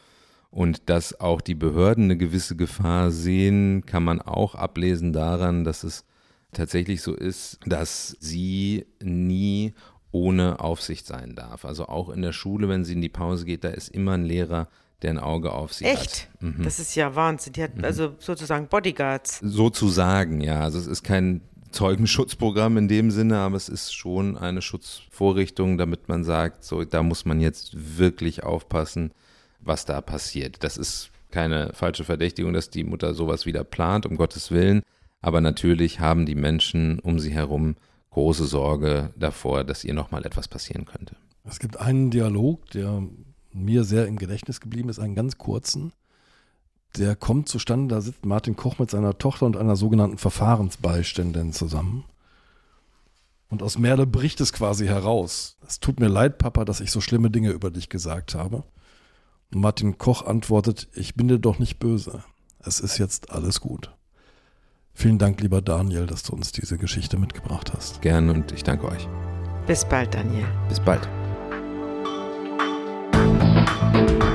Und 0.49 0.89
dass 0.89 1.19
auch 1.19 1.41
die 1.41 1.55
Behörden 1.55 2.05
eine 2.05 2.17
gewisse 2.17 2.55
Gefahr 2.55 3.11
sehen, 3.11 3.85
kann 3.85 4.03
man 4.03 4.21
auch 4.21 4.55
ablesen 4.55 5.13
daran, 5.13 5.63
dass 5.63 5.83
es 5.83 6.05
tatsächlich 6.51 7.01
so 7.01 7.13
ist, 7.13 7.59
dass 7.65 8.15
sie 8.19 8.85
nie 9.01 9.73
ohne 10.11 10.61
Aufsicht 10.61 11.05
sein 11.05 11.35
darf. 11.35 11.65
Also 11.65 11.87
auch 11.87 12.09
in 12.09 12.21
der 12.21 12.31
Schule, 12.31 12.69
wenn 12.69 12.85
sie 12.85 12.93
in 12.93 13.01
die 13.01 13.09
Pause 13.09 13.45
geht, 13.45 13.63
da 13.63 13.69
ist 13.69 13.89
immer 13.89 14.13
ein 14.13 14.23
Lehrer, 14.23 14.69
der 15.01 15.11
ein 15.11 15.19
Auge 15.19 15.51
auf 15.51 15.73
sie 15.73 15.85
Echt? 15.85 15.97
hat. 15.97 16.05
Echt? 16.05 16.29
Mhm. 16.41 16.63
Das 16.63 16.79
ist 16.79 16.95
ja 16.95 17.15
Wahnsinn. 17.15 17.53
Die 17.53 17.63
hat 17.63 17.75
mhm. 17.75 17.85
also 17.85 18.15
sozusagen 18.19 18.67
Bodyguards. 18.67 19.39
Sozusagen, 19.41 20.41
ja. 20.41 20.61
Also 20.61 20.79
es 20.79 20.87
ist 20.87 21.03
kein 21.03 21.41
Zeugenschutzprogramm 21.71 22.77
in 22.77 22.87
dem 22.87 23.11
Sinne, 23.11 23.37
aber 23.39 23.57
es 23.57 23.67
ist 23.67 23.93
schon 23.93 24.37
eine 24.37 24.61
Schutzvorrichtung, 24.61 25.77
damit 25.77 26.07
man 26.07 26.23
sagt, 26.23 26.63
so 26.63 26.83
da 26.85 27.03
muss 27.03 27.25
man 27.25 27.41
jetzt 27.41 27.97
wirklich 27.97 28.43
aufpassen, 28.43 29.11
was 29.59 29.85
da 29.85 29.99
passiert. 30.01 30.63
Das 30.63 30.77
ist 30.77 31.11
keine 31.31 31.73
falsche 31.73 32.05
Verdächtigung, 32.05 32.53
dass 32.53 32.69
die 32.69 32.85
Mutter 32.85 33.13
sowas 33.13 33.45
wieder 33.45 33.65
plant, 33.65 34.05
um 34.05 34.15
Gottes 34.15 34.51
Willen. 34.51 34.83
Aber 35.21 35.41
natürlich 35.41 35.99
haben 35.99 36.25
die 36.25 36.35
Menschen 36.35 36.99
um 36.99 37.19
sie 37.19 37.31
herum 37.31 37.75
große 38.11 38.45
Sorge 38.45 39.11
davor, 39.17 39.65
dass 39.65 39.83
ihr 39.83 39.93
nochmal 39.93 40.25
etwas 40.25 40.47
passieren 40.47 40.85
könnte. 40.85 41.17
Es 41.43 41.59
gibt 41.59 41.77
einen 41.77 42.09
Dialog, 42.09 42.69
der 42.69 43.03
mir 43.55 43.83
sehr 43.83 44.07
im 44.07 44.17
Gedächtnis 44.17 44.59
geblieben 44.59 44.89
ist, 44.89 44.99
einen 44.99 45.15
ganz 45.15 45.37
kurzen. 45.37 45.93
Der 46.97 47.15
kommt 47.15 47.49
zustande, 47.49 47.95
da 47.95 48.01
sitzt 48.01 48.25
Martin 48.25 48.55
Koch 48.55 48.79
mit 48.79 48.89
seiner 48.89 49.17
Tochter 49.17 49.45
und 49.45 49.57
einer 49.57 49.75
sogenannten 49.75 50.17
Verfahrensbeiständin 50.17 51.53
zusammen. 51.53 52.05
Und 53.49 53.61
aus 53.61 53.77
Merle 53.77 54.07
bricht 54.07 54.41
es 54.41 54.53
quasi 54.53 54.87
heraus. 54.87 55.57
Es 55.67 55.79
tut 55.79 55.99
mir 55.99 56.07
leid, 56.07 56.37
Papa, 56.37 56.65
dass 56.65 56.81
ich 56.81 56.91
so 56.91 57.01
schlimme 57.01 57.29
Dinge 57.29 57.51
über 57.51 57.71
dich 57.71 57.89
gesagt 57.89 58.35
habe. 58.35 58.63
Und 59.53 59.61
Martin 59.61 59.97
Koch 59.97 60.25
antwortet, 60.25 60.87
ich 60.93 61.15
bin 61.15 61.27
dir 61.27 61.39
doch 61.39 61.59
nicht 61.59 61.79
böse. 61.79 62.23
Es 62.59 62.79
ist 62.79 62.97
jetzt 62.97 63.31
alles 63.31 63.61
gut. 63.61 63.91
Vielen 64.93 65.19
Dank, 65.19 65.41
lieber 65.41 65.61
Daniel, 65.61 66.07
dass 66.07 66.23
du 66.23 66.33
uns 66.33 66.51
diese 66.53 66.77
Geschichte 66.77 67.17
mitgebracht 67.17 67.73
hast. 67.75 68.01
Gern 68.01 68.29
und 68.29 68.53
ich 68.53 68.63
danke 68.63 68.87
euch. 68.87 69.07
Bis 69.67 69.85
bald, 69.85 70.13
Daniel. 70.13 70.47
Bis 70.69 70.79
bald. 70.79 71.07
thank 73.75 74.23
you 74.23 74.34